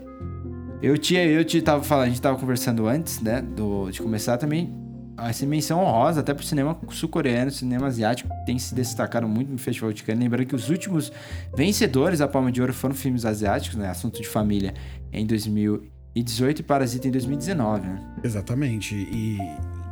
Eu 0.84 0.98
tinha, 0.98 1.24
eu 1.24 1.42
te 1.42 1.62
tava 1.62 1.82
falando, 1.82 2.04
a 2.04 2.08
gente 2.10 2.20
tava 2.20 2.38
conversando 2.38 2.86
antes, 2.86 3.18
né, 3.18 3.40
do, 3.40 3.90
de 3.90 4.02
começar 4.02 4.36
também. 4.36 4.70
Essa 5.16 5.46
menção 5.46 5.80
honrosa 5.80 6.20
até 6.20 6.34
pro 6.34 6.44
cinema 6.44 6.78
sul-coreano, 6.90 7.50
cinema 7.50 7.86
asiático, 7.86 8.28
tem 8.44 8.58
se 8.58 8.74
destacado 8.74 9.26
muito 9.26 9.50
no 9.50 9.56
Festival 9.56 9.94
de 9.94 10.02
Cannes. 10.02 10.20
Lembrando 10.20 10.46
que 10.46 10.54
os 10.54 10.68
últimos 10.68 11.10
vencedores 11.56 12.18
da 12.18 12.28
Palma 12.28 12.52
de 12.52 12.60
Ouro 12.60 12.74
foram 12.74 12.94
filmes 12.94 13.24
asiáticos, 13.24 13.78
né? 13.78 13.88
Assunto 13.88 14.20
de 14.20 14.28
Família 14.28 14.74
em 15.10 15.24
2018 15.24 16.58
e 16.58 16.62
Parasita 16.62 17.08
em 17.08 17.12
2019, 17.12 17.86
né? 17.86 18.02
Exatamente. 18.22 18.94
E 18.94 19.38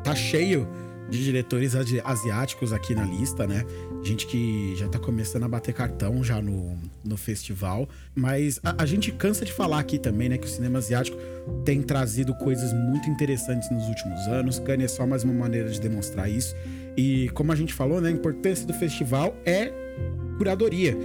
tá 0.04 0.14
cheio 0.14 0.68
de 1.10 1.22
diretores 1.22 1.74
asi- 1.74 2.00
asiáticos 2.04 2.72
aqui 2.72 2.94
na 2.94 3.04
lista, 3.04 3.46
né? 3.46 3.64
Gente 4.02 4.26
que 4.26 4.74
já 4.76 4.88
tá 4.88 4.98
começando 4.98 5.44
a 5.44 5.48
bater 5.48 5.74
cartão 5.74 6.24
já 6.24 6.40
no, 6.40 6.76
no 7.04 7.16
festival. 7.16 7.88
Mas 8.14 8.58
a, 8.64 8.82
a 8.82 8.86
gente 8.86 9.12
cansa 9.12 9.44
de 9.44 9.52
falar 9.52 9.78
aqui 9.78 9.98
também, 9.98 10.28
né? 10.28 10.38
Que 10.38 10.46
o 10.46 10.50
cinema 10.50 10.78
asiático 10.78 11.16
tem 11.64 11.82
trazido 11.82 12.34
coisas 12.34 12.72
muito 12.72 13.08
interessantes 13.08 13.70
nos 13.70 13.86
últimos 13.88 14.26
anos. 14.28 14.58
Cannes 14.58 14.92
é 14.92 14.94
só 14.96 15.06
mais 15.06 15.22
uma 15.24 15.34
maneira 15.34 15.68
de 15.68 15.80
demonstrar 15.80 16.30
isso. 16.30 16.54
E 16.96 17.28
como 17.30 17.52
a 17.52 17.56
gente 17.56 17.72
falou, 17.74 18.00
né? 18.00 18.08
A 18.08 18.12
importância 18.12 18.66
do 18.66 18.74
festival 18.74 19.36
é 19.44 19.72
curadoria. 20.38 20.96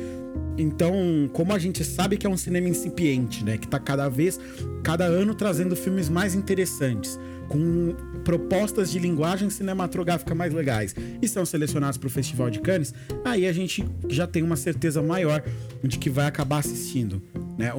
Então, 0.58 0.94
como 1.34 1.54
a 1.54 1.60
gente 1.60 1.84
sabe 1.84 2.18
que 2.18 2.26
é 2.26 2.30
um 2.30 2.38
cinema 2.38 2.68
incipiente, 2.68 3.44
né? 3.44 3.58
Que 3.58 3.68
tá 3.68 3.80
cada 3.80 4.10
vez, 4.10 4.40
cada 4.84 5.06
ano 5.06 5.36
trazendo 5.36 5.76
filmes 5.76 6.10
mais 6.10 6.34
interessantes, 6.34 7.20
com 7.48 7.94
propostas 8.26 8.92
de 8.92 9.00
linguagem 9.00 9.50
cinematográfica 9.50 10.36
mais 10.36 10.54
legais 10.54 10.94
e 11.22 11.28
são 11.28 11.46
selecionados 11.46 11.98
para 11.98 12.08
o 12.08 12.10
Festival 12.10 12.50
de 12.50 12.60
Cannes, 12.60 12.94
aí 13.24 13.46
a 13.48 13.54
gente 13.54 13.86
já 14.10 14.28
tem 14.28 14.44
uma 14.44 14.56
certeza 14.58 15.02
maior 15.02 15.42
de 15.84 15.98
que 15.98 16.10
vai 16.10 16.26
acabar 16.26 16.58
assistindo. 16.58 17.22
Né? 17.58 17.74
O, 17.74 17.78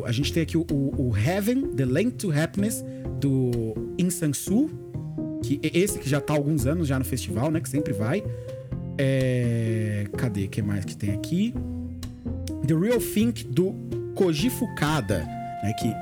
o- 0.00 0.02
a 0.04 0.12
gente 0.12 0.32
tem 0.32 0.42
aqui 0.42 0.56
o, 0.58 0.66
o- 0.70 1.12
Heaven, 1.16 1.68
The 1.68 1.84
Link 1.86 2.12
to 2.16 2.30
Happiness, 2.32 2.84
do 3.20 3.74
In 3.98 4.10
Sang-soo, 4.10 4.68
que 5.42 5.58
esse 5.62 5.98
que 5.98 6.08
já 6.08 6.20
tá 6.20 6.34
há 6.34 6.36
alguns 6.36 6.66
anos 6.66 6.86
já 6.88 6.98
no 6.98 7.04
festival, 7.04 7.50
né? 7.50 7.60
Que 7.60 7.68
sempre 7.68 7.92
vai. 7.92 8.22
É... 8.98 10.06
Cadê? 10.16 10.44
O 10.44 10.48
que 10.48 10.60
mais 10.62 10.84
que 10.84 10.96
tem 10.96 11.10
aqui? 11.12 11.54
The 12.66 12.74
Real 12.74 13.00
Think 13.00 13.44
do 13.44 13.74
Koji 14.14 14.50
Fukada, 14.50 15.18
né? 15.62 15.72
Que, 15.78 15.92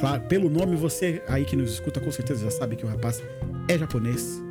claro, 0.00 0.22
pelo 0.22 0.48
nome 0.48 0.76
você 0.76 1.22
aí 1.28 1.44
que 1.44 1.56
nos 1.56 1.72
escuta 1.72 2.00
com 2.00 2.10
certeza 2.10 2.44
já 2.44 2.50
sabe 2.50 2.76
que 2.76 2.84
o 2.84 2.88
rapaz 2.88 3.22
é 3.68 3.78
japonês. 3.78 4.42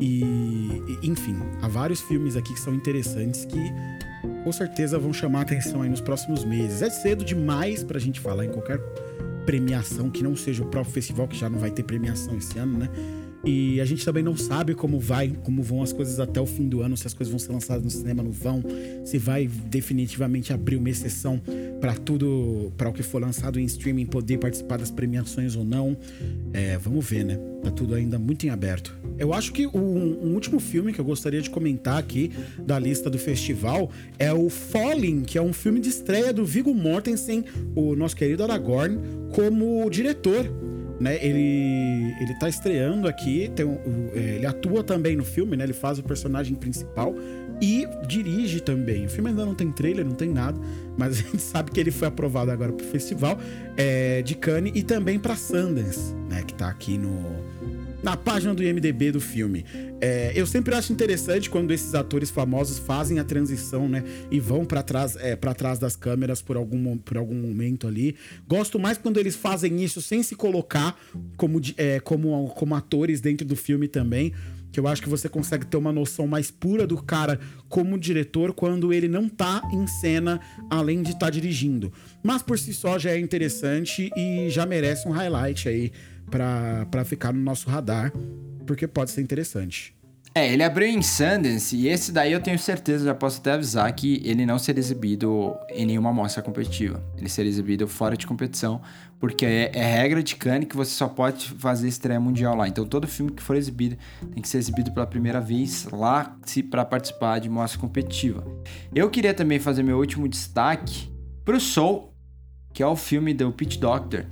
E, 0.00 0.82
enfim, 1.02 1.36
há 1.60 1.68
vários 1.68 2.00
filmes 2.00 2.36
aqui 2.36 2.52
que 2.52 2.60
são 2.60 2.74
interessantes 2.74 3.44
que 3.44 3.60
com 4.42 4.50
certeza 4.50 4.98
vão 4.98 5.12
chamar 5.12 5.40
a 5.40 5.42
atenção 5.42 5.82
aí 5.82 5.88
nos 5.88 6.00
próximos 6.00 6.44
meses. 6.44 6.82
É 6.82 6.90
cedo 6.90 7.24
demais 7.24 7.84
pra 7.84 8.00
gente 8.00 8.18
falar 8.18 8.44
em 8.44 8.50
qualquer 8.50 8.80
premiação 9.46 10.10
que 10.10 10.22
não 10.22 10.34
seja 10.34 10.62
o 10.62 10.66
próprio 10.66 10.92
festival, 10.92 11.28
que 11.28 11.36
já 11.36 11.48
não 11.48 11.58
vai 11.58 11.70
ter 11.70 11.82
premiação 11.84 12.36
esse 12.36 12.58
ano, 12.58 12.78
né? 12.78 12.88
E 13.44 13.80
a 13.80 13.84
gente 13.84 14.04
também 14.04 14.22
não 14.22 14.36
sabe 14.36 14.74
como 14.74 15.00
vai, 15.00 15.32
como 15.42 15.62
vão 15.62 15.82
as 15.82 15.92
coisas 15.92 16.20
até 16.20 16.40
o 16.40 16.46
fim 16.46 16.68
do 16.68 16.80
ano, 16.80 16.96
se 16.96 17.06
as 17.06 17.14
coisas 17.14 17.30
vão 17.30 17.38
ser 17.38 17.52
lançadas 17.52 17.82
no 17.82 17.90
cinema, 17.90 18.22
não 18.22 18.30
vão, 18.30 18.62
se 19.04 19.18
vai 19.18 19.48
definitivamente 19.66 20.52
abrir 20.52 20.76
uma 20.76 20.88
exceção 20.88 21.40
para 21.80 21.94
tudo, 21.94 22.72
para 22.76 22.88
o 22.88 22.92
que 22.92 23.02
for 23.02 23.20
lançado 23.20 23.58
em 23.58 23.64
streaming 23.64 24.06
poder 24.06 24.38
participar 24.38 24.78
das 24.78 24.90
premiações 24.90 25.56
ou 25.56 25.64
não. 25.64 25.96
É, 26.52 26.78
vamos 26.78 27.04
ver, 27.04 27.24
né? 27.24 27.36
Tá 27.62 27.70
tudo 27.70 27.94
ainda 27.94 28.18
muito 28.18 28.46
em 28.46 28.50
aberto. 28.50 28.96
Eu 29.18 29.34
acho 29.34 29.52
que 29.52 29.66
um, 29.66 29.78
um 29.78 30.34
último 30.34 30.60
filme 30.60 30.92
que 30.92 31.00
eu 31.00 31.04
gostaria 31.04 31.42
de 31.42 31.50
comentar 31.50 31.98
aqui 31.98 32.30
da 32.64 32.78
lista 32.78 33.10
do 33.10 33.18
festival 33.18 33.90
é 34.18 34.32
o 34.32 34.48
Falling, 34.48 35.22
que 35.22 35.36
é 35.36 35.42
um 35.42 35.52
filme 35.52 35.80
de 35.80 35.88
estreia 35.88 36.32
do 36.32 36.44
Viggo 36.44 36.72
Mortensen, 36.74 37.44
o 37.74 37.96
nosso 37.96 38.16
querido 38.16 38.44
Aragorn, 38.44 38.98
como 39.32 39.88
diretor 39.90 40.71
né? 41.02 41.18
Ele 41.24 42.14
ele 42.20 42.34
tá 42.38 42.48
estreando 42.48 43.08
aqui, 43.08 43.50
tem 43.54 43.66
um- 43.66 44.08
é, 44.14 44.36
ele 44.36 44.46
atua 44.46 44.82
também 44.84 45.16
no 45.16 45.24
filme, 45.24 45.56
né? 45.56 45.64
Ele 45.64 45.72
faz 45.72 45.98
o 45.98 46.02
personagem 46.02 46.54
principal 46.54 47.14
e 47.60 47.86
dirige 48.06 48.60
também. 48.60 49.06
O 49.06 49.08
filme 49.08 49.30
ainda 49.30 49.44
não 49.44 49.54
tem 49.54 49.70
trailer, 49.70 50.04
não 50.04 50.14
tem 50.14 50.30
nada, 50.30 50.58
mas 50.96 51.12
a 51.18 51.22
gente 51.22 51.38
sabe 51.42 51.70
que 51.70 51.80
ele 51.80 51.90
foi 51.90 52.08
aprovado 52.08 52.50
agora 52.50 52.72
pro 52.72 52.86
festival 52.86 53.38
é, 53.76 54.22
de 54.22 54.34
Cannes 54.34 54.72
e 54.74 54.82
também 54.82 55.18
para 55.18 55.34
Sundance, 55.36 56.14
né? 56.30 56.42
Que 56.46 56.54
tá 56.54 56.68
aqui 56.68 56.96
no 56.96 57.20
na 58.02 58.16
página 58.16 58.52
do 58.52 58.62
IMDB 58.62 59.12
do 59.12 59.20
filme. 59.20 59.64
É, 60.00 60.32
eu 60.34 60.46
sempre 60.46 60.74
acho 60.74 60.92
interessante 60.92 61.48
quando 61.48 61.70
esses 61.70 61.94
atores 61.94 62.30
famosos 62.30 62.78
fazem 62.78 63.20
a 63.20 63.24
transição, 63.24 63.88
né? 63.88 64.02
E 64.30 64.40
vão 64.40 64.64
pra 64.64 64.82
trás, 64.82 65.16
é, 65.16 65.36
para 65.36 65.54
trás 65.54 65.78
das 65.78 65.94
câmeras 65.94 66.42
por 66.42 66.56
algum, 66.56 66.98
por 66.98 67.16
algum 67.16 67.34
momento 67.34 67.86
ali. 67.86 68.16
Gosto 68.48 68.78
mais 68.78 68.98
quando 68.98 69.20
eles 69.20 69.36
fazem 69.36 69.82
isso 69.82 70.02
sem 70.02 70.22
se 70.22 70.34
colocar 70.34 70.98
como, 71.36 71.60
é, 71.76 72.00
como, 72.00 72.48
como 72.48 72.74
atores 72.74 73.20
dentro 73.20 73.46
do 73.46 73.54
filme 73.54 73.86
também. 73.86 74.32
Que 74.72 74.80
eu 74.80 74.88
acho 74.88 75.02
que 75.02 75.08
você 75.08 75.28
consegue 75.28 75.66
ter 75.66 75.76
uma 75.76 75.92
noção 75.92 76.26
mais 76.26 76.50
pura 76.50 76.86
do 76.86 76.96
cara 76.96 77.38
como 77.68 77.98
diretor 77.98 78.54
quando 78.54 78.90
ele 78.90 79.06
não 79.06 79.28
tá 79.28 79.60
em 79.70 79.86
cena, 79.86 80.40
além 80.70 81.02
de 81.02 81.10
estar 81.10 81.28
dirigindo. 81.28 81.92
Mas 82.22 82.42
por 82.42 82.58
si 82.58 82.72
só 82.72 82.98
já 82.98 83.10
é 83.10 83.20
interessante 83.20 84.10
e 84.16 84.48
já 84.48 84.64
merece 84.64 85.06
um 85.06 85.10
highlight 85.10 85.68
aí 85.68 85.92
pra 86.32 87.04
ficar 87.04 87.32
no 87.32 87.40
nosso 87.40 87.68
radar, 87.68 88.12
porque 88.66 88.86
pode 88.86 89.10
ser 89.10 89.20
interessante. 89.20 89.94
É, 90.34 90.50
ele 90.50 90.64
abriu 90.64 90.88
em 90.88 91.02
Sundance 91.02 91.76
e 91.76 91.88
esse 91.88 92.10
daí 92.10 92.32
eu 92.32 92.40
tenho 92.40 92.58
certeza, 92.58 93.04
já 93.04 93.14
posso 93.14 93.38
até 93.38 93.52
avisar 93.52 93.92
que 93.92 94.22
ele 94.24 94.46
não 94.46 94.58
será 94.58 94.78
exibido 94.78 95.54
em 95.68 95.84
nenhuma 95.84 96.10
mostra 96.10 96.42
competitiva. 96.42 97.04
Ele 97.18 97.28
será 97.28 97.46
exibido 97.46 97.86
fora 97.86 98.16
de 98.16 98.26
competição, 98.26 98.80
porque 99.20 99.44
é, 99.44 99.70
é, 99.74 99.84
regra 100.00 100.22
de 100.22 100.34
Cannes 100.34 100.68
que 100.68 100.76
você 100.76 100.90
só 100.92 101.06
pode 101.06 101.50
fazer 101.50 101.86
estreia 101.86 102.18
mundial 102.18 102.56
lá. 102.56 102.66
Então 102.66 102.86
todo 102.86 103.06
filme 103.06 103.30
que 103.30 103.42
for 103.42 103.56
exibido 103.56 103.98
tem 104.32 104.42
que 104.42 104.48
ser 104.48 104.56
exibido 104.56 104.90
pela 104.92 105.06
primeira 105.06 105.38
vez 105.38 105.86
lá 105.92 106.34
para 106.70 106.82
participar 106.86 107.38
de 107.38 107.50
mostra 107.50 107.78
competitiva. 107.78 108.42
Eu 108.94 109.10
queria 109.10 109.34
também 109.34 109.58
fazer 109.58 109.82
meu 109.82 109.98
último 109.98 110.26
destaque 110.26 111.12
pro 111.44 111.60
Soul, 111.60 112.11
que 112.72 112.82
é 112.82 112.86
o 112.86 112.96
filme 112.96 113.34
do 113.34 113.52
Pete 113.52 113.78
Doctor, 113.78 114.24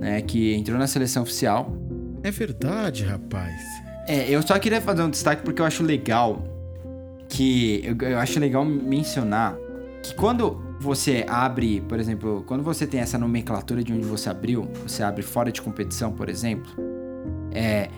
né, 0.00 0.22
que 0.22 0.54
entrou 0.54 0.78
na 0.78 0.86
seleção 0.86 1.22
oficial. 1.22 1.76
É 2.22 2.30
verdade, 2.30 3.04
rapaz. 3.04 3.60
É, 4.06 4.28
eu 4.28 4.42
só 4.42 4.58
queria 4.58 4.80
fazer 4.80 5.02
um 5.02 5.10
destaque 5.10 5.42
porque 5.42 5.60
eu 5.60 5.66
acho 5.66 5.82
legal 5.82 6.44
que 7.28 7.82
eu, 7.84 8.08
eu 8.08 8.18
acho 8.18 8.38
legal 8.38 8.64
mencionar 8.64 9.56
que 10.02 10.14
quando 10.14 10.60
você 10.80 11.24
abre, 11.28 11.80
por 11.82 12.00
exemplo, 12.00 12.42
quando 12.46 12.62
você 12.62 12.86
tem 12.86 13.00
essa 13.00 13.18
nomenclatura 13.18 13.84
de 13.84 13.92
onde 13.92 14.06
você 14.06 14.30
abriu, 14.30 14.68
você 14.82 15.02
abre 15.02 15.22
fora 15.22 15.52
de 15.52 15.60
competição, 15.60 16.12
por 16.12 16.28
exemplo, 16.28 16.72
é 17.52 17.88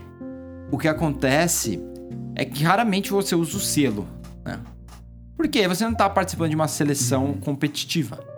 o 0.71 0.79
que 0.79 0.89
acontece 0.89 1.81
é 2.35 2.45
que 2.45 2.65
raramente 2.65 3.11
você 3.11 3.35
usa 3.35 3.57
o 3.57 3.61
selo, 3.61 4.07
né? 4.45 4.59
Porque 5.37 5.67
você 5.69 5.85
não 5.85 5.93
está 5.93 6.09
participando 6.09 6.51
de 6.51 6.57
uma 6.57 6.69
seleção 6.69 7.35
competitiva 7.35 8.32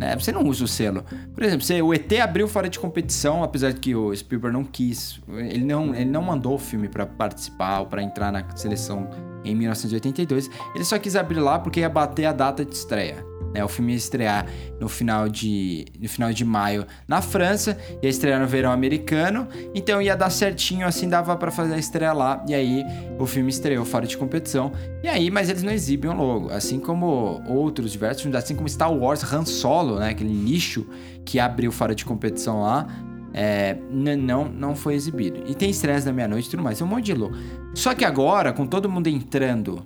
né? 0.00 0.16
Você 0.16 0.32
não 0.32 0.42
usa 0.44 0.64
o 0.64 0.66
selo. 0.66 1.04
Por 1.34 1.44
exemplo, 1.44 1.86
o 1.86 1.92
ET 1.92 2.10
abriu 2.20 2.48
fora 2.48 2.70
de 2.70 2.78
competição, 2.78 3.42
apesar 3.42 3.70
de 3.70 3.80
que 3.80 3.94
o 3.94 4.16
Spielberg 4.16 4.56
não 4.56 4.64
quis. 4.64 5.20
Ele 5.28 5.62
não, 5.62 5.94
ele 5.94 6.10
não 6.10 6.22
mandou 6.22 6.54
o 6.54 6.58
filme 6.58 6.88
para 6.88 7.04
participar 7.04 7.80
ou 7.80 7.86
para 7.86 8.02
entrar 8.02 8.32
na 8.32 8.42
seleção 8.56 9.10
em 9.44 9.54
1982. 9.54 10.50
Ele 10.74 10.84
só 10.84 10.98
quis 10.98 11.16
abrir 11.16 11.40
lá 11.40 11.58
porque 11.58 11.80
ia 11.80 11.88
bater 11.88 12.26
a 12.26 12.32
data 12.32 12.64
de 12.64 12.74
estreia. 12.74 13.24
Né? 13.52 13.64
O 13.64 13.68
filme 13.68 13.92
ia 13.92 13.98
estrear 13.98 14.46
no 14.78 14.88
final, 14.88 15.28
de, 15.28 15.84
no 16.00 16.08
final 16.08 16.32
de 16.32 16.44
maio 16.44 16.86
na 17.06 17.20
França, 17.20 17.76
ia 18.02 18.08
estrear 18.08 18.40
no 18.40 18.46
verão 18.46 18.72
americano, 18.72 19.48
então 19.74 20.00
ia 20.00 20.16
dar 20.16 20.30
certinho, 20.30 20.86
assim 20.86 21.08
dava 21.08 21.36
para 21.36 21.50
fazer 21.50 21.74
a 21.74 21.78
estreia 21.78 22.12
lá. 22.12 22.44
E 22.48 22.54
aí 22.54 22.84
o 23.18 23.26
filme 23.26 23.50
estreou 23.50 23.84
fora 23.84 24.06
de 24.06 24.16
competição. 24.16 24.72
E 25.02 25.08
aí, 25.08 25.30
mas 25.30 25.48
eles 25.48 25.62
não 25.62 25.72
exibem 25.72 26.10
logo, 26.10 26.50
assim 26.50 26.78
como 26.78 27.42
outros 27.46 27.92
diversos 27.92 28.22
filmes, 28.22 28.38
assim 28.38 28.54
como 28.54 28.68
Star 28.68 28.92
Wars 28.92 29.22
Han 29.32 29.44
Solo, 29.44 29.98
né? 29.98 30.10
Aquele 30.10 30.32
lixo 30.32 30.86
que 31.24 31.38
abriu 31.38 31.72
fora 31.72 31.94
de 31.94 32.04
competição 32.04 32.62
lá. 32.62 32.86
É, 33.32 33.76
não, 33.92 34.48
não 34.48 34.74
foi 34.74 34.94
exibido. 34.94 35.44
E 35.46 35.54
tem 35.54 35.70
estresse 35.70 36.04
da 36.04 36.12
meia-noite 36.12 36.48
e 36.48 36.50
tudo 36.50 36.64
mais, 36.64 36.80
é 36.80 36.84
um 36.84 36.88
monte 36.88 37.06
de 37.06 37.14
louco. 37.14 37.36
Só 37.74 37.94
que 37.94 38.04
agora, 38.04 38.52
com 38.52 38.66
todo 38.66 38.88
mundo 38.88 39.06
entrando 39.06 39.82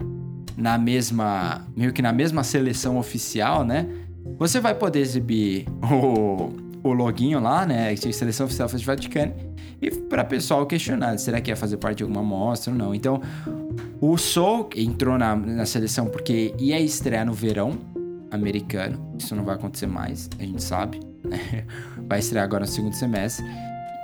na 0.56 0.78
mesma, 0.78 1.66
meio 1.76 1.92
que 1.92 2.00
na 2.00 2.12
mesma 2.12 2.42
seleção 2.42 2.98
oficial, 2.98 3.64
né? 3.64 3.86
Você 4.38 4.60
vai 4.60 4.74
poder 4.74 5.00
exibir 5.00 5.66
o, 5.82 6.52
o 6.82 6.92
loginho 6.92 7.40
lá, 7.40 7.66
né? 7.66 7.94
Seleção 7.96 8.46
Oficial 8.46 8.68
Festival 8.68 8.96
de. 8.96 9.08
E 9.80 9.90
para 9.90 10.24
pessoal 10.24 10.66
questionar, 10.66 11.18
será 11.18 11.40
que 11.40 11.50
ia 11.50 11.56
fazer 11.56 11.76
parte 11.76 11.98
de 11.98 12.02
alguma 12.04 12.22
mostra 12.22 12.72
ou 12.72 12.78
não? 12.78 12.94
Então, 12.94 13.20
o 14.00 14.16
Soul 14.16 14.70
entrou 14.74 15.18
na, 15.18 15.36
na 15.36 15.66
seleção 15.66 16.06
porque 16.06 16.54
ia 16.58 16.80
estrear 16.80 17.26
no 17.26 17.32
verão 17.32 17.78
americano. 18.30 19.14
Isso 19.18 19.34
não 19.34 19.44
vai 19.44 19.54
acontecer 19.56 19.86
mais, 19.86 20.28
a 20.38 20.42
gente 20.42 20.62
sabe. 20.62 21.00
Né? 21.22 21.64
Vai 22.06 22.18
estrear 22.18 22.44
agora 22.44 22.64
no 22.64 22.70
segundo 22.70 22.92
semestre. 22.92 23.44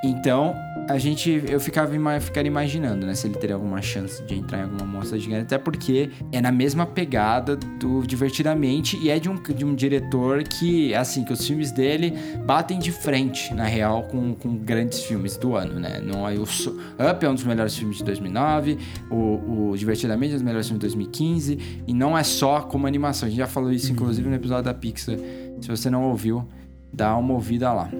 Então, 0.03 0.55
a 0.89 0.99
gente, 0.99 1.45
eu 1.47 1.61
ficava 1.61 1.93
ficar 2.21 2.47
imaginando, 2.47 3.07
né, 3.07 3.15
se 3.15 3.27
ele 3.27 3.35
teria 3.35 3.55
alguma 3.55 3.83
chance 3.83 4.23
de 4.25 4.35
entrar 4.35 4.61
em 4.61 4.63
alguma 4.63 4.85
mostra 4.85 5.19
gigante, 5.19 5.43
até 5.43 5.59
porque 5.59 6.11
é 6.33 6.41
na 6.41 6.51
mesma 6.51 6.87
pegada 6.87 7.55
do 7.57 8.03
Divertidamente 8.07 8.97
e 8.97 9.11
é 9.11 9.19
de 9.19 9.29
um, 9.29 9.35
de 9.35 9.65
um 9.65 9.75
diretor 9.75 10.43
que, 10.43 10.95
assim, 10.95 11.23
que 11.23 11.33
os 11.33 11.47
filmes 11.47 11.71
dele 11.71 12.15
batem 12.47 12.79
de 12.79 12.91
frente, 12.91 13.53
na 13.53 13.65
real, 13.65 14.05
com, 14.05 14.35
com 14.35 14.57
grandes 14.57 15.03
filmes 15.05 15.37
do 15.37 15.55
ano, 15.55 15.79
né? 15.79 16.01
Não, 16.01 16.27
é 16.29 16.35
o 16.35 16.43
Up 16.43 17.25
é 17.25 17.29
um 17.29 17.35
dos 17.35 17.45
melhores 17.45 17.77
filmes 17.77 17.99
de 17.99 18.05
2009, 18.05 18.79
o, 19.11 19.71
o 19.71 19.77
Divertidamente 19.77 20.33
é 20.33 20.35
um 20.35 20.39
dos 20.39 20.45
melhores 20.45 20.67
filmes 20.67 20.81
de 20.81 20.87
2015, 20.89 21.83
e 21.87 21.93
não 21.93 22.17
é 22.17 22.23
só 22.23 22.63
como 22.63 22.87
animação, 22.87 23.27
a 23.27 23.31
gente 23.31 23.39
já 23.39 23.47
falou 23.47 23.71
isso, 23.71 23.93
inclusive, 23.93 24.29
no 24.29 24.35
episódio 24.35 24.65
da 24.65 24.75
Pixar. 24.75 25.17
Se 25.61 25.69
você 25.69 25.91
não 25.91 26.05
ouviu, 26.05 26.47
dá 26.93 27.15
uma 27.17 27.35
ouvida 27.35 27.73
lá. 27.73 27.91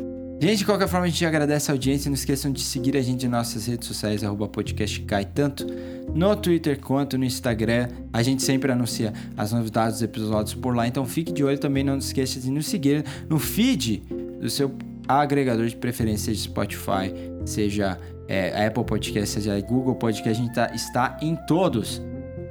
Gente, 0.43 0.61
de 0.61 0.65
qualquer 0.65 0.89
forma, 0.89 1.05
a 1.05 1.09
gente 1.11 1.23
agradece 1.27 1.71
a 1.71 1.75
audiência. 1.75 2.09
Não 2.09 2.15
esqueçam 2.15 2.51
de 2.51 2.63
seguir 2.63 2.97
a 2.97 3.03
gente 3.03 3.27
em 3.27 3.29
nossas 3.29 3.67
redes 3.67 3.87
sociais, 3.87 4.23
podcastcai, 4.51 5.27
tanto 5.27 5.67
no 6.15 6.35
Twitter 6.35 6.81
quanto 6.81 7.19
no 7.19 7.27
Instagram. 7.27 7.89
A 8.11 8.23
gente 8.23 8.43
sempre 8.43 8.73
anuncia 8.73 9.13
as 9.37 9.53
novidades 9.53 9.97
dos 9.97 10.03
episódios 10.03 10.55
por 10.55 10.75
lá, 10.75 10.89
então 10.89 11.05
fique 11.05 11.31
de 11.31 11.45
olho 11.45 11.59
também. 11.59 11.85
Não 11.85 11.99
esqueça 11.99 12.41
de 12.41 12.51
nos 12.51 12.67
seguir 12.69 13.05
no 13.29 13.39
feed 13.39 14.03
do 14.41 14.49
seu 14.49 14.75
agregador 15.07 15.67
de 15.67 15.77
preferência, 15.77 16.33
seja 16.33 16.45
Spotify, 16.45 17.13
seja 17.45 18.01
é, 18.27 18.67
Apple 18.67 18.85
Podcast, 18.85 19.35
seja 19.35 19.61
Google 19.61 19.95
Podcast. 19.97 20.31
A 20.31 20.43
gente 20.43 20.55
tá, 20.55 20.71
está 20.75 21.19
em 21.21 21.37
todos. 21.47 22.01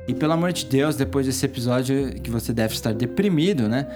E 0.07 0.13
pelo 0.13 0.33
amor 0.33 0.53
de 0.53 0.63
Deus, 0.67 0.95
depois 0.95 1.25
desse 1.25 1.43
episódio 1.43 2.13
que 2.21 2.29
você 2.29 2.53
deve 2.53 2.75
estar 2.75 2.93
deprimido, 2.93 3.67
né? 3.67 3.87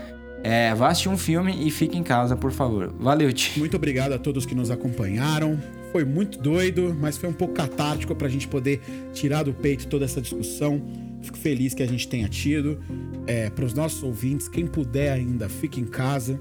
É, 0.44 0.76
vá 0.76 0.90
assistir 0.90 1.08
um 1.08 1.18
filme 1.18 1.66
e 1.66 1.72
fique 1.72 1.98
em 1.98 2.04
casa, 2.04 2.36
por 2.36 2.52
favor. 2.52 2.94
Valeu, 3.00 3.32
tio. 3.32 3.60
Muito 3.60 3.78
obrigado 3.78 4.12
a 4.12 4.20
todos 4.20 4.46
que 4.46 4.54
nos 4.54 4.70
acompanharam. 4.70 5.58
Foi 5.94 6.04
muito 6.04 6.38
doido, 6.38 6.94
mas 7.00 7.18
foi 7.18 7.30
um 7.30 7.34
pouco 7.34 7.54
catártico 7.54 8.14
pra 8.14 8.28
gente 8.28 8.48
poder 8.48 8.82
tirar 9.14 9.44
do 9.44 9.54
peito 9.54 9.88
toda 9.88 10.04
essa 10.04 10.20
discussão. 10.20 10.84
Fico 11.22 11.38
feliz 11.38 11.74
que 11.74 11.82
a 11.82 11.88
gente 11.88 12.10
tenha 12.10 12.28
tido. 12.28 12.78
É, 13.26 13.50
para 13.50 13.64
os 13.64 13.74
nossos 13.74 14.04
ouvintes, 14.04 14.50
quem 14.50 14.68
puder 14.68 15.14
ainda, 15.14 15.48
fique 15.48 15.80
em 15.80 15.86
casa. 15.86 16.38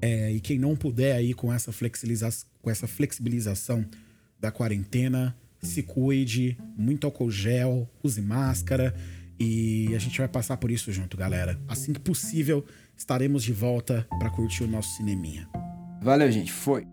É, 0.00 0.30
e 0.30 0.38
quem 0.38 0.58
não 0.58 0.76
puder 0.76 1.16
aí 1.16 1.34
com 1.34 1.52
essa, 1.52 1.72
com 2.62 2.70
essa 2.70 2.86
flexibilização 2.86 3.84
da 4.38 4.52
quarentena, 4.52 5.34
se 5.60 5.82
cuide, 5.82 6.56
muito 6.76 7.06
álcool 7.06 7.30
gel, 7.30 7.88
use 8.02 8.20
máscara. 8.20 8.94
E 9.38 9.94
a 9.94 9.98
gente 9.98 10.18
vai 10.18 10.28
passar 10.28 10.56
por 10.56 10.70
isso 10.70 10.92
junto, 10.92 11.16
galera. 11.16 11.60
Assim 11.68 11.92
que 11.92 12.00
possível, 12.00 12.64
estaremos 12.96 13.42
de 13.42 13.52
volta 13.52 14.06
para 14.18 14.30
curtir 14.30 14.64
o 14.64 14.68
nosso 14.68 14.96
cineminha. 14.96 15.48
Valeu, 16.02 16.30
gente. 16.30 16.52
Foi. 16.52 16.86